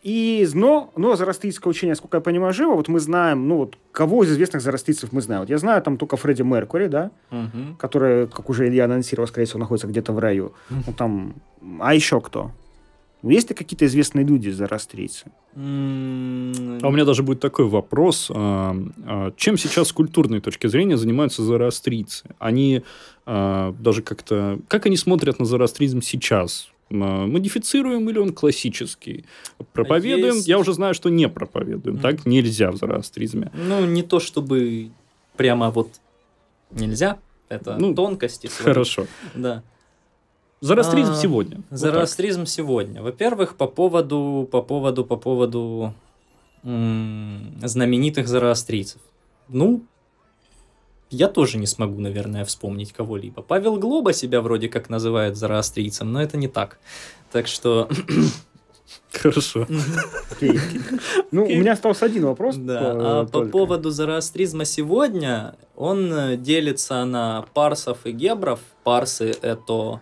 И, 0.04 0.48
но, 0.54 0.92
но 0.96 1.16
зарастрийское 1.16 1.68
учение, 1.70 1.96
сколько 1.96 2.18
я 2.18 2.20
понимаю, 2.20 2.52
живо. 2.54 2.74
Вот 2.74 2.86
мы 2.88 3.00
знаем, 3.00 3.48
ну 3.48 3.56
вот, 3.56 3.76
кого 3.90 4.22
из 4.22 4.30
известных 4.30 4.62
зарастрийцев 4.62 5.12
мы 5.12 5.20
знаем. 5.20 5.40
Вот 5.40 5.50
я 5.50 5.58
знаю 5.58 5.82
там 5.82 5.96
только 5.96 6.16
Фредди 6.16 6.42
Меркури, 6.42 6.86
да, 6.86 7.10
Мгм. 7.30 7.74
который, 7.76 8.28
как 8.28 8.48
уже 8.50 8.68
Илья 8.68 8.84
анонсировал, 8.84 9.26
скорее 9.26 9.46
всего, 9.46 9.58
находится 9.58 9.88
где-то 9.88 10.12
в 10.12 10.18
раю. 10.20 10.52
Ну, 10.70 10.92
там, 10.96 11.34
а 11.80 11.92
еще 11.94 12.20
кто? 12.20 12.52
Есть 13.22 13.50
ли 13.50 13.56
какие-то 13.56 13.86
известные 13.86 14.24
люди 14.24 14.48
зороастрийцы? 14.50 15.26
А 15.54 15.58
у 15.58 16.90
меня 16.90 17.04
даже 17.04 17.22
будет 17.22 17.40
такой 17.40 17.66
вопрос. 17.66 18.30
А, 18.32 18.76
а, 19.04 19.32
чем 19.36 19.58
сейчас 19.58 19.88
с 19.88 19.92
культурной 19.92 20.40
точки 20.40 20.68
зрения 20.68 20.96
занимаются 20.96 21.42
зороастрийцы? 21.42 22.24
Они 22.38 22.82
даже 23.26 24.02
как-то... 24.02 24.58
Как 24.68 24.86
они 24.86 24.96
смотрят 24.96 25.38
на 25.38 25.44
зороастризм 25.44 26.00
сейчас? 26.00 26.70
Модифицируем 26.88 28.08
или 28.08 28.18
он 28.18 28.32
классический? 28.32 29.26
Проповедуем? 29.74 30.36
Есть... 30.36 30.48
Я 30.48 30.58
уже 30.58 30.72
знаю, 30.72 30.94
что 30.94 31.10
не 31.10 31.28
проповедуем. 31.28 31.96
Mm. 31.96 32.00
Так 32.00 32.24
нельзя 32.24 32.70
в 32.70 32.76
зороастризме. 32.76 33.50
Ну, 33.52 33.84
не 33.84 34.02
то 34.02 34.18
чтобы 34.20 34.90
прямо 35.36 35.70
вот 35.70 35.90
нельзя. 36.70 37.18
Это 37.50 37.76
ну, 37.76 37.94
тонкости. 37.94 38.46
Свои. 38.46 38.64
Хорошо. 38.64 39.06
Да. 39.34 39.62
Зороастризм 40.60 41.12
а, 41.12 41.16
сегодня. 41.16 41.60
Зороастризм 41.70 42.40
вот 42.40 42.48
сегодня. 42.48 43.02
Во-первых, 43.02 43.54
по 43.54 43.66
поводу, 43.66 44.48
по 44.50 44.60
поводу, 44.60 45.04
по 45.04 45.16
поводу 45.16 45.94
м- 46.64 47.58
знаменитых 47.62 48.26
зороастрийцев. 48.26 49.00
Ну, 49.48 49.82
я 51.10 51.28
тоже 51.28 51.58
не 51.58 51.66
смогу, 51.66 52.00
наверное, 52.00 52.44
вспомнить 52.44 52.92
кого-либо. 52.92 53.40
Павел 53.42 53.76
Глоба 53.76 54.12
себя 54.12 54.40
вроде 54.40 54.68
как 54.68 54.90
называют 54.90 55.36
зороастрийцем, 55.36 56.12
но 56.12 56.20
это 56.20 56.36
не 56.36 56.48
так. 56.48 56.78
Так 57.30 57.46
что... 57.46 57.88
Хорошо. 59.12 59.66
Ну, 61.30 61.44
у 61.44 61.48
меня 61.48 61.72
остался 61.72 62.06
один 62.06 62.24
вопрос. 62.24 62.56
Да, 62.56 63.20
а 63.20 63.26
по 63.26 63.44
поводу 63.44 63.90
зороастризма 63.90 64.64
сегодня, 64.64 65.56
он 65.76 66.12
э, 66.12 66.36
делится 66.36 67.04
на 67.04 67.44
парсов 67.54 68.04
и 68.04 68.12
гебров. 68.12 68.60
Парсы— 68.84 69.34
это 69.42 70.00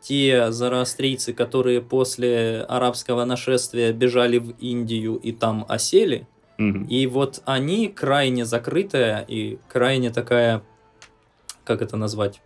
те 0.00 0.52
зороастрийцы, 0.52 1.32
которые 1.32 1.80
после 1.80 2.64
арабского 2.68 3.24
нашествия 3.24 3.92
бежали 3.92 4.38
в 4.38 4.50
Индию 4.58 5.16
и 5.16 5.32
там 5.32 5.64
осели. 5.68 6.26
Угу. 6.58 6.86
И 6.88 7.06
вот 7.06 7.42
они 7.44 7.88
крайне 7.88 8.44
закрытая 8.44 9.24
и 9.26 9.58
крайне 9.68 10.10
такая, 10.10 10.62
как 11.64 11.82
это 11.82 11.96
назвать? 11.96 12.40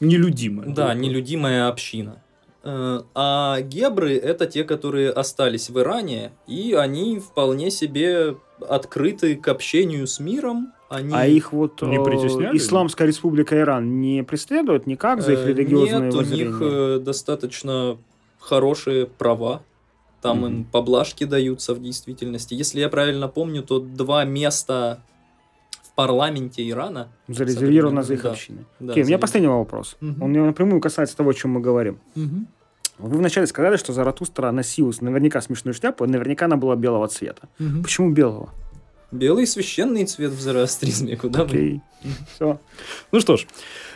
Нелюдимая. 0.00 0.68
Да, 0.68 0.94
нелюдимая 0.94 1.68
община. 1.68 2.22
Э, 2.62 3.02
а 3.14 3.60
гебры 3.60 4.16
это 4.16 4.46
те, 4.46 4.64
которые 4.64 5.10
остались 5.10 5.70
в 5.70 5.78
Иране, 5.78 6.32
и 6.46 6.74
они 6.74 7.18
вполне 7.18 7.70
себе 7.70 8.36
открыты 8.60 9.36
к 9.36 9.48
общению 9.48 10.06
с 10.06 10.20
миром, 10.20 10.72
они... 10.88 11.12
А 11.14 11.26
их 11.26 11.52
вот 11.52 11.82
не 11.82 11.96
э, 11.96 12.56
Исламская 12.56 13.06
республика 13.06 13.58
Иран 13.58 14.00
не 14.00 14.22
преследует 14.22 14.86
никак 14.86 15.20
за 15.20 15.34
их 15.34 15.40
э, 15.40 15.48
религиозные 15.48 16.02
Нет, 16.02 16.14
воззрения? 16.14 16.44
у 16.44 16.48
них 16.48 16.58
э, 16.62 16.98
достаточно 17.00 17.98
хорошие 18.38 19.06
права. 19.06 19.62
Там 20.22 20.44
mm-hmm. 20.44 20.48
им 20.48 20.64
поблажки 20.64 21.24
даются 21.24 21.74
в 21.74 21.82
действительности. 21.82 22.54
Если 22.54 22.80
я 22.80 22.88
правильно 22.88 23.28
помню, 23.28 23.62
то 23.62 23.80
два 23.80 24.24
места 24.24 25.04
в 25.82 25.94
парламенте 25.94 26.68
Ирана 26.68 27.08
зарезервировано 27.28 28.02
за 28.02 28.14
их 28.14 28.22
да. 28.22 28.30
общиной. 28.30 28.64
Да, 28.80 28.92
Окей, 28.92 29.04
у 29.04 29.06
меня 29.06 29.18
последний 29.18 29.48
вопрос. 29.48 29.96
Mm-hmm. 30.00 30.24
Он 30.24 30.32
напрямую 30.32 30.80
касается 30.80 31.16
того, 31.16 31.30
о 31.30 31.34
чем 31.34 31.52
мы 31.52 31.60
говорим. 31.60 31.98
Mm-hmm. 32.16 32.46
Вы 32.98 33.18
вначале 33.18 33.46
сказали, 33.46 33.76
что 33.76 33.92
Заратустра 33.92 34.50
носил 34.50 34.92
наверняка 35.00 35.40
смешную 35.40 35.74
шляпу, 35.74 36.04
наверняка 36.06 36.46
она 36.46 36.56
была 36.56 36.74
белого 36.74 37.06
цвета. 37.08 37.48
Mm-hmm. 37.60 37.82
Почему 37.82 38.10
белого? 38.10 38.48
Белый 39.10 39.46
священный 39.46 40.04
цвет 40.04 40.32
в 40.32 40.40
зороастризме, 40.40 41.16
куда 41.16 41.44
okay. 41.44 41.76
бы. 41.76 41.80
Все. 42.34 42.60
Ну 43.10 43.20
что 43.20 43.38
ж, 43.38 43.46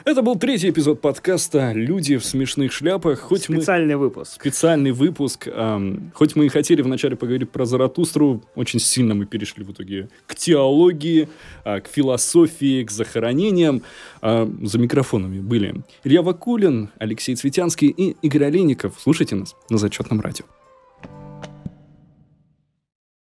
это 0.05 0.23
был 0.23 0.37
третий 0.37 0.71
эпизод 0.71 1.03
подкаста 1.03 1.73
«Люди 1.73 2.17
в 2.17 2.25
смешных 2.25 2.73
шляпах». 2.73 3.21
Хоть 3.21 3.43
Специальный 3.43 3.95
мы... 3.95 4.01
выпуск. 4.01 4.41
Специальный 4.41 4.93
выпуск. 4.93 5.49
Эм, 5.49 6.13
хоть 6.15 6.35
мы 6.35 6.47
и 6.47 6.49
хотели 6.49 6.81
вначале 6.81 7.17
поговорить 7.17 7.51
про 7.51 7.67
Заратустру, 7.67 8.43
очень 8.55 8.81
сильно 8.81 9.15
мы 9.15 9.27
перешли 9.27 9.65
в 9.65 9.73
итоге 9.73 10.09
к 10.27 10.35
теологии, 10.35 11.29
э, 11.65 11.81
к 11.81 11.89
философии, 11.89 12.83
к 12.83 12.91
захоронениям. 12.91 13.83
Э, 14.23 14.51
за 14.63 14.79
микрофонами 14.79 15.41
были 15.41 15.83
Илья 16.05 16.23
Вакулин, 16.23 16.89
Алексей 16.99 17.37
Цветянский 17.37 17.89
и 17.89 18.17
Игорь 18.23 18.45
Олейников. 18.45 18.95
Слушайте 18.99 19.37
нас 19.37 19.55
на 19.69 19.77
Зачетном 19.77 20.23
радио. 20.23 20.47